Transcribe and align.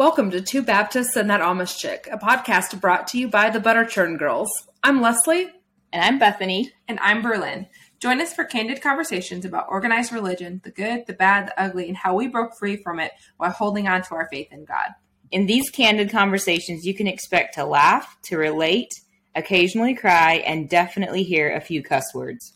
Welcome 0.00 0.30
to 0.30 0.40
Two 0.40 0.62
Baptists 0.62 1.14
and 1.14 1.28
That 1.28 1.42
Amish 1.42 1.76
Chick, 1.76 2.08
a 2.10 2.16
podcast 2.16 2.80
brought 2.80 3.06
to 3.08 3.18
you 3.18 3.28
by 3.28 3.50
the 3.50 3.60
Butter 3.60 3.84
Churn 3.84 4.16
Girls. 4.16 4.48
I'm 4.82 5.02
Leslie. 5.02 5.50
And 5.92 6.02
I'm 6.02 6.18
Bethany. 6.18 6.72
And 6.88 6.98
I'm 7.02 7.20
Berlin. 7.20 7.66
Join 7.98 8.22
us 8.22 8.32
for 8.32 8.44
candid 8.44 8.80
conversations 8.80 9.44
about 9.44 9.66
organized 9.68 10.10
religion, 10.10 10.62
the 10.64 10.70
good, 10.70 11.06
the 11.06 11.12
bad, 11.12 11.48
the 11.48 11.62
ugly, 11.62 11.86
and 11.86 11.98
how 11.98 12.14
we 12.14 12.28
broke 12.28 12.56
free 12.58 12.78
from 12.82 12.98
it 12.98 13.12
while 13.36 13.50
holding 13.50 13.88
on 13.88 14.00
to 14.04 14.14
our 14.14 14.26
faith 14.32 14.48
in 14.50 14.64
God. 14.64 14.88
In 15.30 15.44
these 15.44 15.68
candid 15.68 16.10
conversations, 16.10 16.86
you 16.86 16.94
can 16.94 17.06
expect 17.06 17.56
to 17.56 17.66
laugh, 17.66 18.16
to 18.22 18.38
relate, 18.38 18.94
occasionally 19.34 19.94
cry, 19.94 20.36
and 20.46 20.66
definitely 20.66 21.24
hear 21.24 21.54
a 21.54 21.60
few 21.60 21.82
cuss 21.82 22.14
words. 22.14 22.54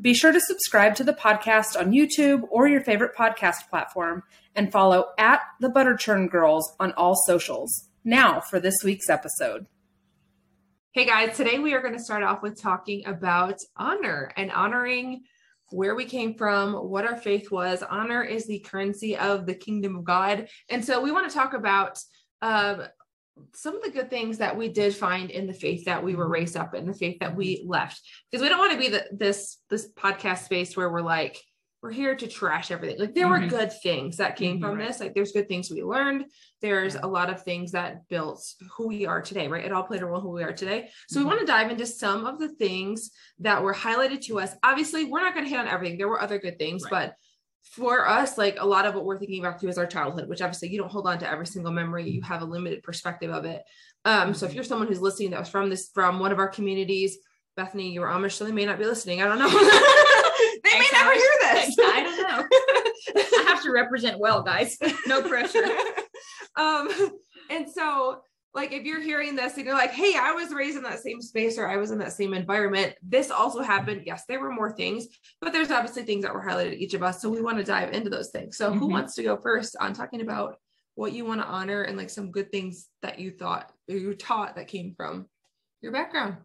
Be 0.00 0.14
sure 0.14 0.30
to 0.30 0.40
subscribe 0.40 0.94
to 0.94 1.02
the 1.02 1.12
podcast 1.12 1.76
on 1.76 1.90
YouTube 1.90 2.46
or 2.52 2.68
your 2.68 2.82
favorite 2.82 3.16
podcast 3.16 3.68
platform 3.68 4.22
and 4.58 4.72
follow 4.72 5.06
at 5.18 5.40
the 5.60 5.68
Butter 5.68 5.96
Churn 5.96 6.26
Girls 6.26 6.74
on 6.80 6.90
all 6.94 7.14
socials. 7.14 7.88
Now 8.02 8.40
for 8.40 8.58
this 8.58 8.82
week's 8.82 9.08
episode. 9.08 9.66
Hey 10.90 11.06
guys, 11.06 11.36
today 11.36 11.60
we 11.60 11.74
are 11.74 11.80
going 11.80 11.94
to 11.94 12.02
start 12.02 12.24
off 12.24 12.42
with 12.42 12.60
talking 12.60 13.06
about 13.06 13.60
honor 13.76 14.32
and 14.36 14.50
honoring 14.50 15.22
where 15.70 15.94
we 15.94 16.04
came 16.04 16.34
from, 16.34 16.72
what 16.74 17.04
our 17.04 17.16
faith 17.16 17.52
was. 17.52 17.84
Honor 17.88 18.24
is 18.24 18.48
the 18.48 18.58
currency 18.58 19.16
of 19.16 19.46
the 19.46 19.54
kingdom 19.54 19.94
of 19.94 20.02
God. 20.02 20.48
And 20.68 20.84
so 20.84 21.00
we 21.00 21.12
want 21.12 21.30
to 21.30 21.34
talk 21.34 21.54
about 21.54 22.00
um, 22.42 22.82
some 23.54 23.76
of 23.76 23.82
the 23.84 23.90
good 23.90 24.10
things 24.10 24.38
that 24.38 24.56
we 24.56 24.70
did 24.70 24.92
find 24.92 25.30
in 25.30 25.46
the 25.46 25.54
faith 25.54 25.84
that 25.84 26.02
we 26.02 26.16
were 26.16 26.28
raised 26.28 26.56
up 26.56 26.74
in, 26.74 26.84
the 26.84 26.94
faith 26.94 27.18
that 27.20 27.36
we 27.36 27.62
left. 27.64 28.00
Because 28.28 28.42
we 28.42 28.48
don't 28.48 28.58
want 28.58 28.72
to 28.72 28.78
be 28.78 28.88
the, 28.88 29.06
this 29.12 29.58
this 29.70 29.88
podcast 29.92 30.46
space 30.46 30.76
where 30.76 30.90
we're 30.90 31.02
like, 31.02 31.40
we're 31.82 31.92
here 31.92 32.16
to 32.16 32.26
trash 32.26 32.70
everything. 32.70 32.98
Like 32.98 33.14
there 33.14 33.26
mm-hmm. 33.26 33.44
were 33.44 33.48
good 33.48 33.72
things 33.72 34.16
that 34.16 34.36
came 34.36 34.56
mm-hmm, 34.56 34.64
from 34.64 34.78
right. 34.78 34.88
this. 34.88 35.00
Like 35.00 35.14
there's 35.14 35.32
good 35.32 35.48
things 35.48 35.70
we 35.70 35.82
learned. 35.82 36.24
There's 36.60 36.94
yeah. 36.94 37.00
a 37.04 37.06
lot 37.06 37.30
of 37.30 37.42
things 37.42 37.72
that 37.72 38.08
built 38.08 38.44
who 38.76 38.88
we 38.88 39.06
are 39.06 39.22
today, 39.22 39.46
right? 39.46 39.64
It 39.64 39.72
all 39.72 39.84
played 39.84 40.02
a 40.02 40.06
role 40.06 40.20
who 40.20 40.30
we 40.30 40.42
are 40.42 40.52
today. 40.52 40.90
So 41.08 41.20
mm-hmm. 41.20 41.28
we 41.28 41.34
want 41.34 41.40
to 41.40 41.52
dive 41.52 41.70
into 41.70 41.86
some 41.86 42.26
of 42.26 42.40
the 42.40 42.48
things 42.48 43.10
that 43.40 43.62
were 43.62 43.74
highlighted 43.74 44.22
to 44.22 44.40
us. 44.40 44.54
Obviously, 44.64 45.04
we're 45.04 45.20
not 45.20 45.34
going 45.34 45.44
to 45.44 45.50
hit 45.50 45.60
on 45.60 45.68
everything. 45.68 45.98
There 45.98 46.08
were 46.08 46.20
other 46.20 46.38
good 46.38 46.58
things, 46.58 46.82
right. 46.84 46.90
but 46.90 47.14
for 47.62 48.08
us, 48.08 48.38
like 48.38 48.56
a 48.58 48.66
lot 48.66 48.86
of 48.86 48.94
what 48.94 49.04
we're 49.04 49.18
thinking 49.18 49.44
about 49.44 49.60
too 49.60 49.68
is 49.68 49.78
our 49.78 49.86
childhood, 49.86 50.28
which 50.28 50.42
obviously 50.42 50.70
you 50.70 50.78
don't 50.78 50.90
hold 50.90 51.06
on 51.06 51.18
to 51.18 51.30
every 51.30 51.46
single 51.46 51.72
memory. 51.72 52.08
You 52.08 52.22
have 52.22 52.42
a 52.42 52.46
limited 52.46 52.82
perspective 52.82 53.30
of 53.30 53.44
it. 53.44 53.62
Um, 54.04 54.34
so 54.34 54.46
if 54.46 54.50
mm-hmm. 54.50 54.56
you're 54.56 54.64
someone 54.64 54.88
who's 54.88 55.00
listening 55.00 55.30
that 55.30 55.40
was 55.40 55.48
from 55.48 55.70
this 55.70 55.90
from 55.92 56.18
one 56.18 56.32
of 56.32 56.38
our 56.38 56.48
communities, 56.48 57.18
Bethany, 57.56 57.90
you 57.90 58.00
were 58.00 58.06
Amish, 58.06 58.32
so 58.32 58.44
they 58.44 58.52
may 58.52 58.64
not 58.64 58.78
be 58.78 58.84
listening. 58.84 59.20
I 59.22 59.26
don't 59.26 59.38
know. 59.38 60.24
they 60.64 60.78
may 60.78 60.86
never 60.92 61.12
hear 61.12 61.32
this. 61.42 61.76
I 61.82 62.02
don't 62.02 62.22
know. 62.22 63.22
I 63.38 63.44
have 63.48 63.62
to 63.62 63.70
represent 63.70 64.18
well, 64.18 64.42
guys. 64.42 64.78
No 65.06 65.22
pressure. 65.22 65.64
um, 66.56 66.88
and 67.50 67.68
so 67.68 68.22
like 68.54 68.72
if 68.72 68.84
you're 68.84 69.00
hearing 69.00 69.36
this 69.36 69.56
and 69.56 69.64
you're 69.64 69.74
like, 69.74 69.92
hey, 69.92 70.14
I 70.18 70.32
was 70.32 70.52
raised 70.52 70.76
in 70.76 70.82
that 70.82 71.00
same 71.00 71.20
space 71.20 71.58
or 71.58 71.68
I 71.68 71.76
was 71.76 71.90
in 71.90 71.98
that 71.98 72.12
same 72.12 72.34
environment, 72.34 72.94
this 73.02 73.30
also 73.30 73.62
happened. 73.62 74.02
Yes, 74.06 74.24
there 74.26 74.40
were 74.40 74.52
more 74.52 74.74
things, 74.74 75.06
but 75.40 75.52
there's 75.52 75.70
obviously 75.70 76.02
things 76.02 76.24
that 76.24 76.34
were 76.34 76.42
highlighted 76.42 76.78
each 76.78 76.94
of 76.94 77.02
us. 77.02 77.20
So 77.20 77.28
we 77.28 77.42
want 77.42 77.58
to 77.58 77.64
dive 77.64 77.92
into 77.92 78.10
those 78.10 78.30
things. 78.30 78.56
So 78.56 78.70
mm-hmm. 78.70 78.78
who 78.78 78.86
wants 78.88 79.14
to 79.14 79.22
go 79.22 79.36
first 79.36 79.76
on 79.80 79.92
talking 79.92 80.22
about 80.22 80.56
what 80.94 81.12
you 81.12 81.24
want 81.24 81.40
to 81.40 81.46
honor 81.46 81.82
and 81.82 81.96
like 81.96 82.10
some 82.10 82.32
good 82.32 82.50
things 82.50 82.88
that 83.02 83.20
you 83.20 83.30
thought 83.30 83.70
or 83.88 83.96
you 83.96 84.14
taught 84.14 84.56
that 84.56 84.66
came 84.66 84.94
from 84.96 85.26
your 85.80 85.92
background? 85.92 86.38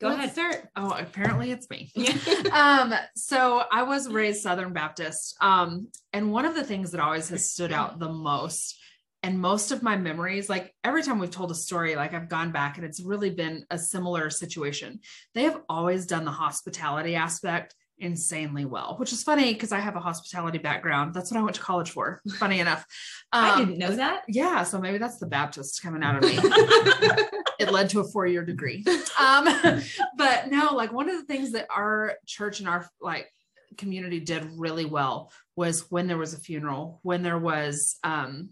Go 0.00 0.08
Let's 0.08 0.36
ahead. 0.36 0.52
Start. 0.52 0.68
Oh, 0.76 0.90
apparently 0.90 1.50
it's 1.50 1.68
me. 1.70 1.90
um, 2.52 2.94
so 3.16 3.62
I 3.70 3.84
was 3.84 4.08
raised 4.08 4.42
Southern 4.42 4.72
Baptist. 4.72 5.36
Um, 5.40 5.88
and 6.12 6.32
one 6.32 6.44
of 6.44 6.54
the 6.54 6.64
things 6.64 6.90
that 6.90 7.00
always 7.00 7.28
has 7.28 7.50
stood 7.50 7.72
out 7.72 7.98
the 7.98 8.12
most 8.12 8.78
and 9.24 9.40
most 9.40 9.72
of 9.72 9.82
my 9.82 9.96
memories 9.96 10.50
like 10.50 10.74
every 10.84 11.02
time 11.02 11.18
we've 11.18 11.30
told 11.30 11.50
a 11.50 11.54
story 11.54 11.96
like 11.96 12.12
i've 12.12 12.28
gone 12.28 12.52
back 12.52 12.76
and 12.76 12.84
it's 12.84 13.00
really 13.00 13.30
been 13.30 13.64
a 13.70 13.78
similar 13.78 14.28
situation 14.28 15.00
they 15.34 15.44
have 15.44 15.62
always 15.66 16.04
done 16.04 16.26
the 16.26 16.30
hospitality 16.30 17.14
aspect 17.14 17.74
insanely 17.98 18.64
well 18.64 18.96
which 18.98 19.12
is 19.12 19.22
funny 19.22 19.52
because 19.52 19.70
i 19.70 19.78
have 19.78 19.96
a 19.96 20.00
hospitality 20.00 20.58
background. 20.58 21.14
That's 21.14 21.30
what 21.30 21.38
i 21.38 21.42
went 21.42 21.54
to 21.56 21.62
college 21.62 21.90
for 21.90 22.20
funny 22.38 22.60
enough. 22.60 22.84
Um, 23.32 23.44
i 23.44 23.58
didn't 23.58 23.78
know 23.78 23.96
that. 23.96 24.22
yeah 24.28 24.62
so 24.62 24.80
maybe 24.80 24.98
that's 24.98 25.18
the 25.18 25.26
baptist 25.26 25.82
coming 25.82 26.02
out 26.02 26.16
of 26.16 26.22
me. 26.22 26.38
It 27.56 27.70
led 27.70 27.88
to 27.90 28.00
a 28.00 28.04
four-year 28.04 28.44
degree. 28.44 28.84
Um, 29.18 29.48
but 30.16 30.48
no 30.50 30.74
like 30.74 30.92
one 30.92 31.08
of 31.08 31.16
the 31.16 31.24
things 31.24 31.52
that 31.52 31.66
our 31.70 32.14
church 32.26 32.60
and 32.60 32.68
our 32.68 32.88
like 33.00 33.30
community 33.78 34.20
did 34.20 34.44
really 34.56 34.84
well 34.84 35.32
was 35.56 35.88
when 35.90 36.08
there 36.08 36.18
was 36.18 36.34
a 36.34 36.38
funeral 36.38 36.98
when 37.02 37.22
there 37.22 37.38
was 37.38 37.96
um 38.04 38.50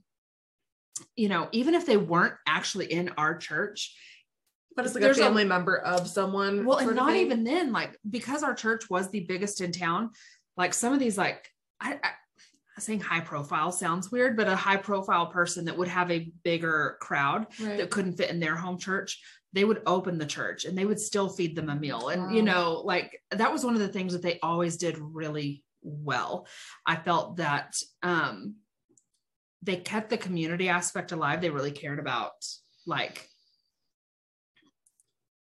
you 1.16 1.28
know, 1.28 1.48
even 1.52 1.74
if 1.74 1.86
they 1.86 1.96
weren't 1.96 2.34
actually 2.46 2.92
in 2.92 3.10
our 3.16 3.36
church, 3.36 3.94
but 4.76 4.84
it's 4.86 4.94
like 4.94 5.04
a 5.04 5.14
family 5.14 5.42
a, 5.42 5.46
member 5.46 5.78
of 5.78 6.08
someone. 6.08 6.64
Well, 6.64 6.78
and 6.78 6.96
not 6.96 7.16
even 7.16 7.44
then, 7.44 7.72
like 7.72 7.98
because 8.08 8.42
our 8.42 8.54
church 8.54 8.88
was 8.90 9.10
the 9.10 9.20
biggest 9.20 9.60
in 9.60 9.72
town, 9.72 10.10
like 10.56 10.74
some 10.74 10.92
of 10.92 10.98
these, 10.98 11.18
like 11.18 11.48
I, 11.80 11.98
I 12.02 12.10
saying 12.80 13.00
high 13.00 13.20
profile 13.20 13.70
sounds 13.70 14.10
weird, 14.10 14.36
but 14.36 14.48
a 14.48 14.56
high 14.56 14.76
profile 14.76 15.26
person 15.26 15.64
that 15.66 15.76
would 15.76 15.88
have 15.88 16.10
a 16.10 16.30
bigger 16.42 16.96
crowd 17.00 17.46
right. 17.60 17.78
that 17.78 17.90
couldn't 17.90 18.16
fit 18.16 18.30
in 18.30 18.40
their 18.40 18.56
home 18.56 18.78
church, 18.78 19.20
they 19.52 19.64
would 19.64 19.82
open 19.86 20.18
the 20.18 20.26
church 20.26 20.64
and 20.64 20.76
they 20.76 20.84
would 20.84 21.00
still 21.00 21.28
feed 21.28 21.54
them 21.54 21.68
a 21.68 21.76
meal. 21.76 22.08
And, 22.08 22.22
wow. 22.22 22.30
you 22.30 22.42
know, 22.42 22.82
like 22.84 23.20
that 23.30 23.52
was 23.52 23.64
one 23.64 23.74
of 23.74 23.80
the 23.80 23.88
things 23.88 24.12
that 24.12 24.22
they 24.22 24.38
always 24.42 24.76
did 24.76 24.96
really 24.98 25.62
well. 25.82 26.46
I 26.86 26.96
felt 26.96 27.36
that, 27.36 27.76
um, 28.02 28.56
they 29.62 29.76
kept 29.76 30.10
the 30.10 30.16
community 30.18 30.68
aspect 30.68 31.12
alive. 31.12 31.40
They 31.40 31.50
really 31.50 31.70
cared 31.70 32.00
about 32.00 32.32
like 32.84 33.28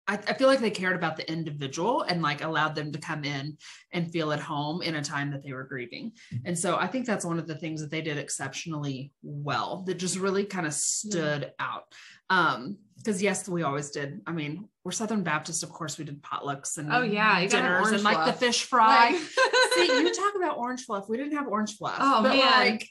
I, 0.06 0.14
I, 0.14 0.34
feel 0.34 0.48
like 0.48 0.60
they 0.60 0.70
cared 0.70 0.96
about 0.96 1.16
the 1.16 1.30
individual 1.30 2.02
and 2.02 2.20
like 2.20 2.42
allowed 2.42 2.74
them 2.74 2.92
to 2.92 2.98
come 2.98 3.24
in 3.24 3.56
and 3.92 4.10
feel 4.12 4.32
at 4.32 4.40
home 4.40 4.82
in 4.82 4.96
a 4.96 5.02
time 5.02 5.30
that 5.30 5.42
they 5.42 5.52
were 5.52 5.64
grieving. 5.64 6.12
Mm-hmm. 6.32 6.46
And 6.46 6.58
so 6.58 6.76
I 6.76 6.86
think 6.86 7.06
that's 7.06 7.24
one 7.24 7.38
of 7.38 7.46
the 7.46 7.54
things 7.54 7.80
that 7.80 7.90
they 7.90 8.02
did 8.02 8.18
exceptionally 8.18 9.12
well 9.22 9.82
that 9.86 9.94
just 9.94 10.18
really 10.18 10.44
kind 10.44 10.66
of 10.66 10.74
stood 10.74 11.42
yeah. 11.42 11.66
out. 11.66 11.84
Um, 12.30 12.78
because 12.96 13.22
yes, 13.22 13.48
we 13.48 13.62
always 13.62 13.90
did. 13.90 14.20
I 14.26 14.32
mean, 14.32 14.68
we're 14.82 14.92
Southern 14.92 15.22
Baptist, 15.22 15.62
of 15.62 15.70
course, 15.70 15.98
we 15.98 16.04
did 16.04 16.22
potlucks 16.22 16.78
and 16.78 16.92
oh 16.92 17.02
yeah, 17.02 17.44
dinners 17.46 17.90
and 17.90 18.02
like 18.02 18.16
fluff. 18.16 18.26
the 18.38 18.46
fish 18.46 18.64
fry. 18.64 19.10
Like- 19.10 19.20
See, 19.74 19.86
you 19.86 20.14
talk 20.14 20.34
about 20.36 20.56
orange 20.56 20.84
fluff. 20.84 21.08
We 21.08 21.16
didn't 21.16 21.36
have 21.36 21.48
orange 21.48 21.76
fluff. 21.76 21.98
Oh 21.98 22.22
man. 22.22 22.38
Like, 22.38 22.88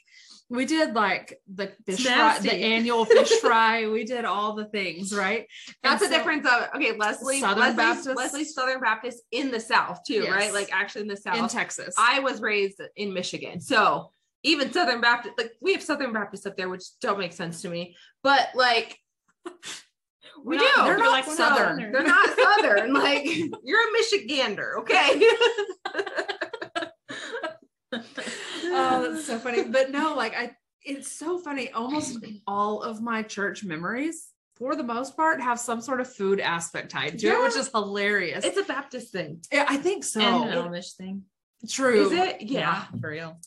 we 0.50 0.66
did 0.66 0.94
like 0.94 1.40
the 1.52 1.72
fish 1.86 2.06
fry, 2.06 2.38
the 2.38 2.52
annual 2.52 3.04
fish 3.04 3.30
fry. 3.40 3.88
We 3.88 4.04
did 4.04 4.24
all 4.24 4.54
the 4.54 4.66
things, 4.66 5.14
right? 5.14 5.46
That's 5.82 6.02
and 6.02 6.10
the 6.10 6.14
so, 6.14 6.18
difference 6.18 6.46
of 6.46 6.68
okay, 6.76 6.96
Leslie, 6.96 7.40
Southern 7.40 7.60
Leslie's, 7.60 7.76
Baptist. 7.76 8.16
Leslie's 8.16 8.54
Southern 8.54 8.80
Baptist 8.80 9.22
in 9.30 9.50
the 9.50 9.60
South 9.60 10.00
too, 10.06 10.24
yes. 10.24 10.30
right? 10.30 10.52
Like 10.52 10.68
actually 10.72 11.02
in 11.02 11.08
the 11.08 11.16
South. 11.16 11.36
In 11.36 11.48
Texas. 11.48 11.94
I 11.98 12.20
was 12.20 12.40
raised 12.40 12.80
in 12.96 13.12
Michigan. 13.14 13.60
So 13.60 14.10
even 14.42 14.72
Southern 14.72 15.00
Baptist, 15.00 15.34
like 15.38 15.52
we 15.60 15.72
have 15.72 15.82
Southern 15.82 16.12
Baptists 16.12 16.46
up 16.46 16.56
there, 16.56 16.68
which 16.68 16.84
don't 17.00 17.18
make 17.18 17.32
sense 17.32 17.62
to 17.62 17.68
me. 17.68 17.96
But 18.22 18.48
like 18.54 18.98
we 20.44 20.58
do. 20.58 20.68
They're 20.76 20.98
not 20.98 21.10
like 21.10 21.24
southern. 21.24 21.90
They're 21.90 22.02
not 22.02 22.36
southern. 22.36 22.92
like 22.92 23.24
you're 23.64 23.80
a 23.80 23.92
Michigander, 23.96 24.78
okay? 24.80 25.22
oh, 28.64 29.10
that's 29.10 29.26
so 29.26 29.38
funny. 29.38 29.64
But 29.70 29.90
no, 29.90 30.14
like 30.14 30.34
I 30.36 30.52
it's 30.82 31.10
so 31.10 31.38
funny. 31.38 31.70
Almost 31.72 32.18
all 32.46 32.82
of 32.82 33.00
my 33.00 33.22
church 33.22 33.64
memories, 33.64 34.28
for 34.56 34.76
the 34.76 34.82
most 34.82 35.16
part, 35.16 35.40
have 35.40 35.58
some 35.58 35.80
sort 35.80 36.00
of 36.00 36.12
food 36.12 36.40
aspect 36.40 36.90
tied 36.90 37.18
to 37.18 37.26
yeah. 37.26 37.40
it, 37.40 37.42
which 37.42 37.56
is 37.56 37.68
hilarious. 37.68 38.44
It's 38.44 38.58
a 38.58 38.64
Baptist 38.64 39.12
thing. 39.12 39.40
Yeah, 39.50 39.66
I 39.68 39.76
think 39.78 40.04
so. 40.04 40.20
And 40.20 40.52
an 40.52 40.68
Amish 40.68 40.94
thing. 40.96 41.22
True. 41.68 42.06
Is 42.06 42.12
it? 42.12 42.42
Yeah, 42.42 42.60
yeah 42.60 43.00
for 43.00 43.08
real. 43.08 43.40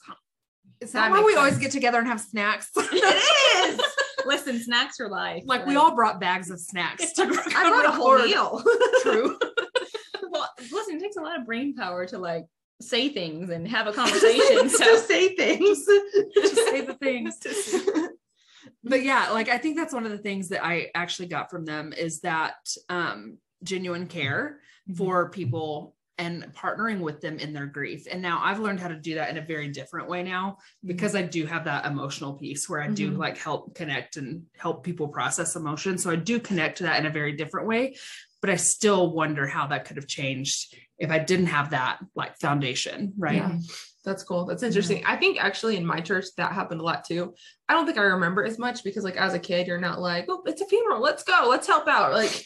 Is 0.79 0.91
that, 0.91 1.09
that 1.09 1.11
why 1.11 1.23
we 1.23 1.33
sense. 1.33 1.37
always 1.37 1.57
get 1.57 1.71
together 1.71 1.99
and 1.99 2.07
have 2.07 2.21
snacks? 2.21 2.69
it 2.75 3.79
is. 3.79 3.81
Listen, 4.25 4.59
snacks 4.59 4.99
are 4.99 5.09
life. 5.09 5.43
Like 5.45 5.61
right? 5.61 5.69
we 5.69 5.75
all 5.75 5.95
brought 5.95 6.19
bags 6.19 6.51
of 6.51 6.59
snacks 6.59 7.13
to 7.13 7.23
I 7.55 7.69
brought 7.69 7.85
a 7.85 7.91
whole 7.91 8.19
meal. 8.19 8.63
True. 9.01 9.39
well, 10.29 10.49
listen, 10.71 10.97
it 10.97 11.01
takes 11.01 11.17
a 11.17 11.21
lot 11.21 11.39
of 11.39 11.45
brain 11.45 11.75
power 11.75 12.05
to 12.07 12.17
like 12.17 12.45
say 12.81 13.09
things 13.09 13.49
and 13.49 13.67
have 13.67 13.87
a 13.87 13.93
conversation. 13.93 14.69
so 14.69 14.83
just 14.83 15.07
say 15.07 15.35
things. 15.35 15.85
just 16.33 16.55
say 16.69 16.81
the 16.81 16.93
things. 16.95 17.37
but 18.83 19.03
yeah, 19.03 19.29
like 19.31 19.49
I 19.49 19.57
think 19.57 19.77
that's 19.77 19.93
one 19.93 20.05
of 20.05 20.11
the 20.11 20.17
things 20.17 20.49
that 20.49 20.65
I 20.65 20.89
actually 20.95 21.27
got 21.27 21.49
from 21.49 21.65
them 21.65 21.93
is 21.93 22.21
that 22.21 22.55
um, 22.89 23.37
genuine 23.63 24.07
care 24.07 24.59
mm-hmm. 24.89 24.97
for 24.97 25.29
people 25.29 25.95
and 26.19 26.51
partnering 26.55 27.01
with 27.01 27.21
them 27.21 27.37
in 27.37 27.53
their 27.53 27.67
grief. 27.67 28.07
And 28.11 28.23
now 28.23 28.41
I've 28.43 28.59
learned 28.59 28.79
how 28.79 28.87
to 28.87 28.95
do 28.95 29.15
that 29.15 29.29
in 29.29 29.37
a 29.37 29.41
very 29.41 29.67
different 29.67 30.09
way 30.09 30.23
now 30.23 30.51
mm-hmm. 30.51 30.87
because 30.87 31.15
I 31.15 31.21
do 31.21 31.45
have 31.45 31.65
that 31.65 31.85
emotional 31.85 32.33
piece 32.33 32.67
where 32.67 32.81
I 32.81 32.87
do 32.87 33.11
mm-hmm. 33.11 33.19
like 33.19 33.37
help 33.37 33.75
connect 33.75 34.17
and 34.17 34.43
help 34.57 34.83
people 34.83 35.09
process 35.09 35.55
emotion. 35.55 35.97
So 35.97 36.09
I 36.09 36.15
do 36.15 36.39
connect 36.39 36.79
to 36.79 36.83
that 36.83 36.99
in 36.99 37.05
a 37.05 37.11
very 37.11 37.33
different 37.33 37.67
way, 37.67 37.97
but 38.41 38.49
I 38.49 38.55
still 38.55 39.11
wonder 39.11 39.45
how 39.45 39.67
that 39.67 39.85
could 39.85 39.97
have 39.97 40.07
changed 40.07 40.75
if 40.99 41.11
I 41.11 41.19
didn't 41.19 41.47
have 41.47 41.71
that 41.71 41.99
like 42.15 42.37
foundation, 42.37 43.13
right? 43.17 43.35
Yeah. 43.35 43.59
That's 44.03 44.23
cool. 44.23 44.45
That's 44.45 44.63
interesting. 44.63 45.03
I 45.05 45.17
think 45.17 45.37
actually 45.37 45.75
in 45.75 45.85
my 45.85 45.99
church 45.99 46.27
that 46.37 46.53
happened 46.53 46.79
a 46.79 46.83
lot 46.83 47.03
too. 47.03 47.35
I 47.67 47.73
don't 47.73 47.85
think 47.85 47.97
I 47.97 48.03
remember 48.03 48.45
as 48.45 48.57
much 48.57 48.83
because 48.85 49.03
like 49.03 49.17
as 49.17 49.33
a 49.33 49.39
kid, 49.39 49.67
you're 49.67 49.81
not 49.81 49.99
like, 49.99 50.27
oh, 50.29 50.43
it's 50.45 50.61
a 50.61 50.65
funeral. 50.65 51.01
Let's 51.01 51.23
go. 51.23 51.47
Let's 51.49 51.67
help 51.67 51.89
out. 51.89 52.13
Like, 52.13 52.45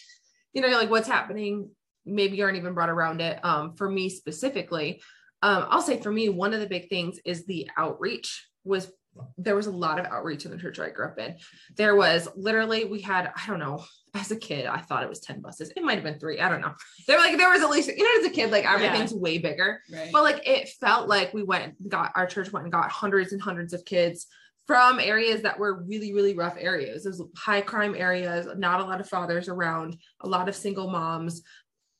you 0.53 0.61
know, 0.61 0.67
you're 0.67 0.79
like 0.79 0.89
what's 0.89 1.07
happening. 1.07 1.69
Maybe 2.03 2.35
you 2.35 2.45
aren't 2.45 2.57
even 2.57 2.73
brought 2.73 2.89
around 2.89 3.21
it. 3.21 3.43
Um, 3.45 3.75
for 3.75 3.87
me 3.87 4.09
specifically, 4.09 5.03
um, 5.43 5.67
I'll 5.69 5.83
say 5.83 6.01
for 6.01 6.11
me, 6.11 6.29
one 6.29 6.55
of 6.55 6.61
the 6.61 6.67
big 6.67 6.89
things 6.89 7.19
is 7.25 7.45
the 7.45 7.69
outreach 7.77 8.47
was 8.63 8.91
there 9.37 9.55
was 9.55 9.67
a 9.67 9.71
lot 9.71 9.99
of 9.99 10.05
outreach 10.05 10.45
in 10.45 10.51
the 10.51 10.57
church 10.57 10.79
I 10.79 10.89
grew 10.89 11.05
up 11.05 11.19
in. 11.19 11.35
There 11.75 11.95
was 11.95 12.27
literally, 12.35 12.85
we 12.85 13.01
had, 13.01 13.31
I 13.35 13.47
don't 13.47 13.59
know, 13.59 13.83
as 14.13 14.31
a 14.31 14.35
kid, 14.35 14.65
I 14.65 14.79
thought 14.79 15.03
it 15.03 15.09
was 15.09 15.19
10 15.19 15.41
buses. 15.41 15.71
It 15.75 15.83
might 15.83 15.95
have 15.95 16.03
been 16.03 16.19
three. 16.19 16.39
I 16.39 16.49
don't 16.49 16.61
know. 16.61 16.73
There 17.07 17.17
like 17.17 17.37
there 17.37 17.49
was 17.49 17.61
at 17.61 17.69
least, 17.69 17.89
you 17.89 18.03
know, 18.03 18.25
as 18.25 18.31
a 18.31 18.33
kid, 18.33 18.51
like 18.51 18.65
everything's 18.65 19.11
yeah. 19.11 19.19
way 19.19 19.37
bigger. 19.37 19.81
Right. 19.91 20.09
But 20.11 20.23
like 20.23 20.47
it 20.47 20.69
felt 20.79 21.07
like 21.07 21.33
we 21.33 21.43
went, 21.43 21.89
got 21.89 22.11
our 22.15 22.27
church 22.27 22.51
went 22.51 22.65
and 22.65 22.73
got 22.73 22.91
hundreds 22.91 23.31
and 23.31 23.41
hundreds 23.41 23.73
of 23.73 23.85
kids 23.85 24.27
from 24.67 24.99
areas 24.99 25.41
that 25.41 25.59
were 25.59 25.83
really, 25.83 26.13
really 26.13 26.33
rough 26.33 26.55
areas. 26.59 27.03
There's 27.03 27.21
high 27.37 27.61
crime 27.61 27.95
areas, 27.97 28.47
not 28.57 28.81
a 28.81 28.85
lot 28.85 29.01
of 29.01 29.09
fathers 29.09 29.49
around, 29.49 29.97
a 30.21 30.27
lot 30.27 30.49
of 30.49 30.55
single 30.55 30.89
moms, 30.89 31.41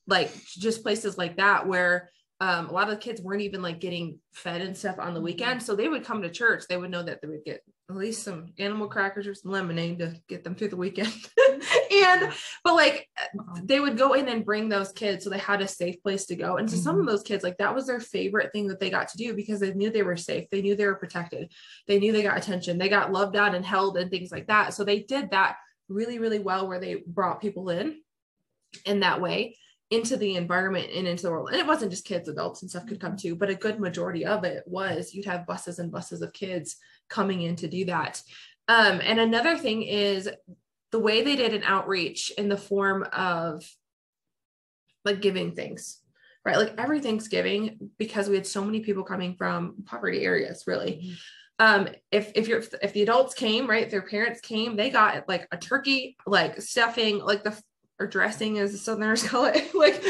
like 0.07 0.31
just 0.45 0.83
places 0.83 1.17
like 1.17 1.37
that 1.37 1.67
where 1.67 2.09
um, 2.41 2.69
a 2.69 2.71
lot 2.73 2.89
of 2.89 2.95
the 2.95 3.01
kids 3.01 3.21
weren't 3.21 3.43
even 3.43 3.61
like 3.61 3.79
getting 3.79 4.17
fed 4.33 4.61
and 4.61 4.75
stuff 4.75 4.97
on 4.97 5.13
the 5.13 5.21
weekend. 5.21 5.61
So 5.61 5.75
they 5.75 5.87
would 5.87 6.03
come 6.03 6.23
to 6.23 6.29
church. 6.29 6.63
They 6.67 6.75
would 6.75 6.89
know 6.89 7.03
that 7.03 7.21
they 7.21 7.27
would 7.27 7.45
get 7.45 7.63
at 7.87 7.95
least 7.95 8.23
some 8.23 8.47
animal 8.57 8.87
crackers 8.87 9.27
or 9.27 9.35
some 9.35 9.51
lemonade 9.51 9.99
to 9.99 10.15
get 10.27 10.43
them 10.43 10.55
through 10.55 10.69
the 10.69 10.75
weekend. 10.75 11.13
and, 11.91 12.33
but 12.63 12.73
like 12.73 13.07
they 13.61 13.79
would 13.79 13.95
go 13.95 14.13
in 14.13 14.27
and 14.27 14.43
bring 14.43 14.69
those 14.69 14.91
kids. 14.91 15.23
So 15.23 15.29
they 15.29 15.37
had 15.37 15.61
a 15.61 15.67
safe 15.67 16.01
place 16.01 16.25
to 16.25 16.35
go. 16.35 16.57
And 16.57 16.67
so 16.67 16.77
mm-hmm. 16.77 16.83
some 16.83 16.95
of 16.95 17.01
mm-hmm. 17.01 17.11
those 17.11 17.21
kids, 17.21 17.43
like 17.43 17.59
that 17.59 17.75
was 17.75 17.85
their 17.85 17.99
favorite 17.99 18.51
thing 18.51 18.67
that 18.69 18.79
they 18.79 18.89
got 18.89 19.09
to 19.09 19.17
do 19.17 19.35
because 19.35 19.59
they 19.59 19.75
knew 19.75 19.91
they 19.91 20.01
were 20.01 20.17
safe. 20.17 20.49
They 20.49 20.63
knew 20.63 20.75
they 20.75 20.87
were 20.87 20.95
protected. 20.95 21.51
They 21.87 21.99
knew 21.99 22.11
they 22.11 22.23
got 22.23 22.39
attention. 22.39 22.79
They 22.79 22.89
got 22.89 23.11
loved 23.11 23.35
on 23.35 23.53
and 23.53 23.63
held 23.63 23.97
and 23.97 24.09
things 24.09 24.31
like 24.31 24.47
that. 24.47 24.73
So 24.73 24.83
they 24.83 25.01
did 25.01 25.29
that 25.29 25.57
really, 25.89 26.17
really 26.17 26.39
well 26.39 26.67
where 26.67 26.79
they 26.79 27.03
brought 27.05 27.39
people 27.39 27.69
in 27.69 28.01
in 28.87 29.01
that 29.01 29.21
way 29.21 29.57
into 29.91 30.15
the 30.15 30.35
environment 30.35 30.89
and 30.95 31.05
into 31.05 31.23
the 31.23 31.31
world. 31.31 31.49
And 31.49 31.59
it 31.59 31.67
wasn't 31.67 31.91
just 31.91 32.05
kids, 32.05 32.29
adults 32.29 32.61
and 32.61 32.71
stuff 32.71 32.87
could 32.87 32.99
come 32.99 33.17
too, 33.17 33.35
but 33.35 33.49
a 33.49 33.55
good 33.55 33.79
majority 33.79 34.25
of 34.25 34.45
it 34.45 34.63
was 34.65 35.13
you'd 35.13 35.25
have 35.25 35.45
buses 35.45 35.79
and 35.79 35.91
buses 35.91 36.21
of 36.21 36.33
kids 36.33 36.77
coming 37.09 37.41
in 37.41 37.57
to 37.57 37.67
do 37.67 37.85
that. 37.85 38.21
Um, 38.69 39.01
and 39.03 39.19
another 39.19 39.57
thing 39.57 39.83
is 39.83 40.29
the 40.91 40.99
way 40.99 41.21
they 41.21 41.35
did 41.35 41.53
an 41.53 41.63
outreach 41.63 42.31
in 42.37 42.47
the 42.47 42.57
form 42.57 43.05
of 43.11 43.69
like 45.03 45.21
giving 45.21 45.53
things, 45.55 45.99
right? 46.45 46.57
Like 46.57 46.75
every 46.77 47.01
Thanksgiving, 47.01 47.91
because 47.97 48.29
we 48.29 48.35
had 48.35 48.47
so 48.47 48.63
many 48.63 48.79
people 48.79 49.03
coming 49.03 49.35
from 49.35 49.83
poverty 49.85 50.23
areas, 50.23 50.63
really. 50.67 51.01
Mm-hmm. 51.03 51.13
Um, 51.59 51.89
if 52.11 52.31
if 52.33 52.47
you're 52.47 52.63
if 52.81 52.93
the 52.93 53.03
adults 53.03 53.35
came, 53.35 53.69
right, 53.69 53.83
if 53.83 53.91
their 53.91 54.01
parents 54.01 54.41
came, 54.41 54.75
they 54.75 54.89
got 54.89 55.27
like 55.27 55.47
a 55.51 55.57
turkey, 55.57 56.17
like 56.25 56.59
stuffing, 56.61 57.19
like 57.19 57.43
the 57.43 57.61
or 58.01 58.07
dressing 58.07 58.57
as 58.57 58.71
the 58.71 58.77
Southerners 58.79 59.21
call 59.27 59.45
it. 59.45 59.73
like 59.75 60.03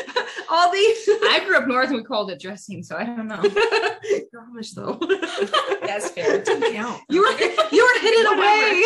all 0.49 0.71
these. 0.71 1.09
I 1.23 1.43
grew 1.45 1.57
up 1.57 1.67
north 1.67 1.89
and 1.89 1.97
we 1.97 2.03
called 2.03 2.31
it 2.31 2.39
dressing, 2.39 2.83
so 2.83 2.95
I 2.95 3.03
don't 3.03 3.27
know. 3.27 3.41
You're 3.43 4.47
Amish 4.47 4.73
though. 4.73 4.97
That's 5.85 6.09
fair. 6.11 6.35
It 6.35 6.45
didn't 6.45 6.73
count. 6.73 7.01
You 7.09 7.21
were 7.21 7.31
you 7.71 7.83
were 7.83 8.01
hidden 8.01 8.33
away. 8.33 8.83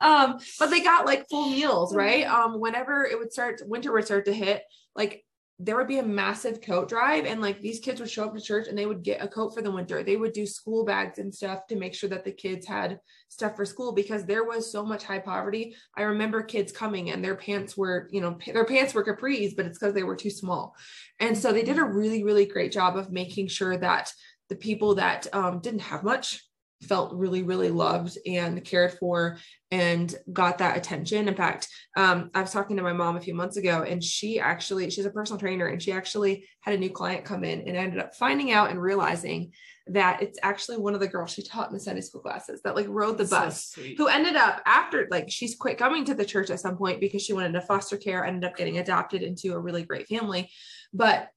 um, 0.00 0.38
but 0.58 0.66
they 0.70 0.82
got 0.82 1.06
like 1.06 1.28
full 1.30 1.48
meals, 1.48 1.94
right? 1.94 2.26
Um, 2.26 2.60
whenever 2.60 3.04
it 3.04 3.18
would 3.18 3.32
start, 3.32 3.62
winter 3.64 3.92
would 3.92 4.04
start 4.04 4.26
to 4.26 4.34
hit, 4.34 4.62
like 4.94 5.24
there 5.58 5.76
would 5.76 5.86
be 5.86 5.98
a 5.98 6.02
massive 6.02 6.60
coat 6.60 6.88
drive 6.88 7.24
and 7.24 7.40
like 7.40 7.60
these 7.60 7.78
kids 7.78 8.00
would 8.00 8.10
show 8.10 8.24
up 8.24 8.34
to 8.34 8.40
church 8.40 8.66
and 8.68 8.76
they 8.76 8.86
would 8.86 9.02
get 9.02 9.22
a 9.22 9.28
coat 9.28 9.54
for 9.54 9.62
the 9.62 9.70
winter. 9.70 10.02
They 10.02 10.16
would 10.16 10.32
do 10.32 10.46
school 10.46 10.84
bags 10.84 11.18
and 11.18 11.32
stuff 11.32 11.66
to 11.68 11.76
make 11.76 11.94
sure 11.94 12.08
that 12.10 12.24
the 12.24 12.32
kids 12.32 12.66
had 12.66 12.98
stuff 13.28 13.54
for 13.54 13.64
school 13.64 13.92
because 13.92 14.24
there 14.24 14.44
was 14.44 14.72
so 14.72 14.84
much 14.84 15.04
high 15.04 15.18
poverty. 15.18 15.76
I 15.96 16.02
remember 16.02 16.42
kids 16.42 16.72
coming 16.72 17.10
and 17.10 17.24
their 17.24 17.36
pants 17.36 17.76
were 17.76 18.08
you 18.10 18.20
know 18.20 18.36
their 18.46 18.64
pants 18.64 18.94
were 18.94 19.04
capris 19.04 19.54
but 19.54 19.66
it's 19.66 19.78
because 19.78 19.94
they 19.94 20.02
were 20.02 20.16
too 20.16 20.30
small. 20.30 20.74
And 21.20 21.36
so 21.36 21.52
they 21.52 21.62
did 21.62 21.78
a 21.78 21.84
really 21.84 22.24
really 22.24 22.46
great 22.46 22.72
job 22.72 22.96
of 22.96 23.12
making 23.12 23.48
sure 23.48 23.76
that 23.76 24.12
the 24.48 24.56
people 24.56 24.96
that 24.96 25.26
um, 25.32 25.60
didn't 25.60 25.80
have 25.80 26.02
much 26.02 26.42
felt 26.82 27.14
really 27.14 27.42
really 27.42 27.70
loved 27.70 28.18
and 28.26 28.64
cared 28.64 28.92
for 28.98 29.38
and 29.70 30.14
got 30.32 30.58
that 30.58 30.76
attention. 30.76 31.28
In 31.28 31.34
fact 31.34 31.68
um, 31.96 32.30
i 32.34 32.40
was 32.40 32.52
talking 32.52 32.76
to 32.76 32.82
my 32.82 32.92
mom 32.92 33.16
a 33.16 33.20
few 33.20 33.34
months 33.34 33.56
ago 33.56 33.82
and 33.82 34.02
she 34.02 34.40
actually 34.40 34.90
she's 34.90 35.06
a 35.06 35.10
personal 35.10 35.38
trainer 35.38 35.66
and 35.66 35.82
she 35.82 35.92
actually 35.92 36.46
had 36.60 36.74
a 36.74 36.78
new 36.78 36.90
client 36.90 37.24
come 37.24 37.44
in 37.44 37.60
and 37.60 37.76
ended 37.76 38.00
up 38.00 38.14
finding 38.14 38.52
out 38.52 38.70
and 38.70 38.80
realizing 38.80 39.52
that 39.88 40.22
it's 40.22 40.38
actually 40.42 40.78
one 40.78 40.94
of 40.94 41.00
the 41.00 41.08
girls 41.08 41.32
she 41.32 41.42
taught 41.42 41.68
in 41.68 41.74
the 41.74 41.80
sunday 41.80 42.00
school 42.00 42.20
classes 42.20 42.60
that 42.62 42.76
like 42.76 42.86
rode 42.88 43.18
the 43.18 43.24
bus 43.24 43.74
so 43.74 43.82
who 43.96 44.06
ended 44.06 44.36
up 44.36 44.62
after 44.64 45.08
like 45.10 45.30
she's 45.30 45.56
quit 45.56 45.76
coming 45.76 46.04
to 46.04 46.14
the 46.14 46.24
church 46.24 46.50
at 46.50 46.60
some 46.60 46.76
point 46.76 47.00
because 47.00 47.22
she 47.22 47.32
went 47.32 47.46
into 47.46 47.60
foster 47.60 47.96
care 47.96 48.24
ended 48.24 48.48
up 48.48 48.56
getting 48.56 48.78
adopted 48.78 49.22
into 49.22 49.54
a 49.54 49.58
really 49.58 49.82
great 49.82 50.08
family. 50.08 50.50
But 50.92 51.28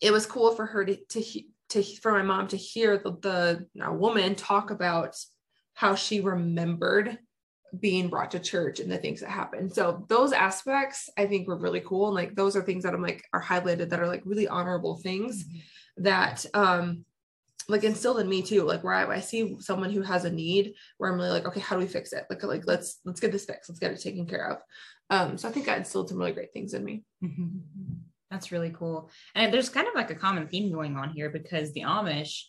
it 0.00 0.12
was 0.12 0.26
cool 0.26 0.54
for 0.54 0.66
her 0.66 0.84
to, 0.84 0.96
to 0.96 1.20
to 1.72 1.82
for 1.82 2.12
my 2.12 2.22
mom 2.22 2.48
to 2.48 2.56
hear 2.56 2.98
the, 2.98 3.12
the 3.22 3.66
woman 3.92 4.34
talk 4.34 4.70
about 4.70 5.16
how 5.74 5.94
she 5.94 6.20
remembered 6.20 7.18
being 7.78 8.08
brought 8.08 8.30
to 8.32 8.38
church 8.38 8.80
and 8.80 8.92
the 8.92 8.98
things 8.98 9.20
that 9.20 9.30
happened. 9.30 9.72
So 9.72 10.04
those 10.08 10.32
aspects 10.32 11.08
I 11.16 11.26
think 11.26 11.48
were 11.48 11.56
really 11.56 11.80
cool. 11.80 12.08
And 12.08 12.14
like 12.14 12.34
those 12.34 12.54
are 12.54 12.62
things 12.62 12.84
that 12.84 12.94
I'm 12.94 13.02
like 13.02 13.24
are 13.32 13.42
highlighted 13.42 13.88
that 13.88 14.00
are 14.00 14.06
like 14.06 14.22
really 14.24 14.46
honorable 14.46 14.98
things 14.98 15.44
mm-hmm. 15.44 16.04
that 16.04 16.44
um 16.54 17.04
like 17.68 17.84
instilled 17.84 18.20
in 18.20 18.28
me 18.28 18.42
too. 18.42 18.64
Like 18.64 18.84
where 18.84 18.94
I, 18.94 19.06
I, 19.06 19.20
see 19.20 19.56
someone 19.60 19.90
who 19.90 20.02
has 20.02 20.24
a 20.24 20.30
need 20.30 20.74
where 20.98 21.10
I'm 21.10 21.16
really 21.16 21.30
like, 21.30 21.46
okay, 21.46 21.60
how 21.60 21.76
do 21.76 21.80
we 21.80 21.88
fix 21.88 22.12
it? 22.12 22.26
Like 22.28 22.42
like 22.42 22.66
let's 22.66 22.98
let's 23.04 23.20
get 23.20 23.32
this 23.32 23.46
fixed. 23.46 23.70
Let's 23.70 23.78
get 23.78 23.92
it 23.92 24.00
taken 24.00 24.26
care 24.26 24.50
of. 24.50 24.58
Um 25.08 25.38
so 25.38 25.48
I 25.48 25.52
think 25.52 25.66
that 25.66 25.78
instilled 25.78 26.10
some 26.10 26.18
really 26.18 26.32
great 26.32 26.52
things 26.52 26.74
in 26.74 26.84
me. 26.84 27.04
Mm-hmm. 27.24 28.00
That's 28.32 28.50
really 28.50 28.70
cool. 28.70 29.10
And 29.34 29.52
there's 29.52 29.68
kind 29.68 29.86
of 29.86 29.94
like 29.94 30.10
a 30.10 30.14
common 30.14 30.48
theme 30.48 30.72
going 30.72 30.96
on 30.96 31.10
here 31.10 31.28
because 31.28 31.72
the 31.72 31.82
Amish, 31.82 32.44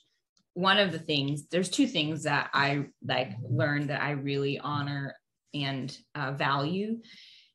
one 0.54 0.80
of 0.80 0.94
the 0.94 1.00
things, 1.00 1.48
there's 1.52 1.70
two 1.70 1.88
things 1.88 2.24
that 2.24 2.50
I 2.54 2.86
like 3.06 3.34
learned 3.44 3.90
that 3.90 4.02
I 4.02 4.12
really 4.12 4.58
honor 4.60 5.14
and 5.54 5.96
uh, 6.16 6.32
value. 6.32 7.02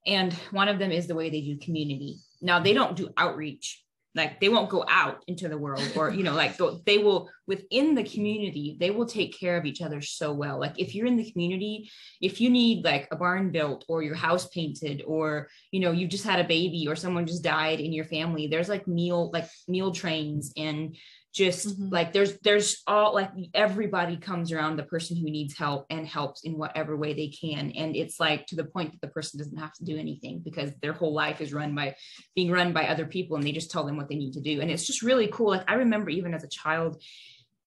And 0.06 0.34
one 0.50 0.68
of 0.68 0.78
them 0.78 0.92
is 0.92 1.06
the 1.06 1.14
way 1.14 1.30
they 1.30 1.40
do 1.40 1.56
community. 1.56 2.18
Now, 2.42 2.60
they 2.60 2.74
don't 2.74 2.96
do 2.96 3.08
outreach 3.16 3.82
like 4.18 4.40
they 4.40 4.48
won't 4.50 4.68
go 4.68 4.84
out 4.88 5.22
into 5.28 5.48
the 5.48 5.56
world 5.56 5.90
or 5.96 6.10
you 6.10 6.22
know 6.22 6.34
like 6.34 6.58
go, 6.58 6.80
they 6.84 6.98
will 6.98 7.30
within 7.46 7.94
the 7.94 8.02
community 8.02 8.76
they 8.78 8.90
will 8.90 9.06
take 9.06 9.38
care 9.38 9.56
of 9.56 9.64
each 9.64 9.80
other 9.80 10.02
so 10.02 10.32
well. 10.32 10.60
Like 10.60 10.78
if 10.78 10.94
you're 10.94 11.06
in 11.06 11.16
the 11.16 11.30
community 11.30 11.90
if 12.20 12.40
you 12.40 12.50
need 12.50 12.84
like 12.84 13.08
a 13.10 13.16
barn 13.16 13.50
built 13.50 13.84
or 13.88 14.02
your 14.02 14.16
house 14.16 14.48
painted 14.48 15.02
or 15.06 15.48
you 15.70 15.80
know 15.80 15.92
you've 15.92 16.10
just 16.10 16.24
had 16.24 16.40
a 16.40 16.48
baby 16.48 16.86
or 16.88 16.96
someone 16.96 17.26
just 17.26 17.44
died 17.44 17.80
in 17.80 17.92
your 17.92 18.04
family 18.04 18.48
there's 18.48 18.68
like 18.68 18.86
meal 18.86 19.30
like 19.32 19.48
meal 19.68 19.92
trains 19.92 20.52
and 20.56 20.96
just 21.34 21.68
mm-hmm. 21.68 21.88
like 21.90 22.12
there's 22.12 22.38
there's 22.38 22.82
all 22.86 23.14
like 23.14 23.30
everybody 23.54 24.16
comes 24.16 24.50
around 24.50 24.76
the 24.76 24.82
person 24.82 25.16
who 25.16 25.30
needs 25.30 25.56
help 25.56 25.86
and 25.90 26.06
helps 26.06 26.42
in 26.44 26.56
whatever 26.56 26.96
way 26.96 27.12
they 27.12 27.28
can. 27.28 27.70
And 27.72 27.94
it's 27.94 28.18
like 28.18 28.46
to 28.46 28.56
the 28.56 28.64
point 28.64 28.92
that 28.92 29.00
the 29.00 29.12
person 29.12 29.38
doesn't 29.38 29.58
have 29.58 29.74
to 29.74 29.84
do 29.84 29.98
anything 29.98 30.40
because 30.44 30.72
their 30.80 30.92
whole 30.92 31.12
life 31.12 31.40
is 31.40 31.52
run 31.52 31.74
by 31.74 31.96
being 32.34 32.50
run 32.50 32.72
by 32.72 32.88
other 32.88 33.06
people 33.06 33.36
and 33.36 33.44
they 33.44 33.52
just 33.52 33.70
tell 33.70 33.84
them 33.84 33.96
what 33.96 34.08
they 34.08 34.16
need 34.16 34.32
to 34.34 34.40
do. 34.40 34.60
And 34.60 34.70
it's 34.70 34.86
just 34.86 35.02
really 35.02 35.28
cool. 35.28 35.48
Like 35.48 35.70
i 35.70 35.74
remember 35.74 36.10
even 36.10 36.34
as 36.34 36.44
a 36.44 36.48
child 36.48 37.02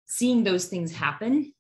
seeing 0.07 0.43
those 0.43 0.65
things 0.65 0.91
happen. 0.91 1.53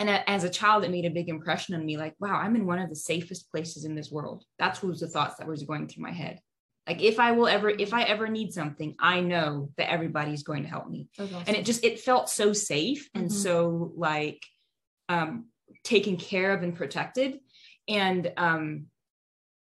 And 0.00 0.10
as 0.10 0.42
a 0.42 0.50
child 0.50 0.82
it 0.84 0.90
made 0.90 1.04
a 1.04 1.10
big 1.10 1.28
impression 1.28 1.76
on 1.76 1.86
me 1.86 1.96
like 1.96 2.16
wow 2.18 2.34
i'm 2.34 2.56
in 2.56 2.66
one 2.66 2.80
of 2.80 2.88
the 2.88 2.96
safest 2.96 3.48
places 3.52 3.84
in 3.84 3.94
this 3.94 4.10
world. 4.10 4.44
That's 4.58 4.82
what 4.82 4.90
was 4.90 5.00
the 5.00 5.08
thoughts 5.08 5.36
that 5.36 5.46
was 5.46 5.62
going 5.62 5.86
through 5.86 6.02
my 6.02 6.12
head 6.12 6.40
like 6.86 7.02
if 7.02 7.18
I 7.18 7.32
will 7.32 7.48
ever, 7.48 7.70
if 7.70 7.94
I 7.94 8.02
ever 8.02 8.28
need 8.28 8.52
something, 8.52 8.94
I 8.98 9.20
know 9.20 9.70
that 9.76 9.90
everybody's 9.90 10.42
going 10.42 10.64
to 10.64 10.68
help 10.68 10.88
me. 10.88 11.08
Awesome. 11.18 11.42
And 11.46 11.56
it 11.56 11.64
just, 11.64 11.84
it 11.84 12.00
felt 12.00 12.28
so 12.28 12.52
safe 12.52 13.08
and 13.14 13.28
mm-hmm. 13.28 13.36
so 13.36 13.92
like 13.96 14.44
um, 15.08 15.46
taken 15.82 16.16
care 16.16 16.52
of 16.52 16.62
and 16.62 16.76
protected. 16.76 17.40
And 17.88 18.32
um, 18.36 18.86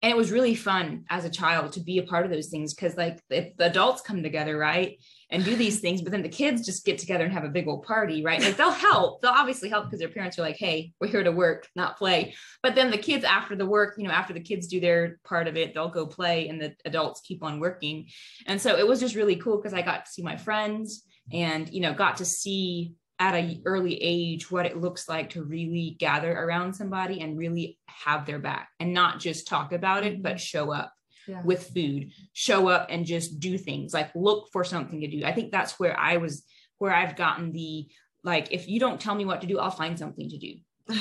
and 0.02 0.10
it 0.10 0.16
was 0.16 0.32
really 0.32 0.56
fun 0.56 1.04
as 1.10 1.24
a 1.24 1.30
child 1.30 1.72
to 1.72 1.80
be 1.80 1.98
a 1.98 2.02
part 2.02 2.24
of 2.24 2.32
those 2.32 2.48
things 2.48 2.74
because 2.74 2.96
like 2.96 3.20
the, 3.30 3.52
the, 3.56 3.66
adults 3.66 4.02
come 4.02 4.22
together 4.22 4.58
right 4.58 4.98
and 5.30 5.44
do 5.44 5.54
these 5.54 5.80
things 5.80 6.02
but 6.02 6.10
then 6.10 6.22
the 6.22 6.28
kids 6.28 6.66
just 6.66 6.84
get 6.84 6.98
together 6.98 7.24
and 7.24 7.32
have 7.32 7.44
a 7.44 7.48
big 7.48 7.68
old 7.68 7.84
party 7.84 8.22
right? 8.22 8.42
Like 8.42 8.56
they'll 8.56 8.70
help. 8.70 9.22
They'll 9.22 9.30
obviously 9.30 9.68
help 9.68 9.84
because 9.86 10.00
their 10.00 10.08
parents 10.08 10.38
are 10.38 10.42
like 10.42 10.56
hey 10.56 10.92
we're 11.00 11.06
here 11.06 11.22
to 11.22 11.32
work 11.32 11.68
not 11.76 11.96
play. 11.96 12.34
But 12.62 12.74
then 12.74 12.90
the 12.90 12.98
kids 12.98 13.24
after 13.24 13.56
the 13.56 13.66
work 13.66 13.94
you 13.96 14.04
know 14.06 14.12
after 14.12 14.32
the 14.32 14.40
kids 14.40 14.66
do 14.66 14.80
their 14.80 15.18
part 15.24 15.48
of 15.48 15.56
it 15.56 15.72
they'll 15.72 15.88
go 15.88 16.06
play 16.06 16.48
and 16.48 16.60
the 16.60 16.74
adults 16.84 17.22
keep 17.22 17.42
on 17.42 17.60
working. 17.60 18.08
And 18.46 18.60
so 18.60 18.76
it 18.76 18.86
was 18.86 19.00
just 19.00 19.14
really 19.14 19.36
cool 19.36 19.56
because 19.56 19.74
i 19.74 19.82
got 19.82 20.04
to 20.04 20.10
see 20.10 20.22
my 20.22 20.36
friends 20.36 21.04
and 21.32 21.72
you 21.72 21.80
know 21.80 21.94
got 21.94 22.16
to 22.16 22.24
see 22.24 22.94
at 23.22 23.36
an 23.36 23.62
early 23.66 23.96
age 24.02 24.50
what 24.50 24.66
it 24.66 24.76
looks 24.76 25.08
like 25.08 25.30
to 25.30 25.44
really 25.44 25.94
gather 26.00 26.32
around 26.32 26.74
somebody 26.74 27.20
and 27.20 27.38
really 27.38 27.78
have 27.86 28.26
their 28.26 28.40
back 28.40 28.68
and 28.80 28.92
not 28.92 29.20
just 29.20 29.46
talk 29.46 29.72
about 29.72 30.04
it 30.04 30.20
but 30.20 30.32
mm-hmm. 30.32 30.38
show 30.38 30.72
up 30.72 30.92
Yeah. 31.28 31.40
with 31.44 31.70
food 31.72 32.10
show 32.32 32.66
up 32.66 32.88
and 32.90 33.06
just 33.06 33.38
do 33.38 33.56
things 33.56 33.94
like 33.94 34.10
look 34.16 34.48
for 34.52 34.64
something 34.64 35.00
to 35.02 35.06
do 35.06 35.24
i 35.24 35.32
think 35.32 35.52
that's 35.52 35.78
where 35.78 35.96
i 35.96 36.16
was 36.16 36.42
where 36.78 36.92
i've 36.92 37.14
gotten 37.14 37.52
the 37.52 37.88
like 38.24 38.48
if 38.50 38.66
you 38.66 38.80
don't 38.80 39.00
tell 39.00 39.14
me 39.14 39.24
what 39.24 39.40
to 39.42 39.46
do 39.46 39.60
i'll 39.60 39.70
find 39.70 39.96
something 39.96 40.28
to 40.28 40.38
do 40.38 40.54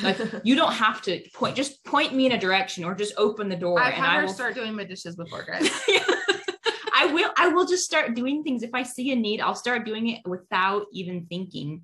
like 0.03 0.19
you 0.43 0.55
don't 0.55 0.73
have 0.73 1.01
to 1.01 1.23
point 1.33 1.55
just 1.55 1.83
point 1.85 2.13
me 2.13 2.27
in 2.27 2.33
a 2.33 2.37
direction 2.37 2.83
or 2.83 2.93
just 2.93 3.15
open 3.17 3.49
the 3.49 3.55
door 3.55 3.79
I've 3.79 3.95
and 3.95 4.05
i 4.05 4.21
will 4.21 4.29
start 4.29 4.53
doing 4.53 4.75
my 4.75 4.83
dishes 4.83 5.15
before, 5.15 5.43
guys. 5.43 5.67
I 7.01 7.05
will 7.07 7.31
I 7.35 7.47
will 7.47 7.65
just 7.65 7.83
start 7.83 8.15
doing 8.15 8.43
things. 8.43 8.61
If 8.61 8.75
I 8.75 8.83
see 8.83 9.11
a 9.11 9.15
need, 9.15 9.41
I'll 9.41 9.55
start 9.55 9.85
doing 9.85 10.09
it 10.09 10.21
without 10.25 10.85
even 10.93 11.25
thinking. 11.25 11.81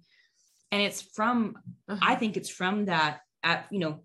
And 0.71 0.81
it's 0.81 1.01
from 1.01 1.55
I 1.89 2.15
think 2.15 2.37
it's 2.37 2.49
from 2.49 2.85
that 2.85 3.21
at 3.43 3.67
you 3.71 3.79
know 3.79 4.01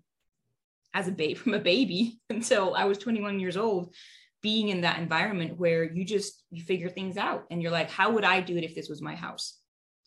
as 0.93 1.07
a 1.07 1.11
baby 1.11 1.33
from 1.35 1.53
a 1.53 1.59
baby 1.59 2.19
until 2.29 2.75
I 2.75 2.85
was 2.85 2.97
21 2.97 3.39
years 3.39 3.57
old 3.57 3.93
being 4.41 4.69
in 4.69 4.81
that 4.81 4.99
environment 4.99 5.57
where 5.57 5.83
you 5.83 6.03
just 6.03 6.43
you 6.51 6.61
figure 6.63 6.89
things 6.89 7.15
out 7.17 7.45
and 7.49 7.61
you're 7.61 7.71
like 7.71 7.89
how 7.89 8.11
would 8.11 8.25
I 8.25 8.41
do 8.41 8.57
it 8.57 8.63
if 8.63 8.75
this 8.75 8.89
was 8.89 9.01
my 9.01 9.15
house? 9.15 9.59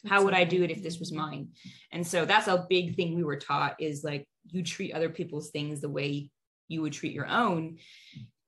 How 0.06 0.22
would 0.24 0.34
I 0.34 0.44
do 0.44 0.62
it 0.62 0.70
if 0.70 0.82
this 0.82 1.00
was 1.00 1.10
mine? 1.10 1.48
And 1.90 2.06
so 2.06 2.24
that's 2.24 2.48
a 2.48 2.66
big 2.68 2.96
thing 2.96 3.16
we 3.16 3.24
were 3.24 3.38
taught 3.38 3.76
is 3.80 4.04
like 4.04 4.26
you 4.46 4.62
treat 4.62 4.92
other 4.92 5.08
people's 5.08 5.50
things 5.50 5.80
the 5.80 5.88
way 5.88 6.30
you 6.68 6.82
would 6.82 6.92
treat 6.92 7.12
your 7.12 7.26
own. 7.26 7.78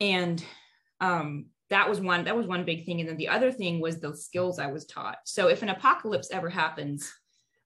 And 0.00 0.44
um 1.00 1.46
that 1.70 1.88
was 1.88 2.00
one 2.00 2.24
that 2.24 2.36
was 2.36 2.46
one 2.46 2.64
big 2.64 2.84
thing 2.84 3.00
and 3.00 3.08
then 3.08 3.16
the 3.16 3.28
other 3.28 3.52
thing 3.52 3.80
was 3.80 4.00
the 4.00 4.16
skills 4.16 4.58
i 4.58 4.66
was 4.66 4.84
taught 4.86 5.18
so 5.24 5.48
if 5.48 5.62
an 5.62 5.68
apocalypse 5.68 6.30
ever 6.32 6.48
happens 6.48 7.12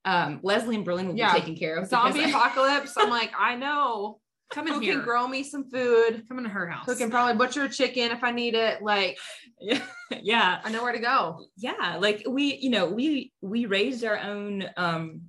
um 0.05 0.41
leslie 0.43 0.77
and 0.77 0.85
berlin 0.85 1.09
will 1.09 1.17
Yeah. 1.17 1.33
be 1.35 1.41
taken 1.41 1.57
care 1.57 1.77
of 1.77 1.89
Zombie 1.89 2.25
I- 2.25 2.29
apocalypse. 2.29 2.95
I'm 2.97 3.11
like, 3.21 3.33
I 3.39 3.57
know 3.57 4.19
Come 4.51 4.67
in 4.69 4.75
who 4.75 4.81
here. 4.81 4.95
can 4.97 5.05
grow 5.05 5.27
me 5.27 5.43
some 5.45 5.65
food, 5.71 6.25
Come 6.29 6.37
into 6.39 6.51
her 6.51 6.67
house. 6.67 6.85
who 6.87 6.95
can 6.95 7.11
probably 7.11 7.35
butcher 7.37 7.65
a 7.65 7.69
chicken 7.71 8.11
if 8.11 8.23
I 8.23 8.33
need 8.33 8.55
it. 8.55 8.83
Like, 8.83 9.17
yeah 9.61 9.81
yeah 10.23 10.61
I 10.63 10.71
know 10.71 10.83
where 10.83 10.93
to 10.93 10.99
go. 10.99 11.47
yeah 11.57 11.97
like 12.01 12.23
we 12.29 12.57
you 12.57 12.71
know 12.71 12.87
we 12.87 13.33
we 13.41 13.67
raised 13.67 14.05
our 14.05 14.19
own 14.19 14.65
um 14.77 15.23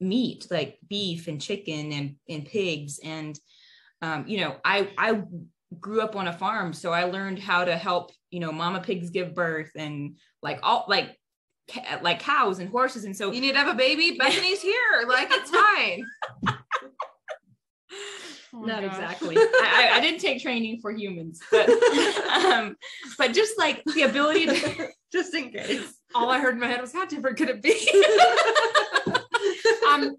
meat 0.00 0.46
like 0.50 0.78
beef 0.88 1.28
and 1.28 1.40
chicken 1.40 1.92
and 1.92 2.16
and 2.28 2.44
pigs 2.46 2.98
and 3.02 3.38
um 4.02 4.24
you 4.26 4.38
know 4.40 4.56
i 4.64 4.90
i 4.98 5.22
grew 5.80 6.00
up 6.02 6.14
on 6.16 6.28
a 6.28 6.32
farm 6.32 6.72
so 6.72 6.92
i 6.92 7.04
learned 7.04 7.38
how 7.38 7.64
to 7.64 7.76
help 7.76 8.10
you 8.30 8.40
know 8.40 8.50
mama 8.52 8.80
pigs 8.80 9.10
give 9.10 9.34
birth 9.34 9.70
and 9.76 10.16
like 10.42 10.58
all 10.62 10.84
like 10.88 11.16
ca- 11.70 12.00
like 12.02 12.20
cows 12.20 12.58
and 12.58 12.68
horses 12.70 13.04
and 13.04 13.16
so 13.16 13.32
You 13.32 13.40
need 13.40 13.52
to 13.52 13.58
have 13.58 13.68
a 13.68 13.74
baby. 13.74 14.16
Bethany's 14.18 14.60
here. 14.62 15.04
Like, 15.08 15.28
it's 15.30 15.50
fine. 15.50 16.04
Oh 18.56 18.60
not 18.60 18.82
gosh. 18.82 18.92
exactly 18.92 19.36
I, 19.36 19.90
I 19.92 19.96
I 19.96 20.00
didn't 20.00 20.20
take 20.20 20.40
training 20.40 20.78
for 20.80 20.92
humans 20.92 21.40
but 21.50 21.68
um 22.44 22.76
but 23.18 23.32
just 23.32 23.58
like 23.58 23.82
the 23.84 24.02
ability 24.02 24.46
to 24.46 24.88
Just 25.14 25.32
in 25.32 25.50
case. 25.50 25.94
All 26.12 26.28
I 26.28 26.40
heard 26.40 26.54
in 26.54 26.60
my 26.60 26.66
head 26.66 26.80
was, 26.80 26.92
how 26.92 27.04
different 27.06 27.36
could 27.36 27.48
it 27.48 27.62
be? 27.62 27.72
um 29.88 30.16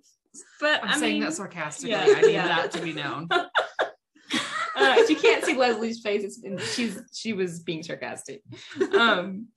but 0.61 0.81
I'm 0.83 0.89
i 0.89 0.97
saying 0.97 1.13
mean 1.15 1.23
that 1.23 1.33
sarcastically. 1.33 1.91
yeah, 1.91 2.05
I 2.07 2.21
need 2.21 2.33
yeah. 2.33 2.47
that 2.47 2.71
to 2.71 2.81
be 2.81 2.93
known. 2.93 3.27
uh, 3.31 4.95
you 5.09 5.15
can't 5.17 5.43
see 5.43 5.55
Leslie's 5.55 5.99
face. 6.01 6.23
It's, 6.23 6.41
and 6.43 6.59
she's 6.61 6.97
she 7.13 7.33
was 7.33 7.59
being 7.59 7.83
sarcastic. 7.83 8.41
Um, 8.97 9.47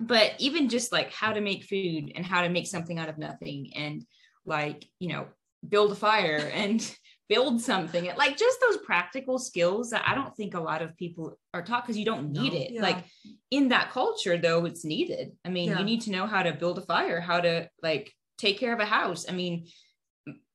but 0.00 0.32
even 0.38 0.68
just 0.68 0.90
like 0.92 1.12
how 1.12 1.32
to 1.32 1.40
make 1.40 1.64
food 1.64 2.12
and 2.14 2.24
how 2.24 2.42
to 2.42 2.48
make 2.48 2.66
something 2.66 2.98
out 2.98 3.08
of 3.08 3.18
nothing, 3.18 3.72
and 3.76 4.04
like 4.46 4.86
you 4.98 5.08
know 5.12 5.26
build 5.68 5.92
a 5.92 5.94
fire 5.94 6.50
and 6.54 6.96
build 7.28 7.60
something, 7.60 8.10
like 8.16 8.36
just 8.36 8.60
those 8.60 8.78
practical 8.78 9.38
skills 9.38 9.90
that 9.90 10.02
I 10.04 10.14
don't 10.16 10.34
think 10.36 10.54
a 10.54 10.60
lot 10.60 10.82
of 10.82 10.96
people 10.96 11.38
are 11.54 11.62
taught 11.62 11.84
because 11.84 11.96
you 11.98 12.04
don't 12.04 12.32
need 12.32 12.52
No. 12.54 12.58
it. 12.58 12.70
Yeah. 12.72 12.82
Like 12.82 13.04
in 13.52 13.68
that 13.68 13.92
culture, 13.92 14.36
though, 14.36 14.64
it's 14.64 14.84
needed. 14.84 15.32
I 15.44 15.48
mean, 15.50 15.68
Yeah. 15.70 15.78
you 15.78 15.84
need 15.84 16.00
to 16.02 16.10
know 16.10 16.26
how 16.26 16.42
to 16.42 16.52
build 16.52 16.78
a 16.78 16.82
fire, 16.82 17.20
how 17.20 17.40
to 17.40 17.68
like 17.82 18.12
take 18.36 18.58
care 18.58 18.72
of 18.72 18.80
a 18.80 18.84
house. 18.86 19.26
I 19.28 19.32
mean, 19.32 19.68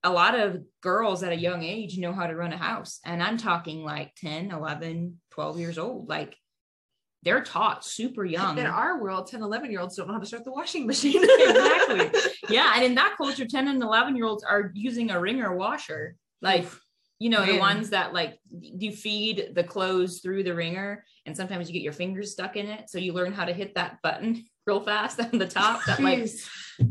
a 0.04 0.12
lot 0.12 0.38
of 0.38 0.64
girls 0.82 1.24
at 1.24 1.32
a 1.32 1.36
young 1.38 1.64
age 1.64 1.98
know 1.98 2.14
how 2.14 2.28
to 2.28 2.36
run 2.36 2.54
a 2.54 2.58
house 2.58 3.00
and 3.06 3.24
i'm 3.24 3.38
talking 3.38 3.84
like 3.84 4.14
10 4.18 4.52
11 4.52 5.20
12 5.32 5.60
years 5.60 5.78
old 5.80 6.08
like 6.08 6.38
they're 7.25 7.44
taught 7.44 7.84
super 7.84 8.24
young. 8.24 8.58
In 8.58 8.65
our 8.65 9.01
world, 9.01 9.27
10, 9.27 9.41
11 9.41 9.72
year 9.72 9.82
olds 9.82 9.98
don't 9.98 10.08
know 10.08 10.13
how 10.13 10.20
to 10.20 10.25
start 10.25 10.46
the 10.46 10.51
washing 10.51 10.88
machine. 10.88 11.24
exactly. 11.39 12.22
Yeah 12.50 12.72
and 12.75 12.86
in 12.86 12.96
that 12.96 13.15
culture 13.17 13.46
10 13.46 13.67
and 13.67 13.82
11 13.82 14.15
year 14.15 14.25
olds 14.25 14.44
are 14.44 14.72
using 14.74 15.12
a 15.12 15.20
wringer 15.20 15.53
washer. 15.55 16.15
Like 16.41 16.67
you 17.20 17.29
know 17.29 17.46
the 17.46 17.58
ones 17.58 17.91
that 17.91 18.13
like 18.13 18.39
you 18.50 18.91
feed 18.91 19.51
the 19.53 19.63
clothes 19.63 20.20
through 20.20 20.44
the 20.44 20.53
wringer 20.53 21.03
and 21.25 21.36
sometimes 21.36 21.67
you 21.67 21.74
get 21.74 21.82
your 21.82 21.94
fingers 21.94 22.34
stuck 22.34 22.58
in 22.58 22.67
it 22.67 22.89
so 22.89 23.00
you 23.00 23.13
learn 23.13 23.32
how 23.32 23.46
to 23.46 23.53
hit 23.53 23.74
that 23.75 23.98
button 24.03 24.44
real 24.67 24.82
fast 24.82 25.20
on 25.22 25.38
the 25.38 25.48
top 25.48 25.84
that 25.86 26.00
like 26.01 26.27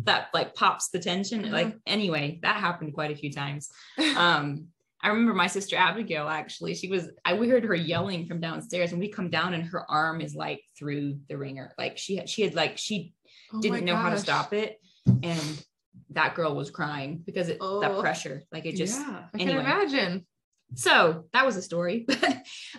that 0.04 0.28
like 0.32 0.54
pops 0.54 0.88
the 0.88 0.98
tension. 0.98 1.44
Mhm. 1.44 1.52
like 1.52 1.76
anyway 1.86 2.38
that 2.42 2.56
happened 2.56 2.94
quite 2.94 3.10
a 3.10 3.16
few 3.16 3.30
times. 3.30 3.68
Um 4.16 4.68
I 5.04 5.08
remember 5.08 5.34
my 5.34 5.46
sister 5.46 5.76
Abigail 5.76 6.26
actually. 6.28 6.74
She 6.74 6.88
was 6.88 7.10
I 7.26 7.34
we 7.34 7.46
heard 7.48 7.62
her 7.64 7.74
yelling 7.74 8.26
from 8.26 8.40
downstairs 8.40 8.90
and 8.92 8.98
we 9.00 9.08
come 9.08 9.28
down 9.28 9.52
and 9.52 9.62
her 9.64 9.88
arm 9.90 10.22
is 10.22 10.34
like 10.34 10.62
through 10.78 11.18
the 11.28 11.36
wringer. 11.36 11.74
Like 11.78 11.98
she 11.98 12.16
had 12.16 12.28
she 12.28 12.40
had 12.42 12.54
like 12.54 12.78
she 12.78 13.12
Oh 13.52 13.60
didn't 13.60 13.84
know 13.84 13.96
how 13.96 14.08
to 14.10 14.18
stop 14.18 14.52
it 14.54 14.80
and 15.22 15.64
that 16.10 16.34
girl 16.34 16.54
was 16.56 16.70
crying 16.70 17.22
because 17.26 17.50
it 17.50 17.58
that 17.60 17.90
Oh. 17.92 18.00
pressure 18.00 18.42
like 18.50 18.64
it 18.64 18.76
just 18.76 18.98
yeah. 18.98 19.24
I 19.34 19.38
can 19.38 19.48
Anyway. 19.48 19.62
imagine. 19.62 20.26
So 20.74 21.24
that 21.32 21.44
was 21.46 21.56
a 21.56 21.62
story. 21.62 22.06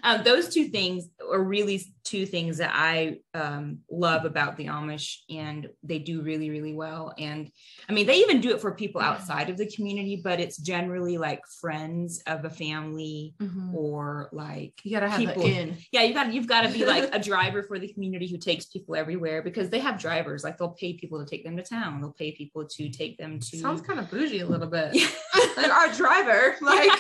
Um, 0.04 0.24
those 0.24 0.50
two 0.54 0.66
things 0.66 1.06
are 1.32 1.42
really 1.42 1.82
two 2.04 2.28
things 2.28 2.58
that 2.60 2.70
i 2.76 3.18
um, 3.34 3.80
love 3.90 4.26
about 4.26 4.56
the 4.58 4.66
amish 4.66 5.20
and 5.30 5.68
they 5.82 5.98
do 5.98 6.22
really 6.22 6.50
really 6.52 6.74
well. 6.74 7.14
And 7.18 7.50
i 7.90 7.94
mean 7.94 8.06
they 8.06 8.18
even 8.18 8.42
do 8.42 8.52
it 8.54 8.62
for 8.62 8.72
people 8.76 9.02
outside 9.02 9.50
of 9.50 9.58
the 9.58 9.66
community 9.72 10.22
but 10.24 10.40
it's 10.40 10.58
generally 10.58 11.18
like 11.18 11.42
friends 11.62 12.22
of 12.28 12.46
a 12.46 12.50
family 12.50 13.34
or 13.74 14.30
like 14.32 14.74
You 14.84 14.92
gotta 14.92 15.10
have 15.10 15.20
people- 15.20 15.44
in. 15.44 15.78
yeah 15.92 16.04
you 16.04 16.14
got 16.14 16.32
you've 16.34 16.48
got 16.48 16.62
to 16.62 16.70
be 16.70 16.86
like 16.86 17.10
a 17.16 17.20
driver 17.32 17.64
for 17.64 17.80
the 17.80 17.92
community 17.92 18.28
who 18.28 18.38
takes 18.38 18.66
people 18.66 18.96
everywhere 18.96 19.42
because 19.42 19.70
they 19.70 19.80
have 19.80 20.00
drivers. 20.00 20.44
Like 20.44 20.58
they'll 20.58 20.70
pay 20.70 20.94
people 20.94 21.18
to 21.24 21.26
take 21.26 21.44
them 21.44 21.58
to 21.58 21.64
town. 21.64 22.02
They'll 22.02 22.12
pay 22.12 22.32
people 22.34 22.66
to 22.66 22.90
take 22.90 23.18
them 23.18 23.40
to 23.40 23.58
Sounds 23.58 23.82
kind 23.82 24.00
of 24.00 24.12
bougie 24.12 24.42
a 24.42 24.46
little 24.46 24.68
bit. 24.68 24.96
Like 25.58 25.72
our 25.72 25.92
driver, 25.94 26.56
like 26.62 26.92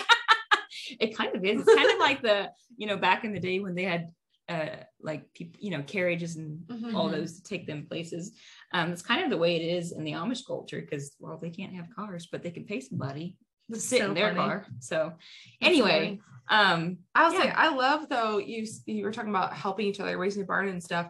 it 0.99 1.15
kind 1.17 1.35
of 1.35 1.43
is. 1.43 1.61
It's 1.61 1.73
kind 1.73 1.89
of 1.91 1.99
like 1.99 2.21
the, 2.21 2.51
you 2.77 2.87
know, 2.87 2.97
back 2.97 3.23
in 3.23 3.33
the 3.33 3.39
day 3.39 3.59
when 3.59 3.75
they 3.75 3.83
had 3.83 4.09
uh 4.47 4.83
like 5.01 5.33
people, 5.33 5.59
you 5.59 5.71
know, 5.71 5.81
carriages 5.83 6.35
and 6.35 6.69
all 6.93 7.09
Mhm. 7.09 7.11
those 7.11 7.37
to 7.37 7.43
take 7.43 7.65
them 7.67 7.87
places. 7.87 8.33
Um, 8.73 8.91
it's 8.91 9.01
kind 9.01 9.23
of 9.23 9.29
the 9.29 9.37
way 9.37 9.55
it 9.55 9.75
is 9.77 9.91
in 9.91 10.03
the 10.03 10.13
Amish 10.13 10.45
culture 10.45 10.81
because 10.81 11.15
well, 11.19 11.37
they 11.41 11.49
can't 11.49 11.73
have 11.73 11.87
cars, 11.95 12.27
but 12.31 12.43
they 12.43 12.51
can 12.51 12.65
pay 12.65 12.79
somebody 12.79 13.37
to 13.71 13.79
sit 13.79 14.01
so 14.01 14.09
in 14.09 14.13
their 14.13 14.29
funny. 14.29 14.39
car. 14.39 14.65
So 14.79 15.13
anyway, 15.61 16.19
um 16.49 16.99
I 17.15 17.23
was 17.25 17.33
Yeah. 17.33 17.39
like, 17.39 17.55
I 17.57 17.73
love 17.75 18.07
though 18.09 18.37
you 18.37 18.67
you 18.85 19.03
were 19.03 19.11
talking 19.11 19.31
about 19.31 19.53
helping 19.53 19.87
each 19.87 19.99
other, 19.99 20.17
raising 20.17 20.43
a 20.43 20.45
barn 20.45 20.67
and 20.67 20.83
stuff. 20.83 21.09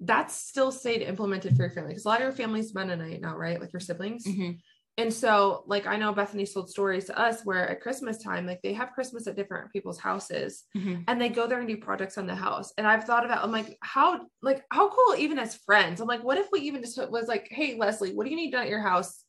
That's 0.00 0.34
still 0.36 0.70
stayed 0.70 1.02
implemented 1.02 1.56
for 1.56 1.62
your 1.62 1.70
family 1.72 1.90
because 1.90 2.04
a 2.04 2.08
lot 2.08 2.20
of 2.20 2.22
your 2.22 2.32
family's 2.32 2.72
Mennonite 2.74 3.20
now, 3.20 3.36
right? 3.36 3.60
Like 3.60 3.72
your 3.72 3.80
siblings. 3.80 4.24
mhm, 4.26 4.58
And 4.98 5.14
so, 5.14 5.62
like, 5.68 5.86
I 5.86 5.96
know 5.96 6.12
Bethany 6.12 6.44
told 6.44 6.68
stories 6.68 7.04
to 7.04 7.16
us 7.16 7.42
where 7.44 7.68
at 7.68 7.80
Christmas 7.80 8.18
time, 8.18 8.46
like, 8.46 8.60
they 8.62 8.72
have 8.72 8.92
Christmas 8.92 9.28
at 9.28 9.36
different 9.36 9.72
people's 9.72 10.00
houses 10.00 10.64
mhm. 10.76 11.04
and 11.06 11.20
they 11.20 11.28
go 11.28 11.46
there 11.46 11.60
and 11.60 11.68
do 11.68 11.76
projects 11.76 12.18
on 12.18 12.26
the 12.26 12.34
house. 12.34 12.72
And 12.76 12.84
I've 12.84 13.04
thought 13.04 13.24
about, 13.24 13.44
I'm 13.44 13.52
like, 13.52 13.78
how, 13.80 14.26
like, 14.42 14.64
how 14.72 14.90
cool, 14.90 15.14
even 15.16 15.38
as 15.38 15.54
friends. 15.54 16.00
I'm 16.00 16.08
like, 16.08 16.24
what 16.24 16.36
if 16.36 16.48
we 16.50 16.60
even 16.62 16.82
just 16.82 16.98
was 17.10 17.28
like, 17.28 17.46
hey, 17.48 17.76
Leslie, 17.78 18.12
what 18.12 18.24
do 18.24 18.30
you 18.30 18.36
need 18.36 18.50
done 18.50 18.64
at 18.64 18.68
your 18.68 18.82
house? 18.82 19.22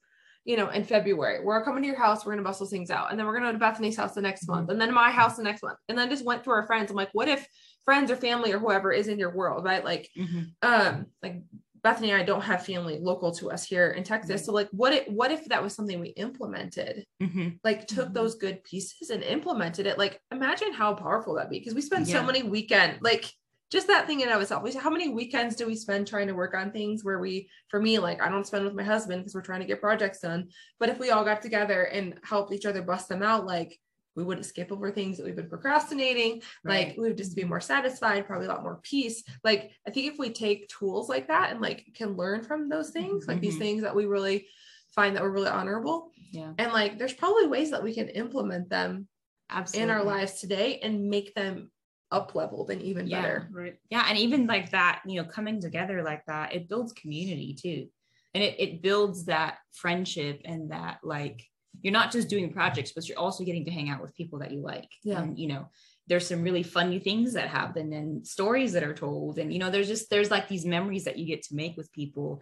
You 0.43 0.57
know, 0.57 0.69
in 0.69 0.85
February, 0.85 1.45
we're 1.45 1.63
coming 1.63 1.83
to 1.83 1.88
your 1.88 1.99
house, 1.99 2.25
we're 2.25 2.31
gonna 2.31 2.41
bust 2.41 2.59
those 2.59 2.71
things 2.71 2.89
out. 2.89 3.11
And 3.11 3.19
then 3.19 3.27
we're 3.27 3.33
gonna 3.33 3.49
go 3.49 3.51
to 3.51 3.59
Bethany's 3.59 3.97
house 3.97 4.15
the 4.15 4.21
next 4.21 4.47
month, 4.47 4.71
and 4.71 4.81
then 4.81 4.91
my 4.91 5.11
house 5.11 5.38
the 5.38 5.43
next 5.43 5.61
month. 5.61 5.77
And 5.88 5.95
then 5.95 6.09
just 6.09 6.25
went 6.25 6.43
through 6.43 6.53
our 6.53 6.65
friends. 6.65 6.89
I'm 6.89 6.97
like, 6.97 7.11
what 7.11 7.27
if 7.27 7.45
friends 7.85 8.09
or 8.09 8.15
family 8.15 8.51
or 8.53 8.57
whoever 8.57 8.91
is 8.91 9.07
in 9.07 9.19
your 9.19 9.35
world, 9.35 9.65
right? 9.65 9.83
Like, 9.85 10.09
Mhm. 10.17 10.53
um 10.63 11.05
like 11.21 11.43
Bethany 11.83 12.12
and 12.12 12.21
I 12.21 12.25
don't 12.25 12.41
have 12.41 12.65
family 12.65 13.00
local 13.01 13.31
to 13.33 13.51
us 13.51 13.63
here 13.63 13.91
in 13.91 14.03
Texas. 14.03 14.45
So 14.45 14.53
like 14.53 14.69
what 14.71 14.93
it 14.93 15.12
what 15.12 15.31
if 15.31 15.45
that 15.45 15.63
was 15.63 15.74
something 15.74 16.00
we 16.00 16.09
implemented? 16.09 17.05
Mhm. 17.21 17.59
Like 17.63 17.88
took 17.88 18.09
Mhm. 18.09 18.13
those 18.13 18.36
good 18.36 18.63
pieces 18.63 19.09
and 19.09 19.24
implemented 19.24 19.86
it. 19.86 19.98
Like 19.98 20.21
imagine 20.31 20.74
how 20.74 20.93
powerful 20.93 21.36
that'd 21.36 21.50
be 21.50 21.59
because 21.59 21.75
we 21.75 21.81
spend 21.81 22.07
so 22.07 22.24
many 22.24 22.43
weekend 22.43 23.00
like 23.01 23.25
just 23.71 23.86
that 23.88 24.07
thing 24.07 24.21
in 24.21 24.29
of 24.29 24.41
itself. 24.41 24.63
We 24.63 24.74
how 24.74 24.89
many 24.89 25.09
weekends 25.09 25.55
do 25.55 25.67
we 25.67 25.75
spend 25.75 26.07
trying 26.07 26.27
to 26.27 26.33
work 26.33 26.55
on 26.55 26.71
things 26.71 27.03
where 27.03 27.19
we 27.19 27.50
for 27.69 27.79
me 27.81 28.00
like 28.00 28.21
I 28.21 28.29
don't 28.29 28.48
spend 28.48 28.65
with 28.65 28.74
my 28.74 28.83
husband 28.83 29.21
because 29.21 29.36
we're 29.36 29.41
trying 29.41 29.62
to 29.62 29.67
get 29.67 29.79
projects 29.81 30.21
done. 30.21 30.50
But 30.79 30.89
if 30.89 31.00
we 31.00 31.12
all 31.12 31.24
got 31.24 31.41
together 31.41 31.83
and 31.83 32.19
helped 32.24 32.51
each 32.51 32.65
other 32.65 32.81
bust 32.81 33.09
them 33.09 33.21
out 33.21 33.45
like 33.45 33.79
we 34.16 34.24
wouldn't 34.24 34.46
skip 34.46 34.72
over 34.72 34.92
things 34.92 35.18
that 35.18 35.25
we've 35.25 35.36
been 35.36 35.50
procrastinating 35.50 36.42
like 36.66 36.96
we 36.98 37.04
would 37.08 37.18
just 37.18 37.36
be 37.36 37.44
more 37.44 37.62
satisfied 37.62 38.25
probably 38.25 38.48
a 38.48 38.50
lot 38.50 38.63
more 38.63 38.80
peace 38.84 39.24
like 39.44 39.72
i 39.88 39.92
think 39.92 40.12
if 40.12 40.20
we 40.20 40.30
take 40.32 40.68
tools 40.68 41.10
like 41.10 41.28
that 41.28 41.51
and 41.51 41.62
like 41.62 41.86
can 41.96 42.16
learn 42.18 42.44
from 42.44 42.70
those 42.70 42.89
things 42.89 43.28
like 43.28 43.39
these 43.42 43.56
Mhm. 43.56 43.60
things 43.60 43.82
that 43.84 43.96
we 43.96 44.06
really 44.06 44.48
find 44.96 45.16
that 45.16 45.24
were 45.24 45.32
really 45.32 45.50
honorable 45.50 46.12
Yeah. 46.32 46.54
and 46.58 46.74
like 46.74 46.98
there's 46.98 47.13
probably 47.13 47.48
ways 47.48 47.72
that 47.72 47.84
we 47.84 47.94
can 47.94 48.10
implement 48.10 48.70
them 48.70 49.08
Absolutely. 49.50 49.84
in 49.84 49.98
our 49.98 50.04
lives 50.04 50.39
today 50.42 50.80
and 50.80 51.10
make 51.10 51.34
them 51.36 51.72
up 52.12 52.34
leveled 52.36 52.72
and 52.72 52.82
even 52.82 53.08
Yeah. 53.08 53.22
better. 53.22 53.50
Right. 53.51 53.78
yeah 53.89 54.06
and 54.10 54.18
even 54.18 54.48
like 54.48 54.72
that 54.72 55.01
you 55.06 55.22
know 55.22 55.28
coming 55.30 55.62
together 55.62 56.01
like 56.04 56.25
that 56.25 56.54
it 56.56 56.68
builds 56.68 56.92
community 56.94 57.54
too 57.54 57.88
and 58.34 58.44
it, 58.44 58.60
it 58.60 58.82
builds 58.82 59.25
that 59.25 59.58
friendship 59.74 60.42
and 60.46 60.72
that 60.72 61.00
like 61.04 61.46
you're 61.81 61.93
not 61.93 62.12
just 62.12 62.29
doing 62.29 62.51
projects 62.51 62.91
but 62.91 63.07
you're 63.07 63.19
also 63.19 63.43
getting 63.43 63.65
to 63.65 63.71
hang 63.71 63.89
out 63.89 64.01
with 64.01 64.15
people 64.15 64.39
that 64.39 64.51
you 64.51 64.62
like 64.62 64.89
Yeah. 65.03 65.21
and 65.21 65.38
you 65.39 65.48
know 65.48 65.69
there's 66.07 66.27
some 66.27 66.41
really 66.41 66.63
funny 66.63 66.98
things 67.00 67.33
that 67.33 67.50
happen 67.50 67.93
and 67.93 68.25
stories 68.25 68.74
that 68.74 68.83
are 68.83 68.95
told 68.95 69.38
and 69.38 69.53
you 69.53 69.59
know 69.59 69.69
there's 69.69 69.88
just 69.88 70.09
there's 70.09 70.31
like 70.31 70.48
these 70.48 70.65
memories 70.65 71.03
that 71.05 71.17
you 71.19 71.25
get 71.27 71.43
to 71.43 71.55
make 71.55 71.77
with 71.77 71.91
people 71.91 72.41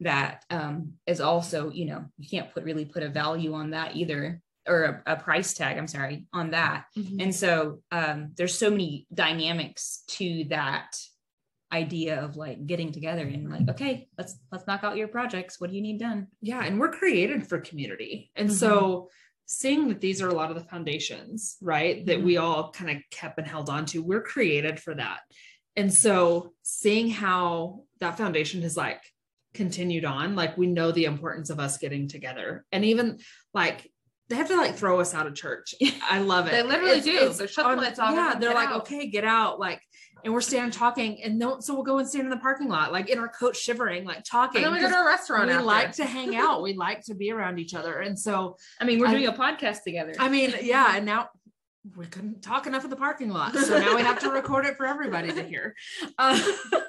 that 0.00 0.44
um 0.50 0.92
is 1.06 1.20
also 1.20 1.70
you 1.70 1.86
know 1.86 2.04
you 2.18 2.28
can't 2.28 2.52
put 2.52 2.64
really 2.64 2.84
put 2.84 3.02
a 3.02 3.08
value 3.08 3.54
on 3.54 3.70
that 3.70 3.96
either 3.96 4.40
or 4.68 4.82
a, 5.06 5.12
a 5.14 5.16
price 5.16 5.54
tag 5.54 5.78
i'm 5.78 5.86
sorry 5.86 6.26
on 6.32 6.50
that 6.50 6.84
Mhm. 6.96 7.22
and 7.22 7.34
so 7.34 7.80
um, 7.92 8.32
there's 8.36 8.58
so 8.58 8.70
many 8.70 9.06
dynamics 9.14 10.02
to 10.08 10.44
that 10.50 10.96
idea 11.72 12.20
of 12.22 12.36
like 12.36 12.64
getting 12.66 12.92
together 12.92 13.22
and 13.22 13.50
like 13.50 13.68
okay 13.68 14.06
let's 14.16 14.38
let's 14.52 14.66
knock 14.68 14.84
out 14.84 14.96
your 14.96 15.08
projects 15.08 15.60
what 15.60 15.68
do 15.68 15.74
you 15.76 15.82
need 15.82 15.98
done 15.98 16.28
Yeah. 16.40 16.62
And 16.64 16.78
we're 16.78 16.92
created 16.92 17.48
for 17.48 17.58
community. 17.60 18.30
And 18.36 18.48
Mm-hmm. 18.48 18.56
so 18.56 19.08
seeing 19.46 19.88
that 19.88 20.00
these 20.00 20.22
are 20.22 20.28
a 20.28 20.34
lot 20.34 20.50
of 20.50 20.56
the 20.56 20.64
foundations, 20.68 21.56
right, 21.60 22.04
that 22.06 22.18
Mm-hmm. 22.18 22.26
we 22.26 22.36
all 22.36 22.70
kind 22.72 22.90
of 22.96 23.02
kept 23.10 23.38
and 23.38 23.46
held 23.46 23.68
on 23.68 23.84
to, 23.86 24.02
we're 24.02 24.22
created 24.22 24.78
for 24.80 24.94
that. 24.94 25.20
And 25.76 25.92
so 25.92 26.52
seeing 26.62 27.10
how 27.10 27.82
that 28.00 28.16
foundation 28.16 28.62
has 28.62 28.76
like 28.76 29.02
continued 29.54 30.04
on, 30.04 30.36
like 30.36 30.56
we 30.56 30.66
know 30.68 30.90
the 30.92 31.04
importance 31.04 31.50
of 31.50 31.58
us 31.60 31.78
getting 31.78 32.08
together. 32.08 32.64
And 32.72 32.84
even 32.84 33.18
like 33.54 33.90
they 34.28 34.36
have 34.36 34.48
to 34.48 34.56
like 34.56 34.74
throw 34.76 34.98
us 35.00 35.14
out 35.14 35.26
of 35.26 35.34
church. 35.34 35.74
I 36.02 36.18
love 36.20 36.46
it. 36.46 36.52
They 36.52 36.62
literally 36.62 37.00
do. 37.00 37.28
They 37.32 37.46
shut 37.46 37.64
the 37.64 37.70
on- 37.72 37.78
lights 37.78 37.98
off 37.98 38.08
and 38.10 38.16
Yeah, 38.16 38.34
they're 38.38 38.54
like, 38.54 38.68
out. 38.70 38.80
okay, 38.82 39.08
get 39.08 39.24
out. 39.24 39.60
Like, 39.60 39.80
and 40.24 40.32
we're 40.32 40.40
standing 40.40 40.70
talking, 40.72 41.22
and 41.22 41.38
no, 41.38 41.60
so 41.60 41.74
we'll 41.74 41.82
go 41.84 41.98
and 41.98 42.08
stand 42.08 42.24
in 42.24 42.30
the 42.30 42.36
parking 42.38 42.68
lot, 42.68 42.90
like 42.92 43.08
in 43.08 43.18
our 43.18 43.28
coat, 43.28 43.54
shivering, 43.54 44.04
like 44.04 44.24
talking. 44.24 44.64
And 44.64 44.66
then 44.66 44.72
we 44.74 44.80
go 44.80 44.88
to 44.90 45.00
a 45.02 45.06
restaurant 45.06 45.46
we 45.48 45.52
after. 45.52 45.64
like 45.64 45.92
to 45.92 46.04
hang 46.04 46.34
out. 46.36 46.62
We 46.66 46.74
like 46.74 47.02
to 47.04 47.14
be 47.14 47.30
around 47.30 47.58
each 47.58 47.74
other. 47.74 48.00
And 48.00 48.18
so, 48.18 48.56
i 48.80 48.84
mean 48.84 48.98
we're 48.98 49.06
I- 49.08 49.12
doing 49.12 49.26
a 49.26 49.32
podcast 49.32 49.82
together 49.84 50.14
I 50.18 50.28
mean, 50.28 50.52
yeah. 50.62 50.96
And 50.96 51.06
now 51.06 51.28
we 51.96 52.06
couldn't 52.06 52.42
talk 52.42 52.66
enough 52.66 52.82
in 52.82 52.90
the 52.90 52.96
parking 52.96 53.28
lot. 53.30 53.54
So 53.54 53.78
now 53.78 53.94
we 53.94 54.02
have 54.02 54.18
to 54.20 54.30
record 54.30 54.66
it 54.66 54.76
for 54.76 54.86
everybody 54.86 55.30
to 55.32 55.42
hear. 55.44 55.74
Uh, 56.18 56.40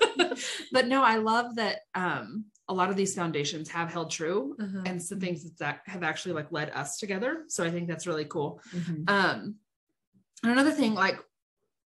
but 0.71 0.87
no, 0.87 1.03
I 1.03 1.17
love 1.17 1.55
that 1.57 1.79
um, 1.93 2.45
a 2.67 2.73
lot 2.73 2.89
of 2.89 2.95
these 2.95 3.13
foundations 3.13 3.69
have 3.69 3.91
held 3.91 4.09
true 4.09 4.55
Uh-huh. 4.59 4.81
and 4.85 5.01
some 5.01 5.19
things 5.19 5.43
that- 5.59 5.81
have 5.85 6.01
actually 6.03 6.33
like 6.33 6.51
led 6.51 6.69
us 6.71 6.97
together. 6.97 7.43
So 7.49 7.63
I 7.63 7.69
think 7.69 7.87
that's 7.87 8.07
really 8.07 8.25
cool. 8.25 8.61
Mhm. 8.73 9.09
Um, 9.09 9.55
and 10.43 10.51
another 10.51 10.71
thing, 10.71 10.93
like 10.93 11.19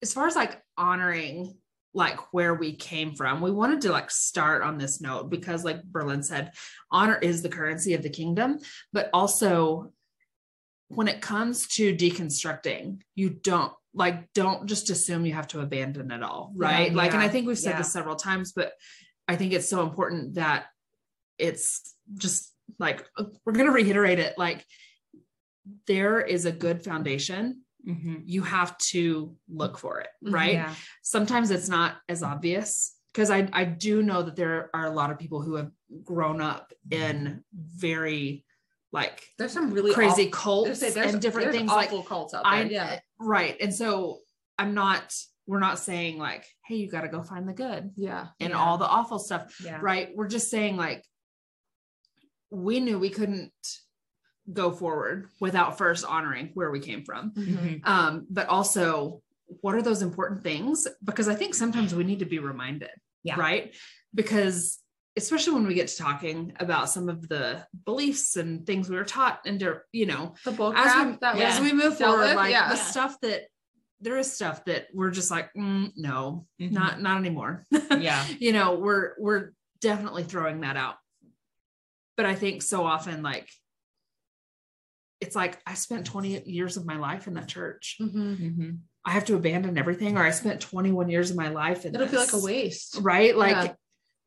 as 0.01 0.13
far 0.13 0.27
as 0.27 0.35
like 0.35 0.61
honoring 0.77 1.55
like 1.93 2.33
where 2.33 2.53
we 2.53 2.75
came 2.75 3.15
from, 3.15 3.41
we 3.41 3.51
wanted 3.51 3.81
to 3.81 3.91
like 3.91 4.11
start 4.11 4.61
on 4.61 4.77
this 4.77 5.01
note 5.01 5.29
because, 5.29 5.65
like 5.65 5.83
Berlin 5.83 6.21
said, 6.21 6.51
honor 6.91 7.17
is 7.17 7.41
the 7.41 7.49
currency 7.49 7.93
of 7.93 8.03
the 8.03 8.09
kingdom, 8.09 8.59
but 8.93 9.09
also 9.13 9.91
when 10.89 11.07
it 11.07 11.21
comes 11.21 11.67
to 11.67 11.95
deconstructing, 11.95 13.01
you 13.15 13.29
don't 13.29 13.73
like 13.93 14.31
don't 14.33 14.67
just 14.67 14.89
assume 14.89 15.25
you 15.25 15.33
have 15.33 15.47
to 15.47 15.61
abandon 15.61 16.11
it 16.11 16.21
all 16.21 16.53
right 16.55 16.91
Yeah, 16.91 16.97
like, 16.97 17.13
and 17.13 17.21
I 17.21 17.27
think 17.27 17.47
we've 17.47 17.57
said 17.57 17.71
yeah. 17.71 17.79
this 17.79 17.91
several 17.91 18.15
times, 18.15 18.53
but 18.53 18.73
I 19.27 19.35
think 19.35 19.53
it's 19.53 19.69
so 19.69 19.81
important 19.81 20.35
that 20.35 20.65
it's 21.37 21.95
just 22.15 22.53
like 22.77 23.05
we're 23.45 23.53
going 23.53 23.65
to 23.65 23.71
reiterate 23.71 24.19
it 24.19 24.37
like 24.37 24.63
there 25.87 26.21
is 26.21 26.45
a 26.45 26.51
good 26.51 26.83
foundation 26.83 27.61
Mhm. 27.87 28.23
you 28.25 28.43
have 28.43 28.77
to 28.77 29.35
look 29.47 29.77
for 29.77 29.99
it 30.01 30.09
Mhm. 30.23 30.33
right 30.33 30.53
yeah 30.53 30.75
sometimes 31.01 31.49
it's 31.51 31.69
not 31.69 31.95
as 32.09 32.21
obvious 32.23 32.95
because 33.13 33.31
I, 33.31 33.49
I 33.53 33.63
do 33.65 34.03
know 34.03 34.21
that 34.23 34.35
there 34.35 34.69
are 34.73 34.85
a 34.85 34.91
lot 34.91 35.11
of 35.11 35.17
people 35.17 35.41
who 35.41 35.55
have 35.55 35.71
grown 36.03 36.41
up 36.41 36.71
in 36.91 37.43
very 37.53 38.45
like 38.91 39.23
There's 39.37 39.51
some 39.53 39.71
really 39.71 39.93
crazy 39.93 40.23
awful, 40.27 40.31
cults 40.31 40.79
there's, 40.79 40.93
there's, 40.93 41.13
and 41.13 41.21
different 41.21 41.45
there's 41.45 41.57
things 41.57 41.71
like 41.71 41.87
awful 41.87 42.03
cults 42.03 42.33
out 42.33 42.43
there. 42.43 42.51
I 42.53 42.61
yeah. 42.63 42.99
right 43.19 43.55
and 43.61 43.73
so 43.73 44.19
i'm 44.57 44.73
not 44.73 45.15
we're 45.47 45.59
not 45.59 45.79
saying 45.79 46.17
like 46.17 46.45
hey 46.65 46.75
you 46.75 46.89
got 46.89 47.01
to 47.01 47.07
go 47.07 47.23
find 47.23 47.47
the 47.47 47.53
good 47.53 47.91
Yeah. 47.95 48.27
and 48.39 48.49
Yeah. 48.51 48.59
all 48.59 48.77
the 48.77 48.87
awful 48.87 49.19
stuff 49.19 49.55
yeah 49.63 49.79
right 49.81 50.09
we're 50.15 50.27
just 50.27 50.49
saying 50.51 50.75
like 50.75 51.03
we 52.51 52.79
knew 52.79 52.99
we 52.99 53.09
couldn't 53.09 53.51
go 54.53 54.71
forward 54.71 55.29
without 55.39 55.77
first 55.77 56.05
honoring 56.05 56.51
where 56.53 56.71
we 56.71 56.79
came 56.79 57.03
from 57.03 57.31
Mhm. 57.31 57.85
um 57.85 58.25
but 58.29 58.47
also 58.47 59.21
what 59.61 59.75
are 59.75 59.81
those 59.81 60.01
important 60.01 60.43
things 60.43 60.87
because 61.03 61.27
i 61.27 61.35
think 61.35 61.53
sometimes 61.55 61.93
we 61.93 62.03
need 62.03 62.19
to 62.19 62.25
be 62.25 62.39
reminded 62.39 62.89
Yeah. 63.23 63.35
right 63.39 63.75
because 64.13 64.79
especially 65.17 65.53
when 65.53 65.67
we 65.67 65.73
get 65.73 65.87
to 65.89 65.97
talking 65.97 66.53
about 66.59 66.89
some 66.89 67.09
of 67.09 67.27
the 67.27 67.65
beliefs 67.85 68.37
and 68.37 68.65
things 68.65 68.89
we 68.89 68.95
were 68.95 69.03
taught 69.03 69.41
and 69.45 69.61
you 69.91 70.05
know 70.05 70.33
The 70.45 70.51
bull 70.51 70.73
as 70.75 71.05
we, 71.05 71.17
that 71.21 71.35
was 71.35 71.43
as 71.43 71.59
we 71.61 71.73
move 71.73 71.97
dealt 71.97 72.11
forward 72.11 72.27
with, 72.27 72.35
like 72.35 72.51
yeah. 72.51 72.69
the 72.69 72.75
Yeah. 72.75 72.83
stuff 72.83 73.17
that 73.21 73.41
there 74.01 74.17
is 74.17 74.31
stuff 74.31 74.63
that 74.65 74.87
we're 74.93 75.11
just 75.11 75.29
like 75.29 75.49
mm, 75.55 75.91
no 75.97 76.45
Mhm. 76.61 76.71
not 76.71 77.01
not 77.01 77.17
anymore 77.17 77.65
yeah 77.99 78.25
you 78.39 78.53
know 78.53 78.75
we're 78.75 79.13
we're 79.19 79.51
definitely 79.81 80.23
throwing 80.23 80.61
that 80.61 80.77
out 80.77 80.95
but 82.17 82.25
i 82.25 82.35
think 82.35 82.61
so 82.61 82.85
often 82.85 83.21
like 83.23 83.49
it's 85.21 85.35
like 85.35 85.59
i 85.65 85.73
spent 85.73 86.05
20 86.05 86.43
years 86.45 86.77
of 86.77 86.85
my 86.85 86.97
life 86.97 87.27
in 87.27 87.33
that 87.35 87.47
church 87.47 87.97
Mhm. 88.01 88.37
Mhm. 88.39 88.77
i 89.05 89.11
have 89.11 89.25
to 89.25 89.35
abandon 89.35 89.77
everything 89.77 90.17
or 90.17 90.23
i 90.23 90.31
spent 90.31 90.61
21 90.61 91.09
years 91.09 91.29
of 91.31 91.37
my 91.37 91.49
life 91.49 91.85
in 91.85 91.93
It'll 91.95 92.07
feel 92.07 92.19
like 92.21 92.33
a 92.33 92.39
waste. 92.39 92.97
right 93.01 93.35
like 93.35 93.55
Yeah. 93.55 93.73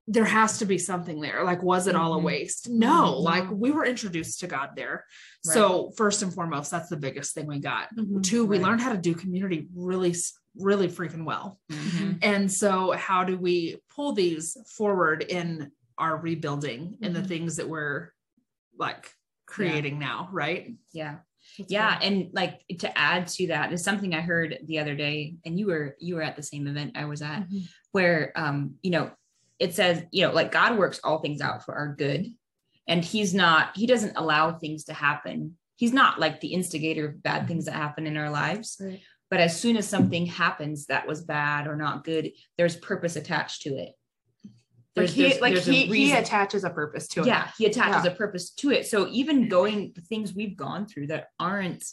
there 0.09 0.25
has 0.25 0.59
to 0.59 0.65
be 0.67 0.79
something 0.79 1.21
there 1.21 1.45
like 1.45 1.63
was 1.63 1.87
it 1.87 1.95
all 1.95 2.15
a 2.15 2.19
Mhm. 2.21 2.25
waste 2.25 2.69
no 2.69 3.15
Mhm. 3.15 3.23
like 3.23 3.51
we 3.51 3.71
were 3.71 3.85
introduced 3.87 4.41
to 4.41 4.47
god 4.47 4.71
there 4.77 5.05
so 5.43 5.91
first 5.97 6.23
and 6.23 6.33
foremost 6.35 6.71
that's 6.71 6.89
the 6.89 6.97
biggest 6.97 7.35
thing 7.35 7.47
we 7.47 7.59
got 7.61 7.89
Mhm. 7.97 8.23
two 8.23 8.45
we 8.45 8.57
Right. 8.59 8.67
learned 8.67 8.81
how 8.81 8.93
to 8.93 8.99
do 8.99 9.15
community 9.15 9.69
really 9.75 10.15
really 10.57 10.89
freaking 10.89 11.25
well 11.25 11.59
Mhm. 11.71 12.19
and 12.21 12.53
so, 12.53 12.91
how 12.93 13.25
do 13.25 13.39
we 13.39 13.81
pull 13.89 14.13
these 14.13 14.55
forward 14.77 15.23
in 15.23 15.73
our 15.97 16.19
rebuilding 16.19 16.99
and 17.01 17.17
the 17.17 17.23
things 17.23 17.57
that 17.57 17.69
we're 17.71 18.11
like 18.79 19.15
creating 19.53 19.99
now, 19.99 20.29
right? 20.33 20.75
yeah 20.93 21.17
yeah 21.69 21.99
and 22.01 22.31
like 22.33 22.61
to 22.79 22.97
add 22.97 23.27
to 23.27 23.49
that 23.49 23.73
is 23.73 23.83
something 23.83 24.15
i 24.15 24.21
heard 24.21 24.59
the 24.65 24.79
other 24.79 24.95
day 24.95 25.35
and 25.45 25.59
you 25.59 25.67
were 25.67 25.97
you 25.99 26.15
were 26.15 26.23
at 26.23 26.37
the 26.37 26.43
same 26.43 26.67
event 26.69 26.93
i 26.97 27.05
was 27.05 27.21
at 27.21 27.41
Mhm. 27.51 27.69
where 27.91 28.33
um 28.37 28.77
you 28.81 28.91
know 28.93 29.11
it 29.59 29.75
says 29.75 30.03
you 30.13 30.23
know 30.25 30.33
like 30.33 30.53
god 30.53 30.79
works 30.79 31.01
all 31.03 31.19
things 31.19 31.41
out 31.41 31.65
for 31.65 31.75
our 31.75 31.95
good 31.97 32.33
and 32.87 33.05
he's 33.05 33.35
not 33.35 33.77
he 33.77 33.87
doesn't 33.87 34.17
allow 34.17 34.53
things 34.53 34.85
to 34.85 34.93
happen 34.95 35.57
he's 35.77 35.93
not 35.93 36.21
like 36.21 36.41
the 36.41 36.55
instigator 36.55 37.09
of 37.09 37.23
bad 37.23 37.47
things 37.49 37.65
that 37.67 37.75
happen 37.75 38.07
in 38.07 38.17
our 38.17 38.31
lives 38.31 38.77
Right. 38.81 39.01
but 39.31 39.41
as 39.41 39.59
soon 39.61 39.77
as 39.77 39.87
something 39.89 40.27
happens 40.27 40.87
that 40.87 41.07
was 41.09 41.23
bad 41.25 41.67
or 41.67 41.77
not 41.77 42.05
good 42.05 42.31
there's 42.57 42.77
purpose 42.77 43.17
attached 43.17 43.63
to 43.63 43.71
it 43.71 43.93
Like 44.95 45.09
he, 45.09 45.23
there's- 45.23 45.41
like 45.41 45.55
there's 45.55 45.67
he, 45.67 45.87
he 45.87 46.13
attaches 46.13 46.65
a 46.65 46.71
purpose 46.71 47.09
to 47.09 47.21
it. 47.21 47.27
yeah 47.27 47.51
he 47.57 47.65
attaches 47.67 48.05
Yeah. 48.05 48.11
a 48.13 48.15
purpose 48.15 48.51
to 48.51 48.71
it 48.71 48.87
so 48.87 49.09
even 49.09 49.49
going 49.49 49.93
the 49.95 50.03
things 50.03 50.35
we've 50.35 50.57
gone 50.57 50.87
through 50.87 51.07
that 51.09 51.29
aren't 51.41 51.85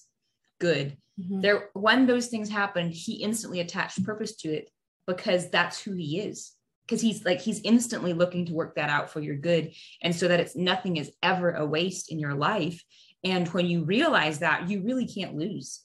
good 0.60 0.98
Mhm. 1.20 1.42
there 1.42 1.70
when 1.74 2.06
those 2.08 2.28
things 2.28 2.50
happened 2.50 2.92
he 2.94 3.16
instantly 3.24 3.60
attached 3.62 4.04
purpose 4.06 4.36
to 4.38 4.50
it 4.54 4.70
because 5.08 5.50
that's 5.50 5.82
who 5.82 5.94
he 5.94 6.20
is 6.20 6.54
because 6.86 7.02
he's 7.02 7.24
like 7.26 7.40
he's 7.42 7.62
instantly 7.62 8.14
looking 8.14 8.46
to 8.46 8.54
work 8.54 8.76
that 8.76 8.90
out 8.90 9.10
for 9.10 9.20
your 9.22 9.36
good 9.36 9.74
and 10.02 10.16
so 10.16 10.28
that 10.30 10.40
it's 10.40 10.56
nothing 10.56 10.96
is 10.98 11.12
ever 11.24 11.52
a 11.52 11.66
waste 11.66 12.10
in 12.12 12.20
your 12.20 12.34
life 12.36 12.84
and 13.24 13.48
when 13.50 13.66
you 13.66 13.84
realize 13.84 14.40
that 14.40 14.70
you 14.70 14.82
really 14.82 15.06
can't 15.08 15.36
lose 15.36 15.84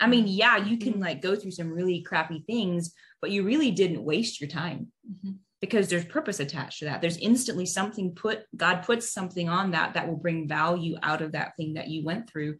i 0.00 0.06
mean 0.06 0.26
yeah 0.28 0.56
you 0.56 0.76
can 0.78 0.98
like 1.00 1.20
go 1.22 1.34
through 1.36 1.50
some 1.52 1.70
really 1.72 2.00
crappy 2.02 2.44
things 2.46 2.92
but 3.20 3.30
you 3.32 3.42
really 3.44 3.70
didn't 3.72 4.04
waste 4.04 4.40
your 4.40 4.48
time 4.50 4.92
Mhm. 5.08 5.36
Because 5.60 5.88
there's 5.88 6.04
purpose 6.04 6.40
attached 6.40 6.78
to 6.80 6.84
that 6.86 7.00
there's 7.00 7.16
instantly 7.18 7.66
something 7.66 8.14
put 8.14 8.44
god 8.56 8.82
puts 8.82 9.10
something 9.10 9.48
on 9.48 9.72
that 9.72 9.94
that 9.94 10.06
will 10.08 10.16
bring 10.16 10.48
value 10.48 10.96
out 11.02 11.22
of 11.22 11.32
that 11.32 11.56
thing 11.56 11.74
that 11.74 11.88
you 11.88 12.04
went 12.04 12.28
through 12.30 12.56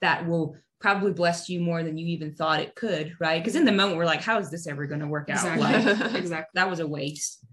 that 0.00 0.26
will 0.26 0.56
probably 0.80 1.12
bless 1.12 1.48
you 1.48 1.60
more 1.60 1.82
than 1.84 1.96
you 1.96 2.06
even 2.08 2.34
thought 2.34 2.60
it 2.60 2.74
could 2.74 3.14
right 3.20 3.40
because 3.42 3.54
in 3.56 3.64
the 3.64 3.72
moment 3.72 3.96
we're 3.96 4.04
like 4.04 4.22
how 4.22 4.38
is 4.38 4.50
this 4.50 4.66
ever 4.66 4.86
going 4.86 5.00
to 5.00 5.06
work 5.06 5.30
out 5.30 5.36
Exactly. 5.56 5.62
like 5.62 6.14
exactly. 6.14 6.50
that 6.54 6.68
was 6.68 6.80
a 6.80 6.86
waste 6.86 7.44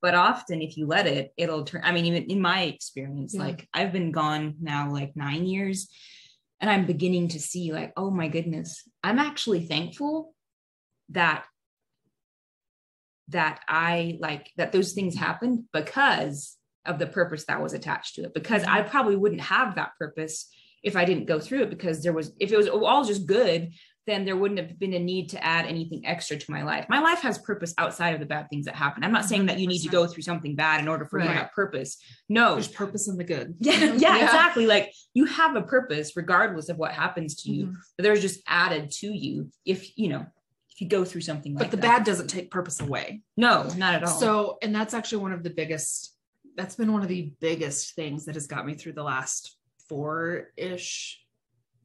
but 0.00 0.14
often 0.14 0.62
if 0.62 0.76
you 0.76 0.86
let 0.86 1.06
it 1.06 1.32
it'll 1.36 1.64
turn 1.64 1.82
i 1.84 1.92
mean 1.92 2.04
even 2.06 2.24
in 2.30 2.40
my 2.40 2.62
experience 2.62 3.34
Yeah. 3.34 3.42
like 3.42 3.68
i've 3.74 3.92
been 3.92 4.12
gone 4.12 4.54
now 4.60 4.92
like 4.92 5.16
nine 5.16 5.46
years 5.46 5.88
and 6.60 6.70
i'm 6.70 6.86
beginning 6.86 7.28
to 7.28 7.40
see 7.40 7.72
like 7.72 7.92
oh 7.96 8.10
my 8.10 8.28
goodness 8.28 8.88
i'm 9.02 9.18
actually 9.18 9.66
thankful 9.66 10.34
that 11.10 11.44
that 13.28 13.60
i 13.68 14.16
like 14.20 14.50
that 14.56 14.72
those 14.72 14.92
things 14.92 15.14
happened 15.14 15.64
because 15.72 16.56
of 16.86 16.98
the 16.98 17.06
purpose 17.06 17.44
that 17.46 17.62
was 17.62 17.72
attached 17.72 18.14
to 18.14 18.22
it 18.22 18.34
because 18.34 18.62
i 18.64 18.82
probably 18.82 19.16
wouldn't 19.16 19.40
have 19.40 19.74
that 19.76 19.92
purpose 19.98 20.48
if 20.82 20.96
i 20.96 21.04
didn't 21.04 21.26
go 21.26 21.40
through 21.40 21.62
it 21.62 21.70
because 21.70 22.02
there 22.02 22.12
was 22.12 22.32
if 22.38 22.52
it 22.52 22.56
was 22.56 22.68
all 22.68 23.04
just 23.04 23.26
good 23.26 23.72
then 24.06 24.24
there 24.24 24.36
wouldn't 24.36 24.60
have 24.60 24.78
been 24.78 24.92
a 24.92 24.98
need 24.98 25.30
to 25.30 25.42
add 25.42 25.64
anything 25.66 26.04
extra 26.06 26.36
to 26.36 26.50
my 26.50 26.62
life. 26.62 26.86
My 26.88 26.98
life 26.98 27.20
has 27.20 27.38
purpose 27.38 27.72
outside 27.78 28.12
of 28.12 28.20
the 28.20 28.26
bad 28.26 28.48
things 28.50 28.66
that 28.66 28.74
happen. 28.74 29.02
I'm 29.02 29.12
not 29.12 29.24
saying 29.24 29.46
that 29.46 29.58
you 29.58 29.66
need 29.66 29.80
to 29.80 29.88
go 29.88 30.06
through 30.06 30.22
something 30.22 30.54
bad 30.54 30.80
in 30.80 30.88
order 30.88 31.06
for 31.06 31.18
you 31.18 31.26
to 31.26 31.32
have 31.32 31.52
purpose. 31.52 31.96
No. 32.28 32.52
There's 32.54 32.68
purpose 32.68 33.08
in 33.08 33.16
the 33.16 33.24
good. 33.24 33.54
Yeah, 33.60 33.72
yeah, 33.78 33.94
Yeah. 33.96 34.24
exactly. 34.24 34.66
Like 34.66 34.92
you 35.14 35.24
have 35.24 35.56
a 35.56 35.62
purpose 35.62 36.12
regardless 36.16 36.68
of 36.68 36.76
what 36.76 36.92
happens 36.92 37.42
to 37.44 37.50
you. 37.50 37.66
Mhm. 37.66 37.74
But 37.96 38.02
there's 38.02 38.20
just 38.20 38.40
added 38.46 38.90
to 38.98 39.06
you 39.06 39.50
if 39.64 39.96
you 39.96 40.08
know 40.08 40.26
if 40.74 40.80
you 40.80 40.88
go 40.88 41.04
through 41.04 41.20
something 41.20 41.54
like 41.54 41.60
But 41.64 41.70
the 41.70 41.76
that. 41.76 41.98
bad 41.98 42.04
doesn't 42.04 42.28
take 42.28 42.50
purpose 42.50 42.80
away. 42.80 43.22
No, 43.36 43.68
not 43.76 43.94
at 43.94 44.04
all. 44.04 44.18
So, 44.18 44.58
and 44.60 44.74
that's 44.74 44.92
actually 44.92 45.18
one 45.18 45.32
of 45.32 45.44
the 45.44 45.50
biggest, 45.50 46.16
that's 46.56 46.74
been 46.74 46.92
one 46.92 47.02
of 47.02 47.08
the 47.08 47.32
biggest 47.40 47.94
things 47.94 48.24
that 48.24 48.34
has 48.34 48.48
got 48.48 48.66
me 48.66 48.74
through 48.74 48.94
the 48.94 49.02
last 49.04 49.56
four 49.88 50.48
ish, 50.56 51.20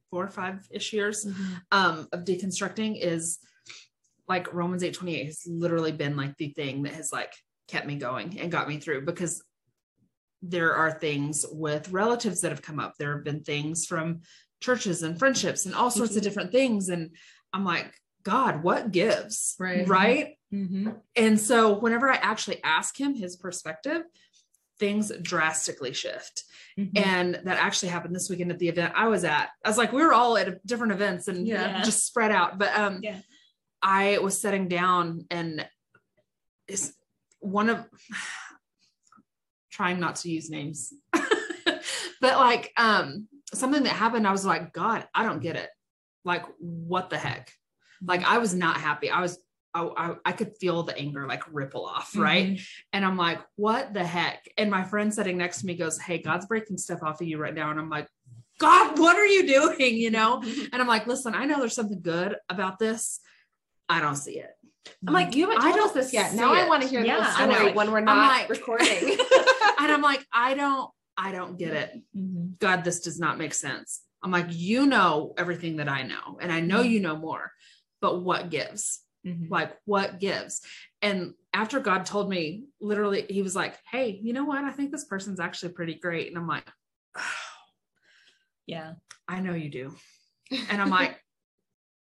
four 0.09 0.23
or 0.23 0.29
five 0.29 0.67
ish 0.71 0.91
years 0.91 1.27
um, 1.71 2.07
of 2.11 2.23
deconstructing 2.23 2.99
is 2.99 3.37
like 4.27 4.53
Romans 4.53 4.83
8 4.83 4.93
28 4.93 5.25
has 5.25 5.43
literally 5.47 5.91
been 5.91 6.15
like 6.17 6.35
the 6.37 6.49
thing 6.49 6.83
that 6.83 6.93
has 6.93 7.11
like 7.11 7.33
kept 7.67 7.85
me 7.85 7.95
going 7.95 8.39
and 8.39 8.51
got 8.51 8.67
me 8.67 8.77
through 8.77 9.05
because 9.05 9.43
there 10.41 10.73
are 10.73 10.91
things 10.91 11.45
with 11.51 11.91
relatives 11.91 12.41
that 12.41 12.51
have 12.51 12.61
come 12.61 12.79
up. 12.79 12.93
There 12.97 13.15
have 13.15 13.25
been 13.25 13.43
things 13.43 13.85
from 13.85 14.21
churches 14.61 15.03
and 15.03 15.19
friendships 15.19 15.65
and 15.65 15.75
all 15.75 15.91
sorts 15.91 16.15
of 16.15 16.23
different 16.23 16.51
things. 16.51 16.89
And 16.89 17.11
I'm 17.53 17.65
like, 17.65 17.93
God, 18.23 18.63
what 18.63 18.91
gives? 18.91 19.55
Right. 19.59 19.87
Right. 19.87 20.37
Mhm. 20.53 20.99
And 21.15 21.39
so 21.39 21.79
whenever 21.79 22.09
I 22.09 22.15
actually 22.15 22.61
ask 22.63 22.99
him 22.99 23.13
his 23.15 23.35
perspective, 23.37 24.03
things 24.79 25.11
drastically 25.21 25.93
shift. 25.93 26.43
Mhm. 26.77 26.97
And 26.97 27.35
that 27.43 27.57
actually 27.57 27.89
happened 27.89 28.15
this 28.15 28.29
weekend 28.29 28.51
at 28.51 28.59
the 28.59 28.69
event 28.69 28.93
I 28.95 29.07
was 29.07 29.23
at. 29.23 29.49
I 29.63 29.67
was 29.69 29.77
like, 29.77 29.91
we 29.91 30.01
were 30.03 30.13
all 30.13 30.37
at 30.37 30.65
different 30.65 30.93
events 30.93 31.27
and 31.27 31.47
Yeah. 31.47 31.81
just 31.83 32.05
spread 32.05 32.31
out. 32.31 32.57
But 32.57 32.75
um 32.77 32.99
Yeah. 33.01 33.19
I 33.81 34.17
was 34.19 34.39
sitting 34.41 34.67
down 34.67 35.25
and 35.29 35.67
it's 36.67 36.93
one 37.39 37.69
of 37.69 37.85
trying 39.71 39.99
not 39.99 40.15
to 40.17 40.29
use 40.29 40.49
names. 40.49 40.93
but 41.13 42.37
like 42.37 42.71
um 42.77 43.27
something 43.53 43.83
that 43.83 43.89
happened, 43.93 44.27
I 44.27 44.31
was 44.31 44.45
like, 44.45 44.73
God, 44.73 45.07
I 45.13 45.23
don't 45.23 45.41
get 45.41 45.55
it. 45.55 45.69
Like, 46.25 46.45
what 46.59 47.09
the 47.09 47.17
heck? 47.17 47.51
Like 48.05 48.23
I 48.23 48.37
was 48.37 48.53
not 48.53 48.77
happy. 48.77 49.09
I 49.09 49.21
was 49.21 49.39
I, 49.73 49.83
I, 49.83 50.15
I 50.25 50.31
could 50.31 50.57
feel 50.59 50.81
the 50.83 50.97
anger 50.97 51.27
like 51.27 51.43
ripple 51.53 51.85
off, 51.85 52.15
right? 52.17 52.47
Mhm. 52.53 52.67
And 52.91 53.05
I'm 53.05 53.17
like, 53.17 53.39
what 53.55 53.93
the 53.93 54.03
heck? 54.03 54.49
And 54.57 54.71
my 54.71 54.83
friend 54.83 55.13
sitting 55.13 55.37
next 55.37 55.59
to 55.59 55.67
me 55.67 55.75
goes, 55.75 55.99
Hey, 55.99 56.17
God's 56.21 56.47
breaking 56.47 56.77
stuff 56.79 57.03
off 57.03 57.21
of 57.21 57.27
you 57.27 57.37
right 57.37 57.53
now. 57.53 57.69
And 57.69 57.79
I'm 57.79 57.89
like, 57.89 58.07
God, 58.59 58.97
what 58.97 59.15
are 59.15 59.27
you 59.27 59.45
doing? 59.47 59.95
You 59.95 60.09
know? 60.11 60.41
And 60.43 60.81
I'm 60.81 60.87
like, 60.87 61.05
listen, 61.07 61.35
I 61.35 61.45
know 61.45 61.59
there's 61.59 61.75
something 61.75 62.01
good 62.01 62.35
about 62.49 62.79
this. 62.79 63.19
I 63.87 64.01
don't 64.01 64.15
see 64.15 64.39
it. 64.39 64.49
I'm 65.07 65.13
like, 65.13 65.35
you 65.35 65.49
haven't 65.49 65.61
told 65.61 65.73
us 65.75 65.79
don't 65.79 65.93
this 65.93 66.13
yet. 66.13 66.33
Now 66.33 66.51
I 66.53 66.67
want 66.67 66.81
to 66.83 66.89
hear 66.89 67.01
Yeah, 67.05 67.17
the 67.17 67.23
I 67.27 67.47
story 67.53 67.69
know. 67.69 67.73
when 67.73 67.91
we're 67.91 67.99
not 68.01 68.17
like- 68.39 68.49
recording. 68.49 69.17
And 69.81 69.91
I'm 69.93 70.01
like, 70.01 70.25
I 70.33 70.55
don't, 70.55 70.89
I 71.17 71.31
don't 71.31 71.57
get 71.57 71.73
it. 71.73 72.01
Mhm. 72.17 72.59
God, 72.59 72.83
this 72.83 72.99
does 72.99 73.17
not 73.19 73.37
make 73.37 73.53
sense. 73.53 74.01
I'm 74.21 74.31
like, 74.31 74.47
you 74.49 74.85
know 74.85 75.33
everything 75.37 75.77
that 75.77 75.87
I 75.87 76.03
know, 76.03 76.37
and 76.41 76.51
I 76.51 76.59
know 76.59 76.81
you 76.81 76.99
know 76.99 77.15
more, 77.15 77.53
but 78.01 78.21
what 78.21 78.49
gives? 78.49 79.01
Mhm. 79.25 79.49
Like, 79.49 79.75
what 79.85 80.19
gives? 80.19 80.61
And 81.01 81.33
after 81.53 81.79
God 81.79 82.05
told 82.05 82.29
me, 82.29 82.65
literally, 82.79 83.25
he 83.29 83.41
was 83.41 83.55
like, 83.55 83.77
Hey, 83.91 84.19
you 84.21 84.33
know 84.33 84.45
what? 84.45 84.63
I 84.63 84.71
think 84.71 84.91
this 84.91 85.05
person's 85.05 85.39
actually 85.39 85.73
pretty 85.73 85.95
great. 85.95 86.27
And 86.29 86.37
I'm 86.37 86.47
like, 86.47 86.67
Yeah. 88.65 88.93
I 89.27 89.39
know 89.41 89.53
you 89.53 89.69
do. 89.69 89.95
And 90.71 90.81
I'm 90.81 90.89
like, 90.89 91.15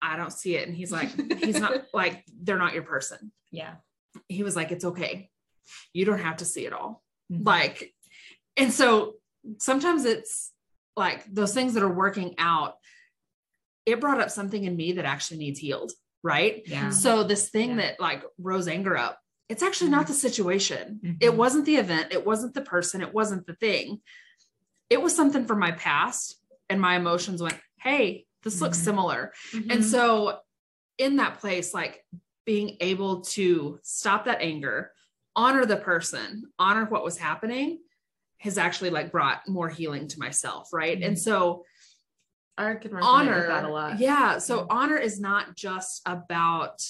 I 0.00 0.16
don't 0.16 0.32
see 0.32 0.54
it. 0.56 0.68
And 0.68 0.76
he's 0.76 0.92
like, 0.92 1.08
he's 1.40 1.58
not 1.58 1.82
like, 1.94 2.22
they're 2.42 2.58
not 2.58 2.74
your 2.74 2.84
person. 2.84 3.32
Yeah. 3.50 3.74
He 4.28 4.44
was 4.44 4.54
like, 4.54 4.70
it's 4.70 4.84
okay. 4.84 5.30
You 5.92 6.04
don't 6.04 6.20
have 6.20 6.36
to 6.36 6.44
see 6.44 6.64
it 6.64 6.72
all. 6.72 7.02
Mhm. 7.32 7.44
Like, 7.44 7.92
and 8.56 8.72
so 8.72 9.14
sometimes 9.58 10.04
it's 10.04 10.52
like 10.96 11.24
those 11.26 11.54
things 11.54 11.74
that 11.74 11.82
are 11.82 11.92
working 11.92 12.36
out, 12.38 12.74
it 13.86 14.00
brought 14.00 14.20
up 14.20 14.30
something 14.30 14.64
in 14.64 14.76
me 14.76 14.92
that 14.92 15.04
actually 15.04 15.38
needs 15.38 15.60
healed. 15.60 15.92
Right. 16.22 16.62
Yeah. 16.66 16.90
So 16.90 17.22
this 17.22 17.48
thing 17.50 17.70
Yeah. 17.70 17.76
that 17.76 18.00
like 18.00 18.24
rose 18.38 18.66
anger 18.68 18.96
up, 18.96 19.20
it's 19.48 19.62
actually 19.62 19.90
not 19.90 20.08
the 20.08 20.12
situation. 20.12 21.00
Mhm. 21.04 21.16
It 21.20 21.34
wasn't 21.34 21.66
the 21.66 21.76
event. 21.76 22.12
It 22.12 22.26
wasn't 22.26 22.54
the 22.54 22.62
person. 22.62 23.00
It 23.00 23.14
wasn't 23.14 23.46
the 23.46 23.54
thing. 23.54 24.02
It 24.90 25.00
was 25.00 25.14
something 25.14 25.46
from 25.46 25.60
my 25.60 25.70
past. 25.72 26.42
And 26.68 26.80
my 26.80 26.96
emotions 26.96 27.40
went, 27.40 27.58
Hey, 27.80 28.26
this 28.42 28.60
looks 28.60 28.78
Mhm. 28.78 28.84
similar. 28.84 29.32
Mm-hmm. 29.52 29.70
And 29.70 29.84
so 29.84 30.40
in 30.98 31.16
that 31.16 31.38
place, 31.38 31.72
like 31.72 32.04
being 32.44 32.76
able 32.80 33.20
to 33.20 33.78
stop 33.84 34.24
that 34.24 34.40
anger, 34.40 34.92
honor 35.36 35.64
the 35.66 35.76
person, 35.76 36.42
honor 36.58 36.86
what 36.86 37.04
was 37.04 37.18
happening 37.18 37.80
has 38.38 38.58
actually 38.58 38.90
like 38.90 39.12
brought 39.12 39.46
more 39.48 39.68
healing 39.68 40.08
to 40.08 40.18
myself. 40.18 40.72
Right. 40.72 41.00
And 41.02 41.16
so 41.18 41.64
I 42.58 42.74
can 42.74 42.96
honor 42.96 43.46
that 43.46 43.64
a 43.64 43.68
lot. 43.68 43.98
Yeah. 43.98 44.38
So 44.38 44.60
Yeah. 44.60 44.66
honor 44.70 44.96
is 44.96 45.20
not 45.20 45.56
just 45.56 46.02
about 46.06 46.82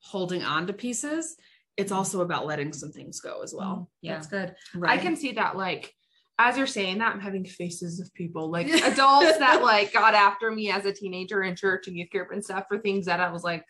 holding 0.00 0.42
on 0.42 0.66
to 0.68 0.72
pieces. 0.72 1.36
It's 1.76 1.92
also 1.92 2.20
about 2.20 2.46
letting 2.46 2.72
some 2.72 2.92
things 2.92 3.20
go 3.20 3.42
as 3.42 3.54
well. 3.54 3.90
Yeah. 4.00 4.14
That's 4.14 4.26
good. 4.26 4.54
Right. 4.74 4.98
I 4.98 5.02
can 5.02 5.16
see 5.16 5.32
that 5.32 5.56
like 5.56 5.94
as 6.38 6.56
you're 6.56 6.66
saying 6.66 6.98
that, 6.98 7.14
I'm 7.14 7.20
having 7.20 7.44
faces 7.44 8.00
of 8.00 8.12
people 8.14 8.50
like 8.50 8.66
adults 8.68 9.38
that 9.38 9.62
like 9.62 9.92
got 9.92 10.14
after 10.14 10.50
me 10.50 10.70
as 10.70 10.84
a 10.86 10.92
teenager 10.92 11.42
in 11.42 11.56
church 11.56 11.86
and 11.88 11.96
youth 11.96 12.10
group 12.10 12.30
and 12.32 12.44
stuff 12.44 12.64
for 12.68 12.78
things 12.78 13.06
that 13.06 13.20
I 13.20 13.30
was 13.30 13.44
like 13.44 13.64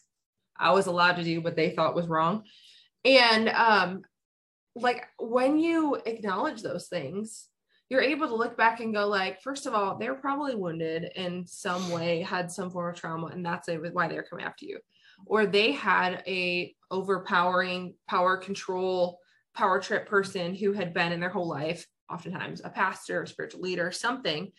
I 0.57 0.73
was 0.73 0.87
allowed 0.87 1.17
to 1.17 1.25
do 1.25 1.41
but 1.41 1.57
they 1.57 1.71
thought 1.71 1.95
was 1.95 2.09
wrong. 2.09 2.45
And 3.05 3.49
um 3.49 4.03
like 4.75 5.07
when 5.19 5.59
you 5.59 5.97
acknowledge 6.07 6.63
those 6.63 6.89
things, 6.89 7.49
you're 7.89 8.03
able 8.03 8.29
to 8.29 8.35
look 8.35 8.57
back 8.57 8.81
and 8.81 8.95
go 8.95 9.07
like 9.07 9.43
first 9.43 9.67
of 9.67 9.75
all, 9.75 9.99
they're 9.99 10.15
probably 10.15 10.55
wounded 10.55 11.11
in 11.17 11.47
some 11.47 11.91
way, 11.91 12.23
had 12.23 12.51
some 12.51 12.71
form 12.71 12.95
of 12.95 12.99
trauma 12.99 13.27
and 13.27 13.45
that's 13.45 13.69
it 13.69 13.95
why 13.95 14.09
they're 14.09 14.23
coming 14.23 14.45
after 14.45 14.65
you. 14.65 14.79
Or 15.27 15.47
they 15.47 15.73
had 15.73 16.23
a 16.27 16.75
overpowering 16.91 17.95
power 18.09 18.37
control 18.37 19.19
power 19.55 19.81
trip 19.81 20.07
person 20.09 20.55
who 20.55 20.73
had 20.73 20.95
been 20.95 21.13
in 21.13 21.21
their 21.21 21.29
whole 21.29 21.49
life, 21.49 21.87
oftentimes 22.11 22.63
a 22.65 22.71
pastor, 22.71 23.23
a 23.23 23.27
spiritual 23.27 23.61
leader, 23.61 23.91
something 23.93 24.51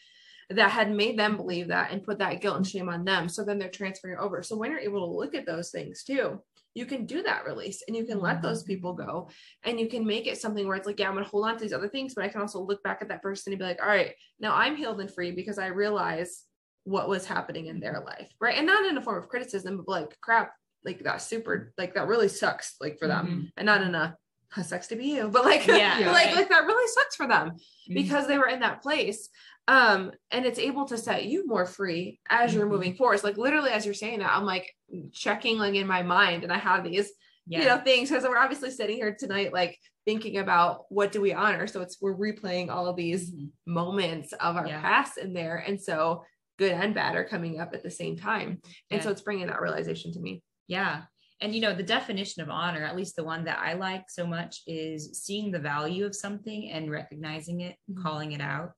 that 0.50 0.72
had 0.72 0.92
made 0.92 1.18
them 1.18 1.38
believe 1.38 1.70
that 1.70 1.92
and 1.92 2.04
put 2.04 2.20
that 2.20 2.42
guilt 2.42 2.58
and 2.58 2.68
shame 2.68 2.90
on 2.90 3.06
them. 3.06 3.30
So 3.30 3.44
then 3.44 3.58
they're 3.58 3.70
transferring 3.70 4.20
over. 4.20 4.44
So 4.44 4.58
when 4.58 4.72
you're 4.72 4.80
able 4.80 5.08
to 5.08 5.18
look 5.18 5.36
at 5.36 5.46
those 5.46 5.72
things 5.72 6.04
too, 6.04 6.42
you 6.74 6.86
can 6.86 7.06
do 7.06 7.22
that 7.24 7.46
release 7.46 7.84
and 7.88 7.96
you 7.96 8.04
can 8.06 8.20
let 8.20 8.42
those 8.42 8.64
people 8.64 8.94
go 8.94 9.30
and 9.64 9.80
you 9.80 9.88
can 9.88 10.06
make 10.06 10.26
it 10.28 10.38
something 10.40 10.68
where 10.68 10.76
it's 10.76 10.88
like, 10.88 11.00
yeah, 11.00 11.08
I'm 11.08 11.14
going 11.14 11.24
to 11.24 11.30
hold 11.30 11.46
on 11.46 11.56
to 11.56 11.62
these 11.62 11.74
other 11.74 11.88
things, 11.88 12.14
but 12.16 12.24
I 12.24 12.30
can 12.30 12.42
also 12.42 12.60
look 12.62 12.82
back 12.84 13.00
at 13.02 13.10
that 13.10 13.22
person 13.22 13.54
and 13.54 13.60
be 13.60 13.66
like, 13.66 13.82
all 13.82 13.88
right, 13.88 14.14
now 14.40 14.56
I'm 14.56 14.76
healed 14.76 15.00
and 15.00 15.12
free 15.14 15.32
because 15.32 15.60
I 15.60 15.68
realize 15.68 16.44
what 16.86 17.08
was 17.08 17.26
happening 17.26 17.68
in 17.68 17.80
their 17.80 18.04
life. 18.06 18.32
Right. 18.42 18.58
And 18.58 18.66
not 18.68 18.86
in 18.86 18.98
a 18.98 19.02
form 19.02 19.22
of 19.22 19.30
criticism, 19.30 19.78
but 19.78 19.88
like, 19.88 20.20
crap, 20.20 20.52
like 20.84 21.04
that 21.04 21.22
super, 21.22 21.74
like 21.78 21.94
that 21.96 22.08
really 22.08 22.28
sucks, 22.28 22.76
like 22.82 22.98
for 23.00 23.08
them 23.08 23.28
Mhm. 23.28 23.52
and 23.58 23.66
not 23.68 23.82
in 23.84 23.96
a 23.96 24.18
"Huh, 24.52 24.64
sucks 24.64 24.88
to 24.88 24.96
be 24.96 25.06
you, 25.06 25.30
but 25.32 25.46
like, 25.46 25.66
Yeah, 25.68 25.98
like, 26.12 26.26
right. 26.28 26.36
like 26.36 26.50
that 26.50 26.66
really 26.66 26.88
sucks 26.90 27.16
for 27.16 27.28
them 27.28 27.52
Mhm. 27.90 27.94
because 27.96 28.28
they 28.28 28.38
were 28.38 28.48
in 28.48 28.60
that 28.62 28.82
place. 28.82 29.30
Um, 29.68 30.12
and 30.32 30.46
it's 30.46 30.60
able 30.60 30.86
to 30.86 30.98
set 30.98 31.26
you 31.26 31.48
more 31.48 31.66
free 31.66 32.20
as 32.30 32.54
you're 32.54 32.66
Mhm. 32.66 32.72
moving 32.72 32.96
forward. 32.96 33.24
Like 33.24 33.38
literally 33.38 33.72
as 33.72 33.86
you're 33.86 33.94
saying 33.94 34.20
that, 34.20 34.36
I'm 34.36 34.44
like 34.46 34.70
checking 35.14 35.58
like 35.58 35.76
in 35.76 35.88
my 35.88 36.04
mind 36.04 36.44
and 36.44 36.52
I 36.52 36.58
have 36.58 36.84
these, 36.84 37.12
yeah. 37.48 37.60
you 37.60 37.66
know, 37.66 37.78
things 37.78 38.10
because 38.10 38.24
we're 38.24 38.38
obviously 38.38 38.72
sitting 38.72 38.98
here 38.98 39.16
tonight, 39.18 39.54
like 39.54 39.80
thinking 40.06 40.38
about 40.38 40.84
what 40.90 41.14
do 41.14 41.22
we 41.22 41.32
honor. 41.34 41.66
So 41.68 41.80
it's 41.82 42.02
we're 42.02 42.16
replaying 42.18 42.70
all 42.70 42.88
of 42.88 42.98
these 42.98 43.32
Mhm. 43.32 43.52
moments 43.66 44.34
of 44.34 44.58
our 44.58 44.68
Yeah. 44.68 44.82
past 44.82 45.18
in 45.18 45.32
there. 45.34 45.58
And 45.58 45.82
so 45.82 46.26
good 46.60 46.74
and 46.74 46.94
bad 46.94 47.16
are 47.16 47.24
coming 47.24 47.60
up 47.62 47.74
at 47.74 47.84
the 47.84 47.90
same 47.90 48.18
time. 48.18 48.60
And 48.92 49.00
Yeah. 49.00 49.02
so 49.02 49.12
it's 49.12 49.22
bringing 49.22 49.48
that 49.48 49.62
realization 49.62 50.12
to 50.12 50.20
me. 50.20 50.44
Yeah. 50.68 51.04
And 51.40 51.56
you 51.56 51.62
know, 51.62 51.74
the 51.74 51.84
definition 51.84 52.42
of 52.42 52.50
honor, 52.50 52.84
at 52.84 52.96
least 52.98 53.16
the 53.16 53.24
one 53.24 53.46
that 53.46 53.60
I 53.60 53.74
like 53.74 54.10
so 54.10 54.28
much, 54.28 54.62
is 54.68 55.24
seeing 55.24 55.52
the 55.52 55.60
value 55.60 56.06
of 56.06 56.16
something 56.16 56.70
and 56.70 56.92
recognizing 56.92 57.62
it, 57.62 57.78
Mhm. 57.90 58.04
calling 58.04 58.34
it 58.34 58.42
out. 58.42 58.74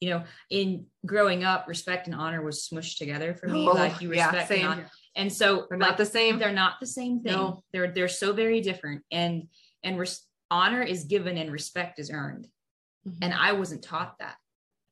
You 0.00 0.10
know, 0.10 0.24
in 0.50 0.86
growing 1.06 1.42
up, 1.44 1.66
respect 1.68 2.06
and 2.06 2.14
honor 2.14 2.42
was 2.42 2.68
smushed 2.68 2.98
together 2.98 3.34
for 3.34 3.48
me. 3.48 3.66
Oh, 3.66 3.72
like 3.72 4.00
you 4.02 4.12
yeah, 4.12 4.26
respect 4.26 4.50
and 4.50 4.60
same. 4.60 4.66
honor. 4.68 4.90
And 5.16 5.32
so 5.32 5.66
They're 5.70 5.78
like, 5.78 5.88
not 5.90 5.96
the 5.98 6.04
same. 6.04 6.38
they're 6.38 6.52
not 6.52 6.74
the 6.80 6.86
same 6.86 7.20
thing. 7.22 7.32
No. 7.32 7.62
They're 7.72 7.90
they're 7.92 8.08
so 8.08 8.32
very 8.34 8.60
different. 8.60 9.02
And 9.10 9.44
and 9.82 9.98
res- 9.98 10.22
honor 10.50 10.82
is 10.82 11.04
given 11.04 11.38
and 11.38 11.50
respect 11.50 11.98
is 11.98 12.10
earned. 12.10 12.46
Mhm. 13.08 13.16
And 13.22 13.32
I 13.34 13.52
wasn't 13.52 13.82
taught 13.82 14.18
that. 14.18 14.36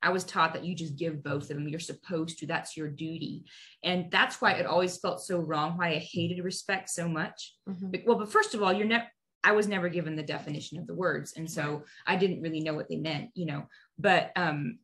I 0.02 0.08
was 0.10 0.24
taught 0.24 0.54
that 0.54 0.64
you 0.64 0.74
just 0.74 0.96
give 0.96 1.22
both 1.22 1.44
of 1.44 1.48
them. 1.56 1.68
You're 1.68 1.80
supposed 1.80 2.38
to. 2.38 2.46
That's 2.46 2.74
your 2.76 2.88
duty. 2.88 3.44
And 3.82 4.10
that's 4.10 4.40
why 4.40 4.52
it 4.52 4.66
always 4.66 4.96
felt 4.98 5.20
so 5.20 5.38
wrong, 5.40 5.76
why 5.76 5.88
I 5.90 5.98
hated 5.98 6.42
respect 6.44 6.88
so 6.90 7.08
much. 7.08 7.54
Mhm. 7.68 7.90
But- 7.92 8.02
Well, 8.06 8.18
but 8.18 8.32
first 8.32 8.54
of 8.54 8.62
all, 8.62 8.72
you're 8.72 8.86
never, 8.86 9.06
I 9.42 9.52
was 9.52 9.68
never 9.68 9.88
given 9.90 10.16
the 10.16 10.22
definition 10.22 10.78
of 10.78 10.86
the 10.86 10.94
words. 10.94 11.34
And 11.36 11.50
so 11.50 11.84
I 12.06 12.16
didn't 12.16 12.40
really 12.40 12.60
know 12.60 12.72
what 12.74 12.88
they 12.88 12.96
meant, 12.96 13.30
you 13.34 13.44
know. 13.46 13.68
But 13.98 14.32
um, 14.36 14.78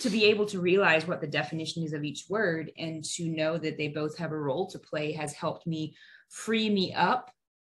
to 0.00 0.10
be 0.10 0.26
able 0.26 0.46
to 0.46 0.60
realize 0.60 1.06
what 1.06 1.20
the 1.20 1.26
definition 1.26 1.82
is 1.82 1.92
of 1.92 2.04
each 2.04 2.24
word 2.28 2.70
and 2.78 3.04
to 3.04 3.28
know 3.28 3.58
that 3.58 3.76
they 3.76 3.88
both 3.88 4.16
have 4.18 4.32
a 4.32 4.38
role 4.38 4.66
to 4.68 4.78
play 4.78 5.12
has 5.12 5.32
helped 5.32 5.66
me 5.66 5.96
free 6.28 6.70
me 6.70 6.92
up 6.94 7.30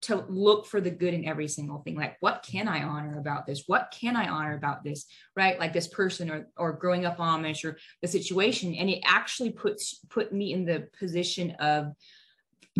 to 0.02 0.24
look 0.30 0.66
for 0.66 0.80
the 0.80 0.90
good 0.90 1.14
in 1.14 1.26
every 1.26 1.48
single 1.48 1.80
thing. 1.80 1.96
Like 1.96 2.16
what 2.22 2.46
can 2.50 2.68
i 2.70 2.84
honor 2.84 3.20
about 3.20 3.46
this? 3.46 3.64
What 3.68 3.94
can 3.98 4.16
i 4.16 4.28
honor 4.30 4.56
about 4.56 4.84
this? 4.84 5.06
Right? 5.36 5.60
Like 5.60 5.74
this 5.74 5.88
person 5.88 6.32
or 6.32 6.48
or 6.58 6.74
growing 6.74 7.06
up 7.06 7.18
amish 7.18 7.66
or 7.66 7.78
the 8.02 8.08
situation. 8.08 8.76
And 8.76 8.90
it 8.90 9.02
actually 9.06 9.52
puts 9.52 9.96
put 10.10 10.32
me 10.32 10.54
in 10.54 10.66
the 10.66 10.88
position 10.98 11.52
of 11.60 11.94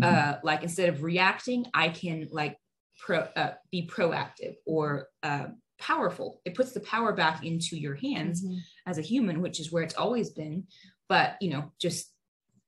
uh 0.02 0.36
like 0.44 0.64
instead 0.64 0.88
of 0.88 1.04
reacting 1.04 1.66
i 1.74 1.90
can 1.90 2.28
like 2.32 2.58
pro 3.00 3.20
uh, 3.36 3.54
be 3.72 3.88
proactive 3.88 4.56
or 4.66 5.08
uh, 5.24 5.48
powerful. 5.80 6.42
It 6.46 6.56
puts 6.56 6.72
the 6.74 6.80
power 6.82 7.14
back 7.14 7.44
into 7.46 7.78
your 7.78 7.96
hands 7.96 8.44
Mhm. 8.46 8.60
as 8.86 8.98
a 8.98 9.02
human 9.02 9.42
which 9.42 9.60
is 9.60 9.72
where 9.72 9.84
it's 9.84 9.96
always 9.96 10.30
been. 10.30 10.68
But 11.08 11.38
you 11.42 11.50
know 11.50 11.72
just 11.80 12.14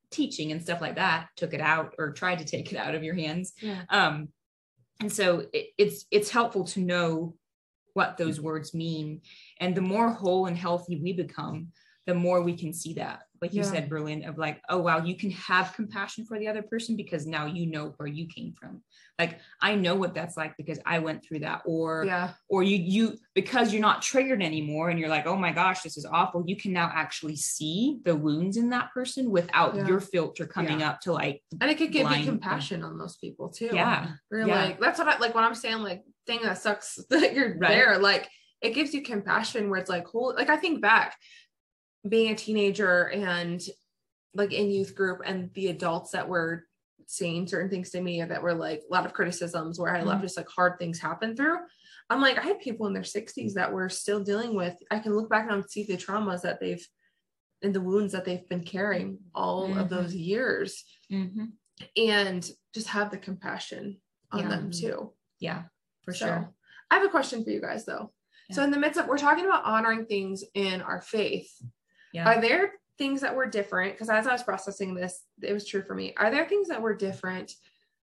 teaching 0.09 0.51
and 0.51 0.61
stuff 0.61 0.81
like 0.81 0.95
that 0.95 1.29
took 1.37 1.53
it 1.53 1.61
out 1.61 1.95
or 1.97 2.11
tried 2.11 2.39
to 2.39 2.45
take 2.45 2.71
it 2.73 2.77
out 2.77 2.95
of 2.95 3.03
your 3.03 3.15
hands. 3.15 3.53
Yeah. 3.61 3.83
um 3.89 4.29
and 4.99 5.11
so 5.11 5.47
it, 5.53 5.67
it's 5.77 6.05
it's 6.11 6.29
helpful 6.29 6.65
to 6.65 6.79
know 6.81 7.35
what 7.93 8.17
those 8.17 8.39
words 8.39 8.73
mean. 8.73 9.21
And 9.59 9.75
the 9.75 9.81
more 9.81 10.09
whole 10.09 10.45
and 10.47 10.57
healthy 10.57 10.97
we 10.97 11.13
become 11.13 11.71
the 12.05 12.15
more 12.15 12.41
we 12.41 12.57
can 12.57 12.73
see 12.73 12.93
that 12.95 13.23
like 13.41 13.53
you 13.53 13.63
Yeah. 13.63 13.71
said 13.71 13.89
berlin 13.89 14.23
of 14.25 14.37
like 14.37 14.61
oh 14.69 14.77
wow 14.79 15.03
you 15.03 15.15
can 15.15 15.31
have 15.31 15.73
compassion 15.73 16.25
for 16.25 16.37
the 16.37 16.47
other 16.47 16.61
person 16.61 16.95
because 16.95 17.25
now 17.25 17.45
you 17.47 17.65
know 17.65 17.93
where 17.97 18.07
you 18.07 18.27
came 18.27 18.53
from 18.53 18.81
like 19.19 19.39
i 19.61 19.75
know 19.75 19.95
what 19.95 20.13
that's 20.13 20.37
like 20.37 20.55
because 20.57 20.79
i 20.85 20.99
went 20.99 21.23
through 21.25 21.39
that 21.39 21.61
or 21.65 22.03
Yeah. 22.05 22.31
or 22.49 22.63
you 22.63 22.77
you 22.77 23.17
because 23.33 23.73
you're 23.73 23.81
not 23.81 24.01
triggered 24.01 24.41
anymore 24.43 24.89
and 24.89 24.99
you're 24.99 25.09
like 25.09 25.25
oh 25.25 25.35
my 25.35 25.51
gosh 25.51 25.81
this 25.81 25.97
is 25.97 26.05
awful 26.05 26.43
you 26.45 26.55
can 26.55 26.71
now 26.71 26.91
actually 26.93 27.35
see 27.35 27.99
the 28.03 28.15
wounds 28.15 28.57
in 28.57 28.69
that 28.69 28.91
person 28.93 29.31
without 29.31 29.75
Yeah. 29.75 29.87
your 29.87 29.99
filter 29.99 30.45
coming 30.45 30.83
up 30.83 31.01
to 31.01 31.11
like 31.13 31.41
And 31.59 31.69
it 31.71 31.77
could 31.77 31.91
give 31.91 32.09
you 32.11 32.23
compassion 32.23 32.83
on 32.83 32.97
those 32.97 33.17
people 33.17 33.49
too. 33.49 33.69
yeah 33.73 34.11
We're 34.29 34.47
Yeah. 34.47 34.63
like, 34.65 34.79
that's 34.79 34.99
what 34.99 35.07
I 35.07 35.17
like 35.17 35.33
when 35.35 35.43
I'm 35.43 35.55
saying 35.55 35.79
like 35.79 36.03
thing 36.27 36.41
that 36.43 36.59
sucks 36.59 36.99
that 37.09 37.33
you're 37.33 37.57
Right. 37.57 37.69
there. 37.69 37.97
Like 37.97 38.29
it 38.61 38.75
gives 38.75 38.93
you 38.93 39.01
compassion 39.01 39.69
where 39.71 39.79
it's 39.79 39.89
like, 39.89 40.05
holy 40.05 40.35
like 40.35 40.49
I 40.49 40.57
think 40.57 40.81
back 40.81 41.15
being 42.07 42.31
a 42.31 42.35
teenager 42.35 43.09
and 43.09 43.61
like 44.33 44.53
in 44.53 44.71
youth 44.71 44.95
group 44.95 45.19
and 45.25 45.51
the 45.53 45.67
adults 45.67 46.11
that 46.11 46.27
were 46.27 46.65
saying 47.05 47.47
certain 47.47 47.69
things 47.69 47.89
to 47.91 48.01
me 48.01 48.23
that 48.23 48.41
were 48.41 48.53
like 48.53 48.81
a 48.89 48.93
lot 48.93 49.05
of 49.05 49.13
criticisms 49.13 49.77
where 49.79 49.93
I 49.93 49.99
a 49.99 50.05
lot 50.05 50.21
just 50.21 50.37
like 50.37 50.47
hard 50.47 50.79
things 50.79 50.99
happen 50.99 51.35
through. 51.35 51.57
I'm 52.09 52.21
like, 52.21 52.37
I 52.37 52.41
had 52.43 52.59
people 52.59 52.87
in 52.87 52.93
their 52.93 53.03
60s 53.03 53.53
that 53.53 53.71
were 53.71 53.89
still 53.89 54.23
dealing 54.23 54.55
with, 54.55 54.75
I 54.89 54.99
can 54.99 55.13
look 55.15 55.29
back 55.29 55.47
and 55.51 55.63
see 55.69 55.83
the 55.83 55.97
traumas 55.97 56.41
that 56.41 56.59
they've 56.59 56.85
and 57.63 57.75
the 57.75 57.81
wounds 57.81 58.13
that 58.13 58.25
they've 58.25 58.47
been 58.49 58.63
carrying 58.63 59.19
all 59.35 59.69
Mhm. 59.69 59.81
of 59.81 59.89
those 59.89 60.15
years 60.15 60.83
Mhm. 61.11 61.51
and 61.95 62.49
just 62.73 62.87
have 62.87 63.11
the 63.11 63.17
compassion 63.17 64.01
on 64.31 64.39
Yeah. 64.43 64.49
them 64.49 64.71
too. 64.71 65.13
yeah 65.39 65.63
for 66.03 66.13
So, 66.13 66.25
sure 66.25 66.53
I 66.89 66.95
have 66.95 67.05
a 67.05 67.09
question 67.09 67.43
for 67.43 67.49
you 67.51 67.61
guys 67.61 67.85
though. 67.85 68.13
So 68.51 68.63
in 68.63 68.71
the 68.71 68.77
midst 68.79 68.99
of 68.99 69.07
we're 69.07 69.17
talking 69.17 69.45
about 69.45 69.63
honoring 69.65 70.05
things 70.07 70.43
in 70.53 70.81
our 70.81 71.01
faith. 71.01 71.51
Yeah 72.13 72.29
Are 72.29 72.41
there 72.41 72.73
things 72.97 73.21
that 73.21 73.35
were 73.35 73.47
different? 73.47 73.93
Because 73.93 74.09
as 74.09 74.27
I 74.27 74.31
was 74.31 74.43
processing 74.43 74.93
this, 74.93 75.23
it 75.41 75.53
was 75.53 75.67
true 75.67 75.81
for 75.81 75.95
me. 75.95 76.13
Are 76.17 76.29
there 76.29 76.47
things 76.47 76.67
that 76.67 76.81
were 76.81 76.95
different 76.95 77.51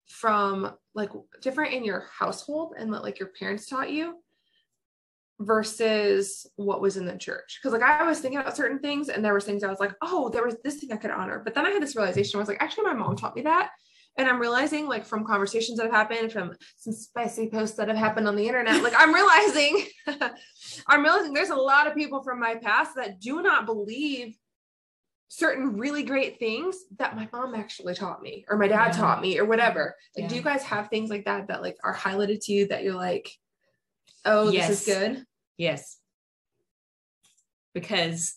from 0.08 0.72
like 0.96 1.10
different 1.40 1.74
in 1.74 1.84
your 1.84 2.06
household 2.18 2.74
and 2.76 2.92
that 2.92 3.04
like 3.04 3.20
your 3.20 3.30
parents 3.38 3.68
taught 3.68 3.92
you 3.92 4.16
versus 5.38 6.44
what 6.56 6.80
was 6.80 6.96
in 6.96 7.06
the 7.06 7.16
church? 7.16 7.60
Because 7.62 7.72
like 7.72 7.88
I 7.88 8.02
was 8.04 8.18
thinking 8.18 8.40
about 8.40 8.56
certain 8.56 8.80
things 8.80 9.08
and 9.08 9.24
there 9.24 9.32
was 9.32 9.44
things 9.44 9.62
I 9.62 9.70
was 9.70 9.78
like, 9.78 9.94
oh, 10.02 10.28
there 10.28 10.44
was 10.44 10.56
this 10.64 10.78
thing 10.78 10.92
I 10.92 10.96
could 10.96 11.12
honor. 11.12 11.40
But 11.44 11.54
then 11.54 11.66
I 11.66 11.70
had 11.70 11.82
this 11.82 11.94
realization. 11.94 12.38
I 12.38 12.42
was 12.42 12.48
like, 12.48 12.60
actually, 12.60 12.84
my 12.84 12.94
mom 12.94 13.14
taught 13.14 13.36
me 13.36 13.42
that. 13.42 13.70
And 14.20 14.28
I'm 14.28 14.38
realizing, 14.38 14.86
like, 14.86 15.06
from 15.06 15.24
conversations 15.24 15.78
that 15.78 15.84
have 15.84 15.94
happened, 15.94 16.30
from 16.30 16.54
some 16.76 16.92
spicy 16.92 17.48
posts 17.48 17.78
that 17.78 17.88
have 17.88 17.96
happened 17.96 18.28
on 18.28 18.36
the 18.36 18.46
internet, 18.46 18.82
like, 18.82 18.92
I'm 18.94 19.14
realizing, 19.14 19.86
I'm 20.86 21.02
realizing 21.02 21.32
there's 21.32 21.48
a 21.48 21.56
lot 21.56 21.86
of 21.86 21.94
people 21.94 22.22
from 22.22 22.38
my 22.38 22.56
past 22.56 22.96
that 22.96 23.18
do 23.18 23.40
not 23.40 23.64
believe 23.64 24.36
certain 25.28 25.78
really 25.78 26.02
great 26.02 26.38
things 26.38 26.76
that 26.98 27.16
my 27.16 27.26
mom 27.32 27.54
actually 27.54 27.94
taught 27.94 28.20
me 28.20 28.44
or 28.50 28.58
my 28.58 28.68
dad 28.68 28.88
Yeah. 28.88 29.00
taught 29.00 29.22
me 29.22 29.38
or 29.38 29.46
whatever. 29.46 29.96
Like, 30.14 30.28
do 30.28 30.36
you 30.36 30.42
guys 30.42 30.62
have 30.64 30.88
things 30.90 31.08
like 31.08 31.24
that 31.24 31.48
that 31.48 31.62
like 31.62 31.78
are 31.82 31.96
highlighted 31.96 32.44
to 32.44 32.52
you 32.52 32.68
that 32.68 32.82
you're 32.84 32.94
like, 32.94 33.30
oh, 34.26 34.50
Yes. 34.50 34.68
this 34.68 34.86
is 34.86 34.94
good? 34.98 35.24
Yes. 35.56 35.96
Because 37.72 38.34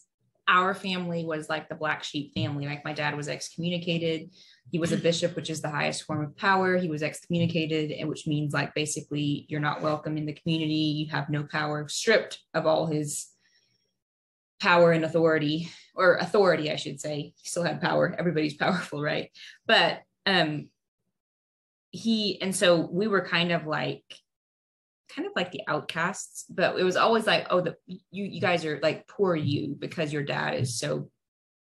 our 0.47 0.73
family 0.73 1.25
was 1.25 1.49
like 1.49 1.67
the 1.67 1.75
black 1.75 2.05
sheep 2.05 2.33
family. 2.33 2.67
Like 2.67 2.85
my 2.85 2.93
dad 2.93 3.17
was 3.17 3.27
excommunicated. 3.27 4.29
He 4.71 4.79
was 4.79 4.91
a 4.91 4.97
bishop, 4.97 5.35
which 5.35 5.49
is 5.49 5.61
the 5.61 5.69
highest 5.69 6.03
form 6.03 6.23
of 6.23 6.35
power. 6.35 6.77
He 6.77 6.89
was 6.89 7.03
excommunicated, 7.03 7.91
and 7.91 8.09
which 8.09 8.25
means 8.25 8.53
like 8.53 8.73
basically 8.73 9.45
you're 9.49 9.59
not 9.59 9.81
welcome 9.81 10.17
in 10.17 10.25
the 10.25 10.33
community. 10.33 10.73
You 10.73 11.11
have 11.11 11.29
no 11.29 11.43
power, 11.43 11.87
stripped 11.87 12.39
of 12.53 12.65
all 12.65 12.87
his 12.87 13.27
power 14.59 14.91
and 14.91 15.05
authority, 15.05 15.69
or 15.95 16.15
authority, 16.15 16.71
I 16.71 16.75
should 16.75 16.99
say. 16.99 17.33
He 17.35 17.47
still 17.49 17.63
had 17.63 17.81
power. 17.81 18.15
Everybody's 18.17 18.53
powerful, 18.57 19.01
right? 19.01 19.29
But 19.67 20.01
um 20.25 20.69
he 21.91 22.41
and 22.41 22.55
so 22.55 22.79
we 22.91 23.07
were 23.07 23.25
kind 23.25 23.51
of 23.51 23.67
like 23.67 24.03
kind 25.15 25.27
of 25.27 25.33
like 25.35 25.51
the 25.51 25.61
outcasts, 25.67 26.45
but 26.49 26.77
it 26.77 26.83
was 26.83 26.95
always 26.95 27.27
like, 27.27 27.47
oh, 27.49 27.61
the 27.61 27.75
you 27.87 28.25
you 28.25 28.41
guys 28.41 28.65
are 28.65 28.79
like 28.81 29.07
poor 29.07 29.35
you 29.35 29.75
because 29.77 30.11
your 30.11 30.23
dad 30.23 30.55
is 30.55 30.79
so 30.79 31.09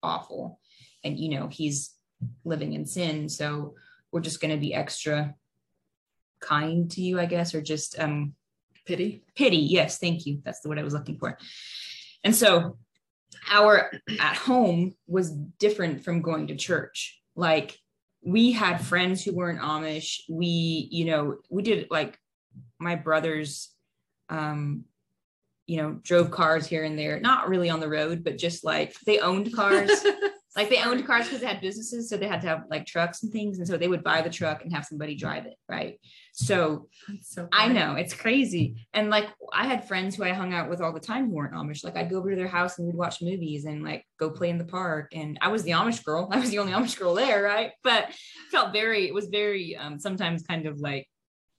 awful, 0.02 0.60
and 1.04 1.20
you 1.20 1.30
know 1.30 1.48
he's 1.48 1.92
living 2.44 2.74
in 2.74 2.86
sin, 2.86 3.30
so 3.30 3.76
we're 4.12 4.22
just 4.22 4.42
going 4.42 4.54
to 4.54 4.60
be 4.60 4.74
extra 4.74 5.36
kind 6.40 6.90
to 6.92 7.02
you, 7.02 7.20
I 7.20 7.26
guess, 7.26 7.56
or 7.56 7.62
just 7.62 8.00
um 8.00 8.34
Pity. 8.86 9.24
pity. 9.36 9.58
Yes, 9.58 9.98
thank 9.98 10.28
you. 10.28 10.42
That's 10.46 10.60
the 10.60 10.70
word 10.70 10.78
I 10.78 10.84
was 10.84 10.94
looking 10.94 11.18
for. 11.18 11.40
And 12.24 12.36
so 12.36 12.78
our 13.50 13.92
at 14.20 14.36
home 14.36 14.94
was 15.08 15.32
different 15.32 16.04
from 16.04 16.22
going 16.22 16.48
to 16.48 16.56
church. 16.56 17.20
Like 17.36 17.78
we 18.24 18.52
had 18.52 18.86
friends 18.86 19.24
who 19.24 19.34
weren't 19.34 19.60
Amish. 19.60 20.22
We, 20.30 20.88
you 20.92 21.06
know, 21.06 21.38
we 21.50 21.64
did 21.64 21.88
like 21.90 22.20
my 22.80 22.96
brothers 22.96 23.72
um 24.30 24.86
you 25.68 25.78
know 25.78 26.00
drove 26.04 26.32
cars 26.32 26.66
here 26.66 26.84
and 26.84 26.98
there 26.98 27.20
not 27.20 27.48
really 27.48 27.70
on 27.70 27.80
the 27.80 27.88
road 27.88 28.24
but 28.24 28.38
just 28.38 28.64
like 28.64 28.96
they 29.06 29.20
owned 29.20 29.54
cars 29.54 29.92
like 30.56 30.70
they 30.70 30.82
owned 30.82 31.06
cars 31.06 31.26
because 31.26 31.42
they 31.42 31.48
had 31.48 31.62
businesses 31.62 32.10
so 32.10 32.18
they 32.18 32.28
had 32.28 32.42
to 32.42 32.48
have 32.48 32.64
like 32.70 32.86
trucks 32.86 33.24
and 33.24 33.32
things 33.32 33.58
and 33.58 33.68
so 33.68 33.78
they 33.78 33.88
would 33.88 34.04
buy 34.04 34.22
the 34.22 34.30
truck 34.30 34.64
and 34.64 34.74
have 34.74 34.86
somebody 34.86 35.16
drive 35.16 35.46
it 35.46 35.56
right 35.70 36.00
so 36.36 36.88
so 37.22 37.48
I 37.52 37.70
know 37.70 37.96
it's 37.96 38.14
crazy. 38.14 38.88
And 38.94 39.10
like 39.10 39.28
I 39.54 39.66
had 39.66 39.88
friends 39.88 40.16
who 40.16 40.24
I 40.24 40.34
hung 40.34 40.54
out 40.54 40.70
with 40.70 40.82
all 40.82 40.92
the 40.92 41.00
time 41.00 41.28
who 41.28 41.36
weren't 41.36 41.54
Amish. 41.54 41.84
Like 41.84 41.96
I'd 41.96 42.10
go 42.10 42.18
over 42.18 42.30
to 42.30 42.36
their 42.36 42.48
house 42.48 42.78
and 42.78 42.86
we'd 42.86 42.96
watch 42.96 43.22
movies 43.22 43.64
and 43.64 43.84
like 43.84 44.06
go 44.20 44.30
play 44.30 44.50
in 44.50 44.58
the 44.58 44.66
park. 44.66 45.14
And 45.14 45.38
I 45.42 45.48
was 45.48 45.64
the 45.64 45.72
Amish 45.72 46.04
girl. 46.04 46.28
I 46.32 46.40
was 46.40 46.50
the 46.50 46.60
only 46.60 46.74
Amish 46.74 47.00
girl 47.00 47.14
there, 47.14 47.42
right? 47.42 47.72
But 47.84 48.14
felt 48.52 48.74
very, 48.74 49.08
it 49.08 49.14
was 49.14 49.28
very 49.28 49.78
um 49.78 49.98
sometimes 50.00 50.44
kind 50.44 50.66
of 50.66 50.80
like 50.80 51.08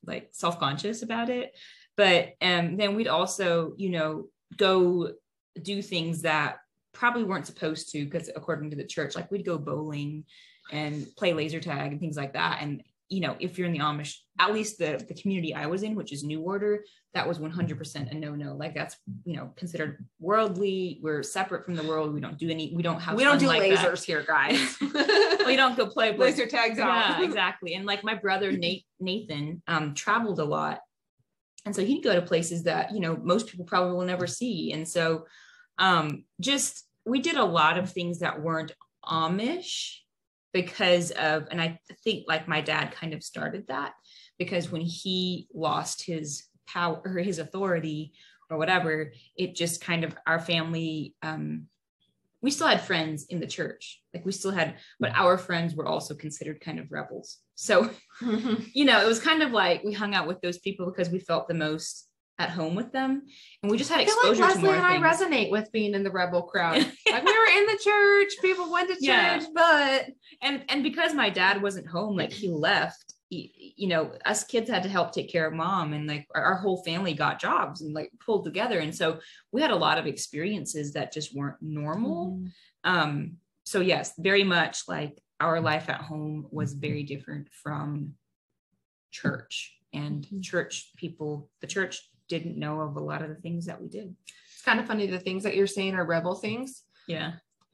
like 0.04 0.28
self-conscious 0.32 1.02
about 1.02 1.30
it. 1.30 1.52
But 1.96 2.34
um 2.42 2.76
then 2.76 2.96
we'd 2.96 3.08
also, 3.08 3.72
you 3.78 3.90
know, 3.90 4.26
go 4.56 5.12
do 5.60 5.80
things 5.80 6.22
that 6.22 6.58
probably 6.96 7.24
weren't 7.24 7.46
supposed 7.46 7.90
to 7.92 8.04
because 8.04 8.30
according 8.34 8.70
to 8.70 8.76
the 8.76 8.84
church, 8.84 9.14
like 9.14 9.30
we'd 9.30 9.44
go 9.44 9.58
bowling 9.58 10.24
and 10.72 11.06
play 11.16 11.32
laser 11.32 11.60
tag 11.60 11.92
and 11.92 12.00
things 12.00 12.16
like 12.16 12.32
that. 12.32 12.58
And 12.62 12.82
you 13.08 13.20
know, 13.20 13.36
if 13.38 13.56
you're 13.56 13.68
in 13.68 13.72
the 13.72 13.78
Amish, 13.78 14.16
at 14.40 14.52
least 14.52 14.78
the 14.78 15.04
the 15.06 15.14
community 15.14 15.54
I 15.54 15.66
was 15.66 15.82
in, 15.82 15.94
which 15.94 16.12
is 16.12 16.24
New 16.24 16.40
Order, 16.40 16.84
that 17.14 17.28
was 17.28 17.38
100% 17.38 18.10
a 18.10 18.14
no 18.14 18.34
no. 18.34 18.54
Like 18.54 18.74
that's 18.74 18.96
you 19.24 19.36
know 19.36 19.52
considered 19.56 20.04
worldly. 20.18 20.98
We're 21.02 21.22
separate 21.22 21.64
from 21.64 21.76
the 21.76 21.84
world. 21.84 22.12
We 22.12 22.20
don't 22.20 22.38
do 22.38 22.50
any. 22.50 22.72
We 22.74 22.82
don't 22.82 23.00
have. 23.00 23.14
we 23.14 23.22
don't 23.22 23.38
do 23.38 23.46
like 23.46 23.62
that. 23.72 23.78
lasers 23.78 24.04
here, 24.04 24.24
guys. 24.26 24.76
we 25.46 25.54
don't 25.56 25.76
go 25.76 25.86
play 25.86 26.16
laser 26.16 26.46
tags 26.46 26.78
yeah, 26.78 27.22
exactly. 27.22 27.74
And 27.74 27.86
like 27.86 28.02
my 28.02 28.14
brother 28.14 28.50
Nate 28.64 28.84
Nathan 28.98 29.62
um 29.68 29.94
traveled 29.94 30.40
a 30.40 30.44
lot. 30.44 30.80
And 31.64 31.74
so 31.74 31.84
he'd 31.84 32.02
go 32.02 32.14
to 32.14 32.22
places 32.22 32.62
that, 32.64 32.92
you 32.92 33.00
know, 33.00 33.16
most 33.16 33.48
people 33.48 33.64
probably 33.64 33.92
will 33.92 34.04
never 34.04 34.26
see. 34.26 34.72
And 34.72 34.88
so 34.88 35.26
um 35.78 36.24
just 36.40 36.85
we 37.06 37.20
did 37.20 37.36
a 37.36 37.44
lot 37.44 37.78
of 37.78 37.90
things 37.90 38.18
that 38.18 38.42
weren't 38.42 38.72
Amish 39.04 39.98
because 40.52 41.12
of 41.12 41.46
and 41.50 41.60
I 41.60 41.78
think 42.02 42.24
like 42.26 42.48
my 42.48 42.60
dad 42.60 42.92
kind 42.92 43.14
of 43.14 43.22
started 43.22 43.66
that 43.68 43.92
because 44.38 44.70
when 44.70 44.80
he 44.80 45.48
lost 45.54 46.04
his 46.04 46.44
power 46.66 47.00
or 47.04 47.18
his 47.18 47.38
authority 47.38 48.12
or 48.50 48.58
whatever, 48.58 49.12
it 49.36 49.54
just 49.54 49.80
kind 49.80 50.04
of 50.04 50.16
our 50.26 50.40
family 50.40 51.14
um 51.22 51.68
we 52.42 52.50
still 52.50 52.68
had 52.68 52.80
friends 52.80 53.26
in 53.28 53.40
the 53.40 53.46
church. 53.46 54.02
Like 54.14 54.24
we 54.24 54.30
still 54.30 54.52
had, 54.52 54.76
but 55.00 55.12
our 55.14 55.36
friends 55.36 55.74
were 55.74 55.86
also 55.86 56.14
considered 56.14 56.60
kind 56.60 56.78
of 56.78 56.92
rebels. 56.92 57.38
So, 57.54 57.90
you 58.20 58.84
know, 58.84 59.02
it 59.02 59.06
was 59.06 59.18
kind 59.18 59.42
of 59.42 59.52
like 59.52 59.82
we 59.82 59.92
hung 59.92 60.14
out 60.14 60.28
with 60.28 60.40
those 60.42 60.58
people 60.58 60.86
because 60.86 61.10
we 61.10 61.18
felt 61.18 61.48
the 61.48 61.54
most 61.54 62.05
at 62.38 62.50
home 62.50 62.74
with 62.74 62.92
them, 62.92 63.22
and 63.62 63.70
we 63.70 63.78
just 63.78 63.90
had 63.90 63.96
like 63.98 64.08
exposure 64.08 64.42
to 64.42 64.48
Leslie 64.48 64.68
and 64.70 64.84
I 64.86 65.00
things. 65.00 65.20
resonate 65.20 65.50
with 65.50 65.72
being 65.72 65.94
in 65.94 66.02
the 66.02 66.10
rebel 66.10 66.42
crowd. 66.42 66.76
like 67.10 67.24
we 67.24 67.32
were 67.38 67.58
in 67.58 67.66
the 67.66 67.80
church, 67.82 68.32
people 68.42 68.70
went 68.70 68.88
to 68.88 68.94
church, 68.94 69.00
Yeah. 69.02 69.40
but 69.54 70.06
and 70.42 70.64
and 70.68 70.82
because 70.82 71.14
my 71.14 71.30
dad 71.30 71.62
wasn't 71.62 71.86
home 71.86 72.16
like 72.16 72.32
he 72.32 72.48
left 72.48 73.14
he, 73.28 73.74
you 73.76 73.88
know 73.88 74.12
us 74.24 74.44
kids 74.44 74.68
had 74.70 74.82
to 74.84 74.88
help 74.88 75.12
take 75.12 75.30
care 75.32 75.46
of 75.48 75.52
mom 75.54 75.92
and 75.94 76.06
like 76.06 76.26
our, 76.34 76.44
our 76.44 76.54
whole 76.56 76.84
family 76.84 77.12
got 77.14 77.40
jobs 77.40 77.80
and 77.80 77.92
like 77.94 78.10
pulled 78.24 78.44
together 78.44 78.78
and 78.78 78.94
so 78.94 79.18
we 79.50 79.60
had 79.60 79.70
a 79.72 79.76
lot 79.76 79.98
of 79.98 80.06
experiences 80.06 80.92
that 80.92 81.10
just 81.12 81.34
weren't 81.34 81.56
normal 81.60 82.40
um 82.84 83.32
so 83.64 83.80
yes 83.80 84.12
very 84.18 84.44
much 84.44 84.82
like 84.86 85.20
our 85.40 85.60
life 85.60 85.88
at 85.88 86.00
home 86.02 86.46
was 86.50 86.72
very 86.74 87.02
different 87.02 87.48
from 87.52 88.14
church 89.10 89.76
and 89.92 90.26
Mhm. 90.26 90.42
church 90.42 90.92
people 90.96 91.50
the 91.60 91.66
church 91.66 92.08
didn't 92.28 92.58
know 92.58 92.80
of 92.80 92.96
a 92.96 93.00
lot 93.00 93.22
of 93.22 93.28
the 93.28 93.34
things 93.36 93.66
that 93.66 93.80
we 93.80 93.88
did 93.88 94.14
it's 94.52 94.62
kind 94.64 94.80
of 94.80 94.86
funny 94.86 95.06
the 95.06 95.18
things 95.20 95.42
that 95.44 95.54
you're 95.56 95.66
saying 95.66 95.94
are 95.94 96.04
rebel 96.04 96.34
things. 96.34 96.82
yeah 97.08 97.32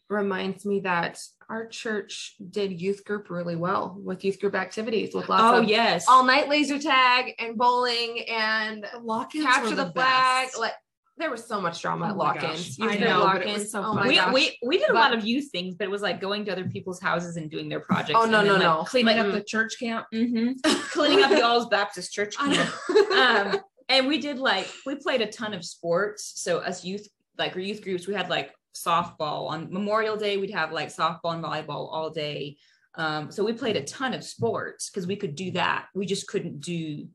Reminds 0.08 0.66
me 0.66 0.80
that 0.80 1.18
our 1.48 1.66
church 1.66 2.34
did 2.50 2.78
youth 2.78 3.02
group 3.02 3.30
really 3.30 3.56
well 3.56 3.96
with 4.04 4.24
youth 4.26 4.38
group 4.40 4.54
activities 4.54 5.14
with 5.14 5.30
lots 5.30 5.42
oh 5.42 5.62
of 5.62 5.68
yes 5.68 6.04
all 6.06 6.22
night 6.24 6.50
laser 6.50 6.78
tag 6.78 7.32
and 7.38 7.56
bowling 7.56 8.22
and 8.28 8.84
lock-ins 9.02 9.46
capture 9.46 9.70
were 9.70 9.76
the, 9.76 9.90
flag. 9.92 10.48
best. 10.48 10.58
Like 10.58 10.72
there 11.16 11.30
was 11.30 11.46
so 11.46 11.62
much 11.62 11.80
drama 11.80 12.06
Oh 12.06 12.10
at 12.10 12.16
my 12.16 12.24
lock-ins. 12.24 12.76
gosh. 12.76 12.78
Youth 12.78 12.90
I 12.90 12.96
group 12.98 13.08
know, 13.08 13.20
but 13.22 13.42
it 13.46 13.46
was 13.46 13.54
lock-ins. 13.54 13.70
so 13.70 13.82
oh 13.84 14.06
we, 14.06 14.20
we 14.34 14.58
we 14.66 14.78
did 14.78 14.90
a 14.90 14.92
But- 14.92 14.98
lot 15.00 15.14
of 15.16 15.24
youth 15.24 15.50
things, 15.50 15.76
but 15.76 15.84
it 15.84 15.90
was 15.90 16.02
like 16.02 16.20
going 16.20 16.44
to 16.44 16.52
other 16.52 16.68
people's 16.68 17.00
houses 17.00 17.36
and 17.38 17.50
doing 17.50 17.70
their 17.70 17.80
projects. 17.80 18.18
Oh, 18.18 18.24
and 18.24 18.32
no, 18.32 18.42
no, 18.42 18.52
like, 18.54 18.60
no. 18.62 18.84
cleaning 18.84 19.18
up 19.18 19.26
Mm-mm. 19.28 19.32
the 19.32 19.44
church 19.44 19.78
camp. 19.78 20.06
mm-hmm. 20.12 20.52
cleaning 20.90 21.24
up 21.24 21.30
the 21.38 21.42
All's 21.42 21.68
Baptist 21.68 22.12
Church. 22.12 22.34
I 22.38 22.54
camp. 22.54 22.70
know. 23.10 23.52
um, 23.54 23.60
and 23.88 24.06
we 24.06 24.18
did 24.18 24.38
like 24.38 24.68
we 24.86 24.94
played 24.96 25.20
a 25.20 25.26
ton 25.26 25.54
of 25.54 25.64
sports. 25.64 26.32
So 26.36 26.58
us 26.58 26.84
youth, 26.84 27.08
like 27.38 27.54
our 27.54 27.60
youth 27.60 27.82
groups, 27.82 28.06
we 28.06 28.14
had 28.14 28.28
like 28.30 28.52
softball 28.74 29.48
on 29.50 29.72
Memorial 29.72 30.16
Day. 30.16 30.36
We'd 30.36 30.50
have 30.50 30.72
like 30.72 30.88
softball 30.88 31.34
and 31.34 31.44
volleyball 31.44 31.92
all 31.92 32.10
day. 32.10 32.56
Um, 32.94 33.30
so 33.30 33.44
we 33.44 33.52
played 33.54 33.76
a 33.76 33.84
ton 33.84 34.12
of 34.14 34.22
sports 34.24 34.90
because 34.90 35.06
we 35.06 35.16
could 35.16 35.34
do 35.34 35.50
that. 35.52 35.86
We 35.94 36.06
just 36.06 36.26
couldn't 36.26 36.60
do 36.60 37.08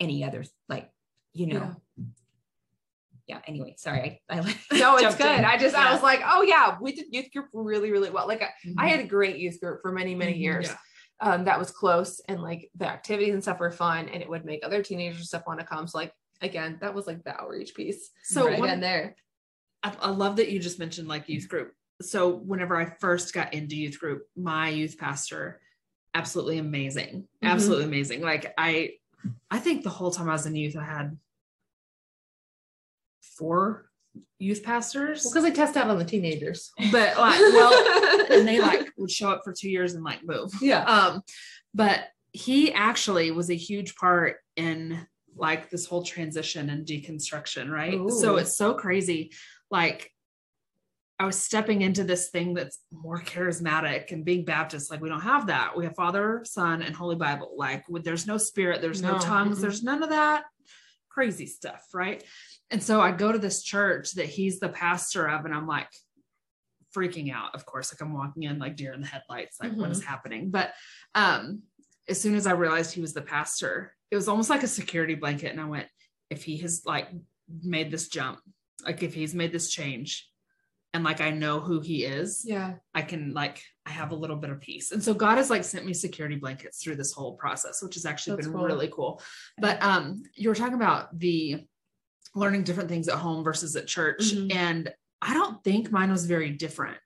any 0.00 0.24
other 0.24 0.44
like 0.68 0.90
you 1.32 1.46
know. 1.46 1.76
Yeah. 3.28 3.40
anyway, 3.46 3.74
sorry. 3.78 4.20
I, 4.28 4.36
I 4.36 4.40
like 4.40 4.58
no, 4.72 4.96
it's 4.96 5.14
good. 5.16 5.38
in. 5.38 5.44
I 5.46 5.56
just 5.56 5.74
I 5.74 5.92
was 5.92 6.02
like, 6.02 6.20
oh 6.26 6.42
yeah, 6.42 6.76
we 6.80 6.92
did 6.92 7.06
youth 7.10 7.32
group 7.32 7.46
really, 7.54 7.90
really 7.90 8.10
well. 8.10 8.26
Like 8.28 8.42
I, 8.42 8.50
Mhm. 8.66 8.74
I 8.76 8.88
had 8.88 9.00
a 9.00 9.06
great 9.06 9.38
youth 9.38 9.58
group 9.60 9.80
for 9.80 9.92
many, 9.92 10.14
many 10.14 10.34
Mhm. 10.34 10.40
years. 10.40 10.66
Yeah. 10.68 10.76
Um, 11.20 11.44
that 11.44 11.58
was 11.58 11.70
close 11.70 12.20
and 12.28 12.42
like 12.42 12.68
the 12.74 12.88
activities 12.88 13.32
and 13.32 13.42
stuff 13.42 13.60
were 13.60 13.70
fun 13.70 14.08
and 14.08 14.20
it 14.22 14.28
would 14.28 14.44
make 14.44 14.64
other 14.64 14.82
teenagers 14.82 15.18
and 15.18 15.26
stuff 15.26 15.46
want 15.46 15.60
to 15.60 15.66
come. 15.66 15.86
So 15.86 15.98
like 15.98 16.12
again, 16.40 16.78
that 16.80 16.94
was 16.94 17.06
like 17.06 17.22
the 17.22 17.40
outreach 17.40 17.74
piece. 17.74 18.10
So 18.24 18.46
right 18.46 18.58
again 18.58 18.80
there. 18.80 19.14
I, 19.84 19.94
I 20.00 20.10
love 20.10 20.36
that 20.36 20.50
you 20.50 20.58
just 20.58 20.80
mentioned 20.80 21.06
like 21.06 21.28
youth 21.28 21.48
group. 21.48 21.72
So 22.00 22.30
whenever 22.30 22.76
I 22.76 22.86
first 23.00 23.32
got 23.32 23.54
into 23.54 23.76
youth 23.76 24.00
group, 24.00 24.22
my 24.36 24.68
youth 24.68 24.98
pastor, 24.98 25.60
absolutely 26.14 26.58
amazing, 26.58 27.28
Mhm. 27.42 27.48
absolutely 27.48 27.84
amazing. 27.84 28.22
Like 28.22 28.52
I, 28.58 28.94
I 29.48 29.60
think 29.60 29.84
the 29.84 29.90
whole 29.90 30.10
time 30.10 30.28
I 30.28 30.32
was 30.32 30.46
in 30.46 30.56
youth, 30.56 30.76
I 30.76 30.84
had 30.84 31.16
four 33.20 33.91
youth 34.38 34.62
pastors, 34.62 35.28
Because 35.28 35.44
they 35.44 35.52
test 35.52 35.76
out 35.76 35.88
on 35.88 35.98
the 35.98 36.04
teenagers. 36.04 36.70
but 36.90 37.16
like, 37.16 37.38
well, 37.38 38.26
and 38.32 38.46
they 38.46 38.60
like 38.60 38.88
would 38.96 39.10
show 39.10 39.30
up 39.30 39.42
for 39.44 39.52
two 39.52 39.70
years 39.70 39.94
and 39.94 40.04
like 40.04 40.20
move. 40.24 40.50
yeah. 40.60 40.84
Um, 40.84 41.22
but 41.74 42.00
he 42.32 42.72
actually 42.72 43.30
was 43.30 43.50
a 43.50 43.54
huge 43.54 43.94
part 43.94 44.36
in 44.56 45.06
like 45.36 45.70
this 45.70 45.86
whole 45.86 46.02
transition 46.02 46.70
and 46.70 46.86
deconstruction, 46.86 47.70
right? 47.70 47.98
So 48.10 48.36
it's 48.36 48.56
so 48.56 48.74
crazy. 48.74 49.32
Like 49.70 50.10
I 51.18 51.24
was 51.24 51.36
stepping 51.38 51.82
into 51.82 52.04
this 52.04 52.30
thing 52.30 52.52
that's 52.52 52.80
more 52.90 53.20
charismatic 53.20 54.12
and 54.12 54.24
being 54.24 54.44
Baptist, 54.44 54.90
like 54.90 55.00
we 55.00 55.08
don't 55.08 55.20
have 55.20 55.46
that. 55.46 55.76
We 55.76 55.84
have 55.84 55.94
Father, 55.94 56.42
Son, 56.44 56.82
and 56.82 56.94
Holy 56.96 57.16
Bible. 57.16 57.54
Like 57.56 57.88
with, 57.88 58.02
there's 58.02 58.26
no 58.26 58.38
spirit, 58.38 58.82
there's 58.82 59.00
no, 59.00 59.12
No, 59.12 59.18
tongues, 59.18 59.58
mm-mm. 59.58 59.62
there's 59.62 59.82
none 59.82 60.02
of 60.02 60.10
that 60.10 60.44
crazy 61.12 61.46
stuff, 61.46 61.82
right? 61.92 62.22
And 62.70 62.82
so 62.82 63.00
I 63.00 63.12
go 63.12 63.32
to 63.32 63.38
this 63.38 63.62
church 63.62 64.12
that 64.12 64.26
he's 64.26 64.60
the 64.60 64.68
pastor 64.68 65.28
of, 65.28 65.44
and 65.44 65.54
I'm 65.54 65.66
like 65.66 65.88
freaking 66.96 67.32
out. 67.32 67.54
Of 67.54 67.66
course, 67.66 67.92
like 67.92 68.00
I'm 68.00 68.14
walking 68.14 68.44
in 68.44 68.58
like 68.58 68.76
deer 68.76 68.92
in 68.92 69.00
the 69.00 69.06
headlights, 69.06 69.58
like 69.62 69.72
what 69.72 69.90
is 69.90 70.04
happening? 70.04 70.50
But 70.50 70.72
um, 71.14 71.62
as 72.08 72.20
soon 72.20 72.34
as 72.34 72.46
I 72.46 72.52
realized 72.52 72.92
he 72.92 73.00
was 73.00 73.14
the 73.14 73.22
pastor, 73.22 73.94
it 74.10 74.16
was 74.16 74.28
almost 74.28 74.50
like 74.50 74.62
a 74.62 74.68
security 74.68 75.14
blanket, 75.14 75.52
and 75.52 75.60
I 75.60 75.66
went, 75.66 75.86
if 76.30 76.44
he 76.44 76.58
has 76.58 76.82
like 76.86 77.08
made 77.62 77.90
this 77.90 78.08
jump, 78.08 78.40
like 78.84 79.02
if 79.02 79.14
he's 79.14 79.34
made 79.34 79.52
this 79.52 79.70
change, 79.70 80.28
and 80.94 81.04
like 81.04 81.20
I 81.20 81.30
know 81.30 81.60
who 81.60 81.80
he 81.80 82.04
is, 82.04 82.42
Yeah. 82.46 82.74
I 82.94 83.02
can 83.02 83.32
like 83.32 83.62
I 83.86 83.90
have 83.90 84.12
a 84.12 84.16
little 84.16 84.36
bit 84.36 84.50
of 84.50 84.60
peace. 84.60 84.92
And 84.92 85.02
so 85.02 85.14
God 85.14 85.38
has 85.38 85.50
like 85.50 85.64
sent 85.64 85.86
me 85.86 85.94
security 85.94 86.36
blankets 86.36 86.82
through 86.82 86.96
this 86.96 87.12
whole 87.12 87.34
process, 87.34 87.82
which 87.82 87.94
has 87.94 88.04
actually 88.04 88.36
That's 88.36 88.46
been 88.48 88.56
cool. 88.56 88.66
really 88.66 88.88
cool. 88.92 89.22
But 89.58 89.82
um 89.82 90.22
you 90.34 90.48
were 90.48 90.54
talking 90.54 90.74
about 90.74 91.18
the 91.18 91.64
learning 92.34 92.64
different 92.64 92.88
things 92.88 93.08
at 93.08 93.16
home 93.18 93.42
versus 93.44 93.74
at 93.76 93.86
church 93.86 94.32
Mhm. 94.32 94.54
and 94.54 94.92
I 95.20 95.34
don't 95.34 95.62
think 95.62 95.90
mine 95.92 96.10
was 96.10 96.26
very 96.26 96.50
different 96.50 96.98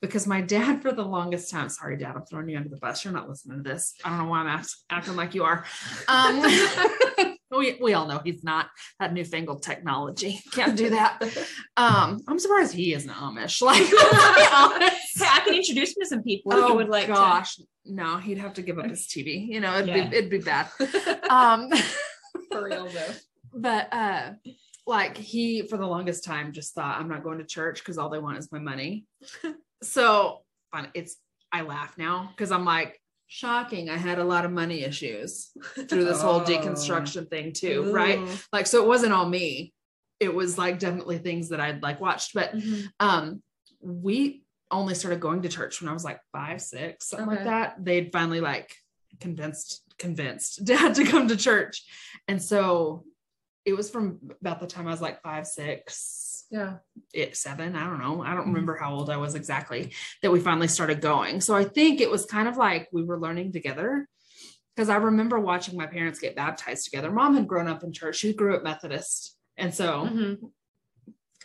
because 0.00 0.26
my 0.26 0.40
dad 0.40 0.80
for 0.82 0.92
the 0.92 1.04
longest 1.04 1.50
time 1.50 1.68
sorry 1.68 1.96
dad 1.98 2.16
I'm 2.16 2.24
throwing 2.24 2.48
you 2.48 2.56
under 2.56 2.68
the 2.70 2.78
bus 2.78 3.04
you're 3.04 3.12
not 3.12 3.28
listening 3.28 3.62
to 3.62 3.68
this 3.70 3.94
I 4.04 4.08
don't 4.10 4.18
know 4.18 4.24
why 4.26 4.40
I'm 4.40 4.46
act- 4.48 4.74
acting 4.90 5.16
like 5.16 5.34
you 5.34 5.44
are 5.44 5.64
um 6.08 6.42
we, 7.50 7.78
we 7.80 7.94
all 7.94 8.06
know 8.06 8.20
he's 8.24 8.44
not 8.44 8.66
that 8.98 9.12
newfangled 9.12 9.62
technology 9.62 10.40
can't 10.52 10.76
do 10.76 10.90
that 10.90 11.20
um 11.76 12.20
I'm 12.28 12.38
surprised 12.38 12.72
he 12.74 12.94
isn't 12.94 13.10
Amish 13.10 13.60
like 13.70 13.80
let's 13.92 14.36
be 14.36 14.46
honest. 14.54 15.18
Hey, 15.18 15.26
I 15.28 15.40
can 15.44 15.54
introduce 15.54 15.90
him 15.90 16.02
to 16.02 16.06
some 16.08 16.22
people 16.22 16.52
you 16.68 16.74
would 16.74 16.88
like 16.88 17.08
Oh, 17.08 17.14
gosh, 17.14 17.58
no, 17.84 18.18
he'd 18.18 18.38
have 18.38 18.54
to 18.54 18.62
give 18.62 18.78
up 18.78 18.88
his 18.88 19.06
TV. 19.06 19.46
You 19.48 19.60
know, 19.60 19.74
it'd 19.76 19.88
Yeah. 19.88 20.08
be 20.08 20.16
it'd 20.16 20.30
be 20.30 20.38
bad. 20.38 20.68
Um, 21.28 21.68
For 22.52 22.64
real 22.64 22.86
though. 22.88 23.12
but 23.54 23.92
uh, 23.92 24.32
like 24.86 25.16
he 25.16 25.62
for 25.68 25.76
the 25.76 25.86
longest 25.86 26.24
time 26.24 26.52
just 26.52 26.74
thought 26.74 26.98
I'm 27.00 27.08
not 27.08 27.22
going 27.24 27.38
to 27.38 27.44
church 27.44 27.78
because 27.80 27.98
all 27.98 28.10
they 28.10 28.18
want 28.18 28.38
is 28.38 28.50
my 28.52 28.58
money. 28.60 29.06
so. 29.82 30.40
It's 30.94 31.16
I 31.50 31.62
laugh 31.62 31.98
now 31.98 32.30
because 32.30 32.52
I'm 32.52 32.64
like 32.64 32.99
shocking. 33.32 33.88
I 33.88 33.96
had 33.96 34.18
a 34.18 34.24
lot 34.24 34.44
of 34.44 34.50
money 34.50 34.82
issues 34.82 35.50
through 35.88 36.04
this 36.04 36.20
whole 36.20 36.40
Oh. 36.40 36.44
deconstruction 36.44 37.30
thing 37.30 37.52
too, 37.52 37.92
right? 37.92 38.18
Like 38.52 38.66
so, 38.66 38.82
it 38.82 38.88
wasn't 38.88 39.12
all 39.12 39.28
me. 39.28 39.72
It 40.18 40.34
was 40.34 40.58
like 40.58 40.78
definitely 40.80 41.18
things 41.18 41.48
that 41.50 41.60
I'd 41.60 41.80
like 41.82 42.00
watched, 42.00 42.34
but 42.34 42.52
Mhm. 42.54 42.88
um 42.98 43.42
we 43.80 44.42
only 44.72 44.94
started 44.94 45.20
going 45.20 45.42
to 45.42 45.48
church 45.48 45.80
when 45.80 45.88
i 45.88 45.92
was 45.92 46.04
like 46.04 46.20
five 46.32 46.60
six 46.60 47.08
something 47.08 47.26
like 47.26 47.44
that 47.44 47.74
they'd 47.82 48.12
finally 48.12 48.40
like 48.40 48.72
convinced 49.18 49.82
convinced 49.98 50.64
dad 50.72 50.94
to 50.94 51.02
come 51.04 51.26
to 51.26 51.36
church 51.36 51.82
and 52.28 52.40
so 52.40 53.02
it 53.64 53.72
was 53.72 53.90
from 53.90 54.18
about 54.40 54.60
the 54.60 54.66
time 54.66 54.86
i 54.86 54.90
was 54.90 55.00
like 55.00 55.22
five 55.22 55.44
six 55.46 56.29
Yeah. 56.50 56.78
it 57.14 57.36
seven 57.36 57.76
i 57.76 57.84
don't 57.86 58.00
know 58.00 58.22
i 58.22 58.34
don't 58.34 58.44
Mhm. 58.46 58.54
remember 58.54 58.76
how 58.76 58.92
old 58.92 59.08
i 59.08 59.16
was 59.16 59.34
exactly 59.36 59.92
that 60.22 60.32
we 60.32 60.40
finally 60.40 60.66
started 60.68 61.00
going 61.00 61.40
so 61.40 61.54
i 61.54 61.64
think 61.64 62.00
it 62.00 62.10
was 62.10 62.26
kind 62.26 62.48
of 62.48 62.56
like 62.56 62.88
we 62.92 63.04
were 63.04 63.20
learning 63.20 63.52
together 63.52 64.08
because 64.74 64.88
i 64.88 64.96
remember 64.96 65.38
watching 65.38 65.76
my 65.76 65.86
parents 65.86 66.18
get 66.18 66.34
baptized 66.34 66.84
together 66.84 67.10
mom 67.12 67.36
had 67.36 67.46
grown 67.46 67.68
up 67.68 67.84
in 67.84 67.92
church 67.92 68.16
she 68.16 68.32
grew 68.34 68.56
up 68.56 68.64
methodist 68.64 69.36
and 69.56 69.72
so 69.74 70.06
Mhm. 70.06 70.50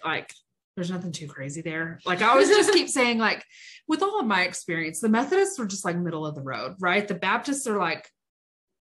like 0.03 0.33
there's 0.75 0.91
nothing 0.91 1.13
too 1.13 1.27
crazy 1.27 1.61
there. 1.61 2.01
Like 2.05 2.21
I 2.21 2.27
always 2.27 2.49
just 2.49 2.73
keep 2.73 2.89
saying, 2.99 3.17
like, 3.17 3.45
with 3.87 4.01
all 4.03 4.19
of 4.19 4.25
my 4.25 4.41
experience, 4.43 4.99
the 4.99 5.07
Methodists 5.07 5.57
were 5.57 5.65
just 5.67 5.85
like 5.85 5.95
middle 5.95 6.25
of 6.25 6.35
the 6.35 6.41
road, 6.41 6.75
right? 6.81 7.07
The 7.07 7.13
Baptists 7.15 7.65
are 7.65 7.77
like, 7.77 8.09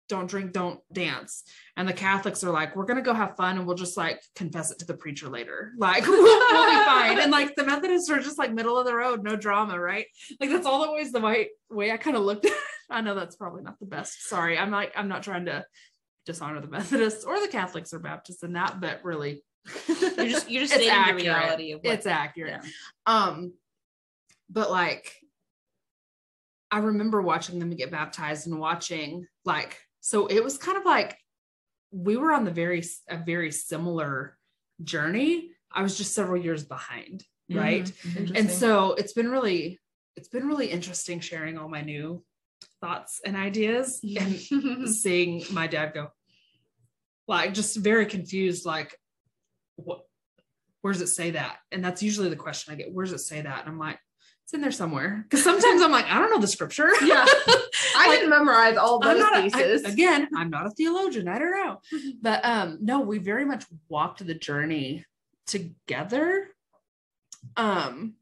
don't 0.08 0.28
drink, 0.28 0.52
don't 0.52 0.80
dance. 0.92 1.44
And 1.76 1.86
the 1.88 1.92
Catholics 1.92 2.42
are 2.44 2.50
like, 2.50 2.74
we're 2.74 2.86
gonna 2.86 3.02
go 3.02 3.14
have 3.14 3.36
fun 3.36 3.58
and 3.58 3.66
we'll 3.66 3.76
just 3.76 3.96
like 3.96 4.20
confess 4.34 4.70
it 4.70 4.78
to 4.80 4.86
the 4.86 4.94
preacher 4.94 5.28
later. 5.28 5.72
Like 5.78 6.06
we'll, 6.06 6.22
we'll 6.22 6.70
be 6.70 6.84
fine. 6.84 7.18
And 7.18 7.30
like 7.30 7.54
the 7.56 7.64
Methodists 7.64 8.10
are 8.10 8.20
just 8.20 8.38
like 8.38 8.52
middle 8.52 8.78
of 8.78 8.86
the 8.86 8.94
road, 8.94 9.22
no 9.22 9.36
drama, 9.36 9.78
right? 9.78 10.06
Like 10.40 10.50
that's 10.50 10.66
all 10.66 10.84
always 10.84 11.12
the 11.12 11.20
way 11.20 11.50
way 11.70 11.92
I 11.92 11.96
kind 11.98 12.16
of 12.16 12.22
looked 12.24 12.46
at 12.46 12.52
it. 12.52 12.58
I 12.90 13.00
know 13.02 13.14
that's 13.14 13.36
probably 13.36 13.62
not 13.62 13.78
the 13.78 13.86
best. 13.86 14.26
Sorry. 14.28 14.56
I'm 14.58 14.70
like, 14.70 14.92
I'm 14.96 15.08
not 15.08 15.22
trying 15.22 15.44
to 15.44 15.64
dishonor 16.24 16.60
the 16.60 16.68
Methodists 16.68 17.24
or 17.24 17.38
the 17.40 17.48
Catholics 17.48 17.92
or 17.92 17.98
Baptists 17.98 18.42
in 18.42 18.54
that, 18.54 18.80
but 18.80 19.04
really 19.04 19.42
You're 19.88 20.26
just 20.28 20.50
you're 20.50 20.62
just 20.62 20.72
It's 20.74 20.84
stating 20.84 20.88
accurate. 20.90 21.18
the 21.24 21.28
reality 21.28 21.72
of 21.72 21.80
what 21.82 21.94
it's 21.94 22.06
accurate. 22.06 22.60
yeah. 22.64 22.70
Um, 23.06 23.52
but 24.50 24.70
like, 24.70 25.12
I 26.70 26.78
remember 26.78 27.20
watching 27.22 27.58
them 27.58 27.70
get 27.70 27.90
baptized 27.90 28.46
and 28.46 28.58
watching 28.58 29.26
like, 29.44 29.78
so 30.08 30.26
it 30.26 30.42
was 30.42 30.56
kind 30.56 30.78
of 30.78 30.86
like 30.86 31.18
we 31.90 32.16
were 32.16 32.32
on 32.32 32.46
the 32.46 32.50
very 32.50 32.82
a 33.10 33.18
very 33.18 33.52
similar 33.52 34.38
journey. 34.82 35.50
I 35.70 35.82
was 35.82 35.98
just 35.98 36.14
several 36.14 36.40
years 36.42 36.64
behind, 36.64 37.24
right? 37.50 37.84
Mhm. 37.84 38.34
And 38.34 38.50
so 38.50 38.94
it's 38.94 39.12
been 39.12 39.30
really, 39.30 39.78
it's 40.16 40.28
been 40.28 40.46
really 40.46 40.68
interesting 40.68 41.20
sharing 41.20 41.58
all 41.58 41.68
my 41.68 41.82
new 41.82 42.24
thoughts 42.80 43.20
and 43.22 43.36
ideas 43.36 44.00
and 44.18 44.88
seeing 44.88 45.42
my 45.52 45.66
dad 45.66 45.92
go, 45.92 46.08
like 47.26 47.52
just 47.52 47.76
very 47.76 48.06
confused, 48.06 48.64
like 48.64 48.96
what 49.76 50.00
where 50.80 50.94
does 50.94 51.02
it 51.02 51.08
say 51.08 51.32
that? 51.32 51.58
And 51.70 51.84
that's 51.84 52.02
usually 52.02 52.30
the 52.30 52.44
question 52.46 52.72
I 52.72 52.76
get. 52.76 52.94
Where 52.94 53.04
does 53.04 53.12
it 53.12 53.26
say 53.26 53.42
that? 53.42 53.60
And 53.60 53.68
I'm 53.68 53.78
like, 53.78 53.98
it's 54.48 54.54
in 54.54 54.62
there 54.62 54.70
somewhere. 54.72 55.26
Because 55.28 55.44
sometimes 55.44 55.82
I'm 55.82 55.90
like, 55.92 56.06
I 56.06 56.18
don't 56.18 56.30
know 56.30 56.38
the 56.40 56.46
scripture. 56.46 56.88
Yeah. 57.04 57.22
I 57.96 58.06
Like, 58.08 58.10
didn't 58.20 58.30
memorize 58.30 58.78
all 58.78 58.98
those 58.98 59.20
a- 59.20 59.26
I- 59.26 59.42
pieces. 59.42 59.84
again, 59.84 60.26
I'm 60.34 60.48
not 60.48 60.66
a 60.66 60.70
theologian. 60.70 61.28
I 61.28 61.38
don't 61.38 61.50
know. 61.50 61.80
But 62.22 62.42
um, 62.46 62.78
no, 62.80 63.00
we 63.00 63.18
very 63.18 63.44
much 63.44 63.66
walked 63.90 64.26
the 64.26 64.32
journey 64.34 65.04
together. 65.46 66.48
Um, 67.58 68.14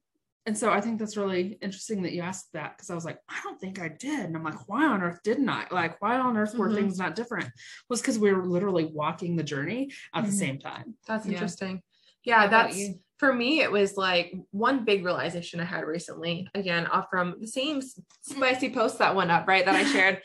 and 0.47 0.59
so 0.59 0.71
I 0.73 0.81
think 0.81 0.99
that's 0.99 1.17
really 1.17 1.59
interesting 1.63 2.03
that 2.03 2.13
you 2.13 2.23
asked 2.23 2.53
that 2.55 2.77
because 2.77 2.91
I 2.91 2.97
was 2.97 3.05
like, 3.05 3.21
I 3.29 3.39
don't 3.45 3.61
think 3.61 3.81
I 3.81 3.87
did. 3.89 4.19
And 4.27 4.37
I'm 4.37 4.43
like, 4.43 4.69
why 4.69 4.85
on 4.85 5.03
earth 5.03 5.21
didn't 5.23 5.49
I? 5.49 5.67
Like, 5.71 6.03
why 6.03 6.19
on 6.19 6.37
earth 6.37 6.57
were 6.57 6.69
Mhm. 6.71 6.75
things 6.75 6.99
not 6.99 7.15
different? 7.15 7.51
Was 7.89 8.01
because 8.01 8.19
we 8.19 8.33
were 8.33 8.45
literally 8.45 8.85
walking 8.87 9.37
the 9.37 9.45
journey 9.45 9.93
at 10.13 10.25
the 10.25 10.31
Mhm. 10.31 10.39
same 10.39 10.59
time. 10.59 10.95
That's 11.07 11.25
interesting. 11.27 11.83
Yeah, 12.25 12.45
about 12.45 12.71
that's? 12.73 12.77
For 13.19 13.33
me. 13.33 13.61
It 13.61 13.71
was 13.71 13.97
like 13.97 14.35
one 14.51 14.85
big 14.85 15.05
realization 15.05 15.61
I 15.61 15.65
had 15.65 15.85
recently. 15.85 16.49
Again, 16.55 16.87
off 16.87 17.07
from 17.11 17.37
the 17.41 17.47
same 17.47 17.81
spicy 18.23 18.71
post 18.71 18.99
that 18.99 19.17
went 19.17 19.31
up, 19.31 19.49
right? 19.49 19.65
That 19.65 19.75
I 19.75 19.85
shared. 19.93 20.21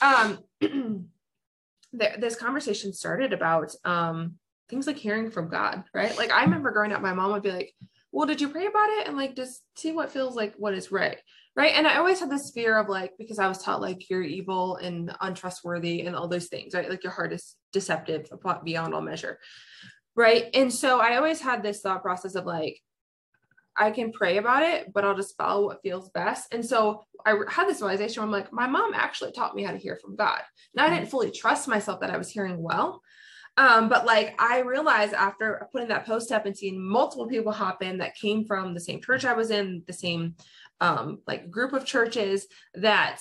Um, 0.00 0.38
th- 0.60 2.18
this 2.18 2.36
conversation 2.36 2.92
started 2.92 3.32
about 3.32 3.72
um 3.84 4.36
things 4.68 4.86
like 4.86 4.96
hearing 4.96 5.30
from 5.30 5.48
God, 5.48 5.84
right? 5.94 6.16
Like 6.16 6.32
I 6.32 6.42
remember 6.42 6.72
growing 6.72 6.92
up, 6.92 7.00
my 7.00 7.14
mom 7.14 7.32
would 7.32 7.42
be 7.42 7.52
like, 7.52 7.72
"Well, 8.10 8.26
did 8.26 8.40
you 8.40 8.48
pray 8.48 8.66
about 8.66 8.88
it?" 8.90 9.06
And 9.06 9.16
like 9.16 9.36
just 9.36 9.62
see 9.76 9.92
what 9.92 10.10
feels 10.10 10.34
like 10.34 10.54
what 10.56 10.74
is 10.74 10.90
right, 10.90 11.18
right? 11.54 11.72
And 11.74 11.86
I 11.86 11.98
always 11.98 12.18
had 12.18 12.30
this 12.30 12.50
fear 12.50 12.76
of 12.76 12.88
like 12.88 13.12
because 13.18 13.38
I 13.38 13.46
was 13.46 13.58
taught 13.58 13.80
like 13.80 14.10
you're 14.10 14.22
evil 14.22 14.76
and 14.76 15.14
untrustworthy 15.20 16.02
and 16.02 16.16
all 16.16 16.26
those 16.26 16.48
things, 16.48 16.74
right? 16.74 16.90
Like 16.90 17.04
your 17.04 17.12
heart 17.12 17.32
is 17.32 17.54
deceptive 17.72 18.28
beyond 18.64 18.94
all 18.94 19.02
measure 19.02 19.38
right? 20.16 20.44
And 20.54 20.72
so 20.72 21.00
i 21.00 21.16
always 21.16 21.40
had 21.40 21.62
this 21.62 21.80
thought 21.80 22.02
process 22.02 22.34
of 22.34 22.46
like 22.46 22.80
i 23.76 23.90
can 23.90 24.10
pray 24.10 24.38
about 24.38 24.62
it 24.62 24.92
but 24.92 25.04
i'll 25.04 25.14
just 25.14 25.36
follow 25.36 25.66
what 25.66 25.82
feels 25.82 26.08
best. 26.10 26.52
And 26.52 26.64
so 26.64 27.04
i 27.24 27.34
had 27.48 27.68
this 27.68 27.80
realization 27.80 28.22
i'm 28.22 28.30
like 28.30 28.52
my 28.52 28.66
mom 28.66 28.92
actually 28.94 29.32
taught 29.32 29.54
me 29.54 29.62
how 29.62 29.72
to 29.72 29.78
hear 29.78 29.96
from 29.96 30.16
god. 30.16 30.42
Now 30.74 30.86
i 30.86 30.90
didn't 30.90 31.10
fully 31.10 31.30
trust 31.30 31.68
myself 31.68 32.00
that 32.00 32.10
i 32.10 32.16
was 32.16 32.30
hearing 32.30 32.62
well. 32.62 33.02
Um, 33.58 33.88
but 33.88 34.06
like 34.06 34.34
i 34.40 34.60
realized 34.60 35.14
after 35.14 35.68
putting 35.72 35.88
that 35.88 36.06
post 36.06 36.32
up 36.32 36.46
and 36.46 36.56
seeing 36.56 36.82
multiple 36.82 37.26
people 37.26 37.52
hop 37.52 37.82
in 37.82 37.98
that 37.98 38.16
came 38.16 38.44
from 38.44 38.74
the 38.74 38.80
same 38.80 39.00
church 39.00 39.24
i 39.24 39.34
was 39.34 39.50
in 39.50 39.82
the 39.86 39.92
same 39.92 40.34
um, 40.80 41.20
like 41.26 41.50
group 41.50 41.72
of 41.72 41.86
churches 41.86 42.46
that 42.74 43.20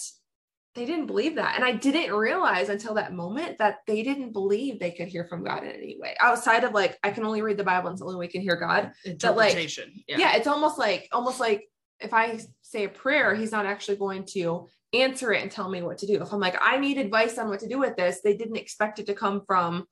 they 0.76 0.86
didn't 0.86 1.06
believe 1.06 1.36
that. 1.36 1.56
And 1.56 1.64
I 1.64 1.72
didn't 1.72 2.14
realize 2.14 2.68
until 2.68 2.96
that 2.96 3.14
moment 3.14 3.58
that 3.60 3.78
they 3.88 4.04
didn't 4.04 4.34
believe 4.34 4.78
they 4.78 4.92
could 4.92 5.08
hear 5.08 5.26
from 5.26 5.44
God 5.44 5.64
in 5.64 5.72
any 5.72 5.98
way 6.00 6.16
outside 6.20 6.66
of 6.66 6.74
like, 6.74 6.98
I 7.02 7.12
can 7.12 7.24
only 7.24 7.42
read 7.42 7.58
the 7.58 7.64
Bible 7.64 7.88
and 7.88 7.94
it's 7.94 8.02
the 8.02 8.06
only 8.06 8.18
way 8.18 8.26
we 8.26 8.32
can 8.32 8.42
hear 8.42 8.58
God. 8.58 8.92
But, 9.06 9.38
like, 9.38 9.52
Interpretation. 9.52 10.04
Yeah. 10.08 10.36
it's 10.36 10.48
almost 10.48 10.78
like, 10.78 11.08
almost 11.14 11.40
like 11.40 11.70
if 12.02 12.14
I 12.14 12.42
say 12.62 12.84
a 12.84 12.90
prayer, 12.90 13.34
he's 13.36 13.54
not 13.54 13.66
actually 13.66 13.98
going 13.98 14.26
to 14.34 14.68
answer 14.94 15.32
it 15.32 15.42
and 15.42 15.50
tell 15.50 15.70
me 15.70 15.82
what 15.82 16.00
to 16.00 16.08
do. 16.08 16.22
If 16.22 16.34
I'm 16.34 16.42
like, 16.42 16.58
I 16.62 16.78
need 16.78 16.98
advice 16.98 17.38
on 17.38 17.48
what 17.50 17.62
to 17.62 17.70
do 17.70 17.80
with 17.80 17.96
this, 17.96 18.20
they 18.22 18.36
didn't 18.36 18.58
expect 18.58 19.00
it 19.00 19.06
to 19.08 19.14
come 19.14 19.44
from 19.48 19.86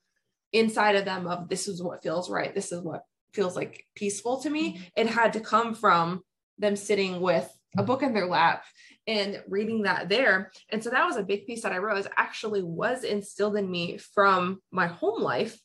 inside 0.51 0.97
of 0.97 1.05
them 1.05 1.27
of 1.27 1.47
this 1.47 1.69
is 1.69 1.81
what 1.81 2.03
feels 2.03 2.29
right. 2.29 2.53
This 2.53 2.73
is 2.73 2.81
what 2.81 3.03
feels 3.33 3.55
like 3.55 3.85
peaceful 3.95 4.41
to 4.41 4.49
me. 4.49 4.73
Mm-hmm. 4.73 4.83
It 4.97 5.07
had 5.07 5.33
to 5.33 5.39
come 5.39 5.75
from 5.75 6.23
them 6.57 6.75
sitting 6.75 7.21
with 7.21 7.49
a 7.77 7.83
book 7.83 8.03
in 8.03 8.13
their 8.13 8.27
lap 8.27 8.63
and 9.07 9.41
reading 9.47 9.83
that 9.83 10.09
there. 10.09 10.51
And 10.69 10.83
so 10.83 10.89
that 10.89 11.05
was 11.05 11.17
a 11.17 11.23
big 11.23 11.45
piece 11.45 11.63
that 11.63 11.71
I 11.71 11.77
wrote 11.77 11.93
realized 11.93 12.09
actually 12.17 12.63
was 12.63 13.03
instilled 13.03 13.57
in 13.57 13.69
me 13.69 13.97
from 13.97 14.61
my 14.71 14.87
home 14.87 15.21
life 15.21 15.59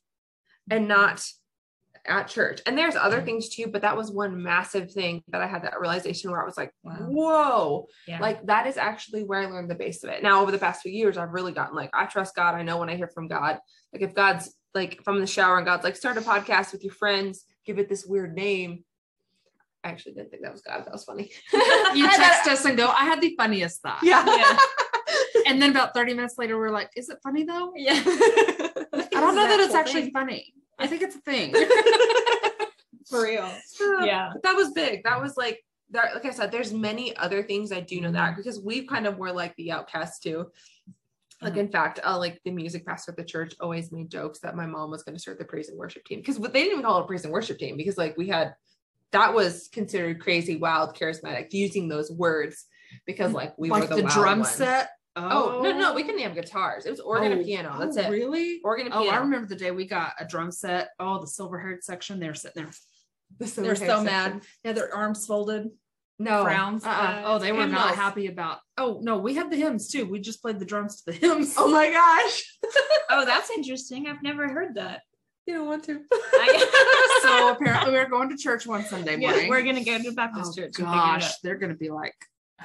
and 0.70 0.88
not 0.88 1.24
at 2.06 2.28
church. 2.28 2.60
And 2.66 2.76
there's 2.76 2.96
other 2.96 3.20
things 3.20 3.48
too, 3.48 3.66
but 3.66 3.82
that 3.82 3.96
was 3.96 4.10
one 4.10 4.42
massive 4.42 4.90
thing 4.92 5.22
that 5.28 5.42
I 5.42 5.46
had 5.46 5.62
that 5.64 5.80
realization 5.80 6.30
where 6.30 6.40
I 6.40 6.46
was 6.46 6.56
like, 6.56 6.72
Wow. 6.82 6.94
whoa, 7.08 7.86
Yeah. 8.06 8.20
like 8.20 8.44
that 8.46 8.66
is 8.66 8.76
actually 8.76 9.24
where 9.24 9.40
I 9.40 9.46
learned 9.46 9.70
the 9.70 9.74
base 9.74 10.02
of 10.04 10.10
it. 10.10 10.22
Now, 10.22 10.40
over 10.42 10.50
the 10.50 10.58
past 10.58 10.82
few 10.82 10.92
years, 10.92 11.18
I've 11.18 11.32
really 11.32 11.52
gotten 11.52 11.76
like, 11.76 11.90
I 11.92 12.06
trust 12.06 12.34
God. 12.34 12.54
I 12.54 12.62
know 12.62 12.78
when 12.78 12.88
I 12.88 12.96
hear 12.96 13.08
from 13.08 13.28
God, 13.28 13.58
like 13.92 14.02
if 14.02 14.14
God's 14.14 14.54
like, 14.74 15.00
if 15.00 15.08
I'm 15.08 15.16
in 15.16 15.20
the 15.20 15.26
shower 15.26 15.56
and 15.56 15.66
God's 15.66 15.84
like, 15.84 15.96
start 15.96 16.16
a 16.16 16.20
podcast 16.20 16.72
with 16.72 16.84
your 16.84 16.92
friends, 16.94 17.44
give 17.66 17.78
it 17.78 17.88
this 17.88 18.06
weird 18.06 18.34
name. 18.34 18.84
I 19.88 19.92
actually 19.92 20.12
didn't 20.12 20.30
think 20.30 20.42
that 20.42 20.52
was 20.52 20.60
God. 20.60 20.84
That 20.84 20.92
was 20.92 21.04
funny. 21.04 21.30
You 21.94 22.08
text 22.16 22.48
us 22.48 22.64
and 22.64 22.76
go, 22.76 22.88
I 22.88 23.04
had 23.04 23.20
the 23.20 23.34
funniest 23.36 23.80
thought. 23.82 24.02
Yeah. 24.02 24.24
Yeah. 24.26 24.58
And 25.46 25.62
then 25.62 25.70
about 25.70 25.94
30 25.94 26.14
minutes 26.14 26.34
later, 26.36 26.58
we're 26.58 26.70
like, 26.70 26.90
is 26.94 27.08
it 27.08 27.18
funny 27.22 27.44
though? 27.44 27.72
yeah. 27.74 28.02
I 28.04 29.06
don't 29.12 29.34
know 29.34 29.46
that 29.48 29.60
it's 29.60 29.74
actually 29.74 30.02
thing. 30.02 30.12
funny. 30.12 30.52
I 30.78 30.86
think 30.86 31.00
it's 31.00 31.16
a 31.16 31.20
thing. 31.20 31.54
For 33.08 33.22
real. 33.22 33.50
Yeah. 34.04 34.30
But 34.34 34.42
that 34.42 34.54
was 34.54 34.72
big. 34.72 35.04
That 35.04 35.22
was 35.22 35.36
like 35.38 35.64
that, 35.90 36.14
like 36.14 36.26
I 36.26 36.30
said, 36.30 36.50
there's 36.50 36.72
many 36.72 37.16
other 37.16 37.42
things 37.42 37.72
I 37.72 37.80
do 37.80 38.00
know 38.00 38.12
that 38.12 38.36
because 38.36 38.60
we 38.60 38.86
kind 38.86 39.06
of 39.06 39.16
were 39.16 39.32
like 39.32 39.56
the 39.56 39.72
outcasts 39.72 40.18
too. 40.18 40.48
Like 41.40 41.56
in 41.56 41.68
fact, 41.68 42.00
uh, 42.04 42.18
like 42.18 42.40
the 42.44 42.50
music 42.50 42.84
pastor 42.84 43.12
at 43.12 43.16
the 43.16 43.24
church 43.24 43.54
always 43.60 43.92
made 43.92 44.10
jokes 44.10 44.40
that 44.40 44.56
my 44.56 44.66
mom 44.66 44.90
was 44.90 45.02
going 45.04 45.14
to 45.14 45.20
start 45.20 45.38
the 45.38 45.44
praise 45.44 45.68
and 45.68 45.78
worship 45.78 46.04
team 46.04 46.18
because 46.18 46.36
they 46.36 46.48
didn't 46.48 46.72
even 46.72 46.84
call 46.84 46.98
it 46.98 47.04
a 47.04 47.06
praise 47.06 47.24
and 47.24 47.32
worship 47.32 47.58
team 47.58 47.76
because 47.76 47.96
like 47.96 48.16
we 48.16 48.28
had 48.28 48.54
that 49.12 49.34
was 49.34 49.68
considered 49.72 50.20
crazy, 50.20 50.56
wild, 50.56 50.96
charismatic 50.96 51.52
using 51.52 51.88
those 51.88 52.10
words 52.10 52.66
because 53.06 53.32
like 53.32 53.54
we 53.58 53.70
were 53.70 53.80
like 53.80 53.88
the, 53.88 53.96
the, 53.96 54.02
wild 54.02 54.14
drum 54.14 54.38
ones. 54.40 54.50
set. 54.50 54.90
Oh 55.16 55.60
no, 55.62 55.76
no, 55.76 55.94
we 55.94 56.02
oh. 56.02 56.06
couldn't 56.06 56.20
have 56.20 56.34
guitars. 56.34 56.86
It 56.86 56.90
was 56.90 57.00
organ 57.00 57.32
and 57.32 57.40
Oh, 57.40 57.44
piano. 57.44 57.72
oh, 57.74 57.78
That's 57.80 57.96
it. 57.96 58.10
Really? 58.10 58.60
Organ 58.62 58.86
and 58.86 58.92
piano. 58.92 59.08
Oh. 59.08 59.12
I 59.14 59.18
remember 59.18 59.48
the 59.48 59.56
day 59.56 59.70
we 59.70 59.86
got 59.86 60.12
a 60.20 60.24
drum 60.24 60.52
set. 60.52 60.90
Oh, 61.00 61.20
the 61.20 61.26
silver 61.26 61.58
haired 61.58 61.82
section. 61.82 62.20
They 62.20 62.28
were 62.28 62.34
sitting 62.34 62.62
there. 62.62 62.72
The 63.38 63.60
They're 63.60 63.74
so 63.76 63.84
hair 63.84 64.02
mad. 64.02 64.32
section. 64.32 64.40
Yeah, 64.64 64.72
their 64.72 64.94
arms 64.94 65.26
folded, 65.26 65.70
No 66.18 66.44
frowns. 66.44 66.84
Uh-uh. 66.84 67.22
Oh, 67.24 67.38
they 67.38 67.52
were 67.52 67.66
not 67.66 67.94
happy 67.96 68.26
about. 68.26 68.58
Oh 68.76 69.00
no, 69.02 69.18
we 69.18 69.34
had 69.34 69.50
the 69.50 69.56
hymns 69.56 69.88
too. 69.88 70.06
We 70.06 70.20
just 70.20 70.40
played 70.40 70.60
the 70.60 70.64
drums 70.64 71.02
to 71.02 71.10
the 71.10 71.18
hymns. 71.18 71.54
Oh 71.58 71.68
my 71.68 71.90
gosh. 71.90 72.58
Oh, 73.10 73.24
that's 73.24 73.50
interesting. 73.50 74.06
I've 74.06 74.22
never 74.22 74.46
heard 74.48 74.74
that. 74.74 75.00
You 75.48 75.54
don't 75.54 75.66
want 75.66 75.82
to. 75.84 76.02
I- 76.12 77.20
so 77.22 77.52
apparently 77.52 77.92
we 77.92 77.98
were 77.98 78.04
going 78.04 78.28
to 78.28 78.36
church 78.36 78.66
one 78.66 78.84
Sunday 78.84 79.16
yeah, 79.18 79.30
morning. 79.30 79.48
we're 79.48 79.62
gonna 79.62 79.82
go 79.82 79.96
to 79.98 80.12
Baptist 80.12 80.50
oh 80.52 80.54
church. 80.60 80.64
and 80.66 80.74
figure 80.76 80.92
it 80.92 80.94
out. 80.94 81.20
gosh, 81.20 81.38
they're 81.42 81.56
gonna 81.56 81.74
be 81.74 81.88
like, 81.88 82.14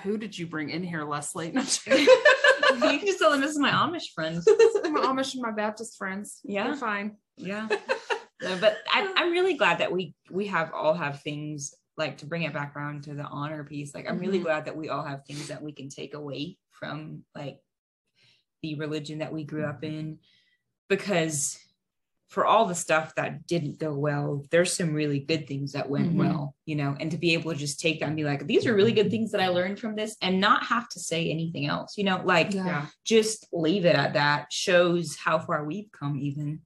"Who 0.04 0.18
did 0.18 0.38
you 0.38 0.48
bring 0.48 0.70
in 0.70 0.84
here, 0.84 1.06
Leslie?" 1.06 1.52
No, 1.54 1.62
you 2.92 2.98
can 3.00 3.06
just 3.08 3.20
tell 3.20 3.32
them 3.32 3.40
this 3.40 3.52
is 3.52 3.58
my 3.60 3.70
Amish 3.72 4.10
friend. 4.14 4.42
my 4.46 5.00
Amish 5.06 5.34
and 5.34 5.42
my 5.44 5.52
Baptist 5.52 5.98
friends. 5.98 6.42
Yeah. 6.44 6.66
they're 6.66 6.76
fine. 6.76 7.16
Yeah. 7.38 7.70
No, 8.42 8.58
but 8.60 8.78
I, 8.92 9.14
I'm 9.16 9.32
really 9.32 9.54
glad 9.54 9.78
that 9.78 9.90
we 9.94 10.14
we 10.30 10.48
have 10.48 10.74
all 10.74 10.94
have 10.94 11.22
things 11.22 11.74
like 11.96 12.18
to 12.18 12.26
bring 12.26 12.42
it 12.42 12.52
back 12.52 12.76
around 12.76 13.04
to 13.06 13.14
the 13.14 13.24
honor 13.24 13.64
piece. 13.64 13.96
Like 13.96 14.10
I'm 14.10 14.20
really 14.20 14.40
Mhm. 14.40 14.44
glad 14.44 14.66
that 14.66 14.76
we 14.76 14.90
all 14.90 15.04
have 15.06 15.26
things 15.26 15.48
that 15.48 15.62
we 15.62 15.72
can 15.72 15.88
take 15.88 16.16
away 16.16 16.58
from 16.72 17.24
like 17.34 17.60
the 18.62 18.76
religion 18.76 19.20
that 19.20 19.32
we 19.32 19.46
grew 19.46 19.64
up 19.64 19.86
in 19.86 20.18
because 20.90 21.58
for 22.34 22.46
all 22.48 22.66
the 22.66 22.74
stuff 22.74 23.14
that 23.14 23.46
didn't 23.46 23.78
go 23.78 23.94
well, 23.94 24.44
there's 24.50 24.74
some 24.76 24.92
really 24.92 25.20
good 25.20 25.48
things 25.48 25.72
that 25.74 25.88
went 25.88 26.14
Mhm. 26.14 26.18
well, 26.18 26.56
you 26.66 26.76
know, 26.76 26.96
and 27.00 27.12
to 27.12 27.18
be 27.18 27.34
able 27.34 27.52
to 27.52 27.58
just 27.58 27.80
take 27.80 28.00
that 28.00 28.08
and 28.08 28.16
be 28.16 28.24
like, 28.24 28.48
these 28.48 28.66
are 28.66 28.74
really 28.74 28.92
good 28.92 29.12
things 29.12 29.32
that 29.32 29.40
I 29.42 29.50
learned 29.50 29.80
from 29.80 29.96
this 29.96 30.18
and 30.20 30.42
not 30.42 30.66
have 30.66 30.90
to 30.90 31.00
say 31.00 31.30
anything 31.30 31.68
else, 31.68 31.96
you 31.96 32.04
know, 32.04 32.22
like 32.26 32.52
Yeah. 32.52 32.66
Yeah. 32.66 32.86
just 33.06 33.48
leave 33.54 33.86
it 33.86 33.96
at 33.96 34.14
that 34.14 34.52
shows 34.52 35.16
how 35.16 35.38
far 35.38 35.64
we've 35.64 35.92
come 35.92 36.18
even 36.20 36.62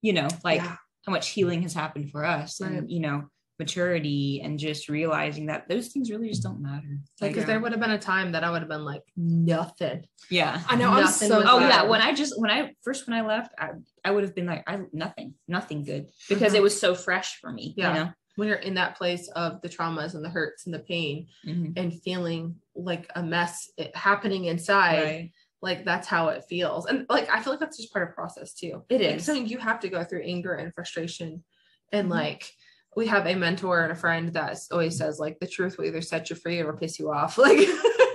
you 0.00 0.12
know 0.12 0.28
like 0.44 0.60
Yeah. 0.60 0.76
how 1.06 1.12
much 1.12 1.28
healing 1.30 1.62
has 1.62 1.74
happened 1.74 2.10
for 2.12 2.24
us 2.24 2.60
Right. 2.60 2.70
and 2.72 2.90
you 2.90 3.00
know 3.00 3.28
maturity 3.58 4.40
and 4.44 4.58
just 4.58 4.88
realizing 4.88 5.46
that 5.46 5.68
those 5.68 5.88
things 5.88 6.10
really 6.10 6.28
just 6.28 6.42
don't 6.42 6.62
matter 6.62 7.00
Like, 7.20 7.32
like 7.32 7.36
if 7.38 7.46
there 7.46 7.60
would 7.60 7.72
have 7.72 7.80
been 7.80 7.90
a 7.90 7.98
time 7.98 8.32
that 8.32 8.44
I 8.44 8.50
would 8.50 8.60
have 8.62 8.68
been 8.68 8.84
like, 8.84 9.02
nothing. 9.16 10.04
yeah 10.30 10.60
I 10.68 10.76
know. 10.76 10.90
I'm 10.90 11.06
so. 11.08 11.40
oh 11.46 11.58
bad. 11.58 11.68
yeah 11.68 11.82
when 11.84 12.00
i 12.00 12.12
just 12.12 12.38
when 12.40 12.50
i 12.50 12.72
first 12.82 13.06
when 13.08 13.16
i 13.18 13.26
left 13.26 13.52
i, 13.58 13.70
I 14.04 14.10
would 14.10 14.24
have 14.24 14.34
been 14.34 14.46
like 14.46 14.62
i 14.66 14.78
nothing 14.92 15.34
nothing 15.48 15.84
good 15.84 16.06
because 16.28 16.52
Mhm. 16.52 16.56
it 16.56 16.62
was 16.62 16.78
so 16.78 16.94
fresh 16.94 17.38
for 17.40 17.50
me 17.52 17.74
Yeah. 17.76 17.88
you 17.88 17.94
know 18.00 18.10
When 18.36 18.48
you're 18.48 18.58
in 18.58 18.74
that 18.74 18.96
place 18.96 19.28
of 19.34 19.60
the 19.62 19.68
traumas 19.68 20.14
and 20.14 20.24
the 20.24 20.28
hurts 20.30 20.66
and 20.66 20.74
the 20.74 20.78
pain 20.80 21.26
Mhm. 21.46 21.72
and 21.76 22.00
feeling 22.02 22.56
like 22.76 23.10
a 23.16 23.22
mess 23.22 23.70
happening 23.94 24.44
inside, 24.44 25.02
right 25.04 25.32
like 25.60 25.84
that's 25.84 26.06
how 26.06 26.28
it 26.28 26.44
feels. 26.48 26.86
And 26.86 27.04
like, 27.10 27.28
I 27.34 27.42
feel 27.42 27.52
like 27.52 27.58
that's 27.58 27.76
just 27.78 27.92
part 27.92 28.08
of 28.08 28.14
process 28.14 28.54
too. 28.54 28.84
it 28.88 29.00
is 29.00 29.10
Like, 29.10 29.20
something 29.22 29.48
you 29.48 29.58
have 29.58 29.80
to 29.80 29.88
go 29.88 30.04
through 30.04 30.22
anger 30.22 30.54
and 30.54 30.72
frustration. 30.72 31.42
And 31.90 32.06
Mhm. 32.06 32.12
like, 32.12 32.52
we 32.96 33.06
have 33.06 33.26
a 33.26 33.34
mentor 33.34 33.82
and 33.82 33.92
a 33.92 33.96
friend 33.96 34.32
that 34.32 34.58
always 34.72 34.96
says, 34.98 35.18
like, 35.18 35.38
the 35.38 35.46
truth 35.46 35.78
will 35.78 35.84
either 35.86 36.00
set 36.00 36.30
you 36.30 36.36
free 36.36 36.60
or 36.60 36.76
piss 36.76 36.98
you 36.98 37.12
off. 37.12 37.38
Like, 37.48 37.58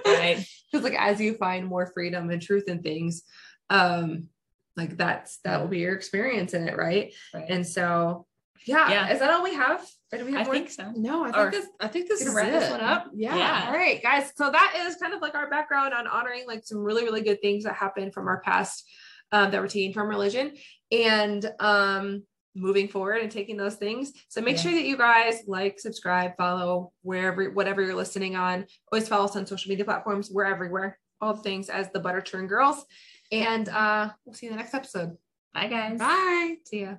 right 0.05 0.45
because 0.71 0.83
like 0.83 0.99
as 0.99 1.19
you 1.21 1.33
find 1.35 1.65
more 1.65 1.85
freedom 1.87 2.29
and 2.29 2.41
truth 2.41 2.65
in 2.67 2.81
things 2.81 3.23
um 3.69 4.27
like 4.75 4.97
that's 4.97 5.37
that 5.43 5.61
will 5.61 5.67
be 5.69 5.79
your 5.79 5.93
experience 5.95 6.53
in 6.53 6.67
it 6.67 6.75
right 6.77 7.13
right 7.33 7.45
and 7.49 7.65
so 7.65 8.25
yeah, 8.65 8.89
Yeah. 8.89 9.13
is 9.13 9.19
that 9.19 9.29
all 9.29 9.43
we 9.43 9.53
have 9.55 9.85
or 10.11 10.19
do 10.19 10.25
we 10.25 10.31
have 10.33 10.41
i 10.41 10.43
more? 10.45 10.53
think 10.53 10.69
so 10.71 10.91
No, 10.95 11.23
I 11.23 11.31
think 11.31 11.37
Or- 11.37 11.51
this. 11.51 11.67
I 11.79 11.87
think 11.87 12.07
this 12.09 12.21
is 12.21 12.33
wrap 12.33 12.51
this 12.51 12.69
one 12.69 12.81
up? 12.81 13.09
Yeah. 13.13 13.35
Yeah. 13.35 13.63
all 13.67 13.73
right 13.73 14.01
guys 14.03 14.31
so 14.35 14.49
that 14.51 14.85
is 14.87 14.95
kind 14.97 15.13
of 15.13 15.21
like 15.21 15.35
our 15.35 15.49
background 15.49 15.93
on 15.93 16.05
honoring 16.07 16.45
like 16.47 16.65
some 16.65 16.79
really 16.79 17.03
really 17.03 17.21
good 17.21 17.41
things 17.41 17.63
that 17.63 17.75
happened 17.75 18.13
from 18.13 18.27
our 18.27 18.41
past 18.41 18.83
um, 19.31 19.51
that 19.51 19.61
we're 19.61 19.67
taking 19.67 19.93
from 19.93 20.07
religion 20.09 20.53
and 20.91 21.49
um, 21.59 22.23
moving 22.55 22.87
forward 22.87 23.21
and 23.21 23.31
taking 23.31 23.57
those 23.57 23.75
things. 23.75 24.11
So 24.29 24.41
make 24.41 24.55
Yes. 24.55 24.63
sure 24.63 24.71
that 24.71 24.83
you 24.83 24.97
guys 24.97 25.43
like, 25.47 25.79
subscribe, 25.79 26.37
follow 26.37 26.91
wherever, 27.01 27.49
whatever 27.51 27.81
you're 27.81 27.95
listening 27.95 28.35
on. 28.35 28.65
Always 28.91 29.07
follow 29.07 29.25
us 29.25 29.35
on 29.35 29.45
social 29.45 29.69
media 29.69 29.85
platforms. 29.85 30.29
We're 30.31 30.45
everywhere. 30.45 30.99
All 31.21 31.35
things 31.35 31.69
as 31.69 31.89
the 31.91 31.99
Butter 31.99 32.21
Churn 32.21 32.47
Girls. 32.47 32.85
And 33.31 33.69
uh, 33.69 34.09
we'll 34.25 34.35
see 34.35 34.45
you 34.47 34.51
in 34.51 34.57
the 34.57 34.61
next 34.61 34.73
episode. 34.73 35.17
Bye, 35.53 35.67
guys. 35.67 35.97
Bye. 35.99 36.55
See 36.65 36.81
ya. 36.81 36.95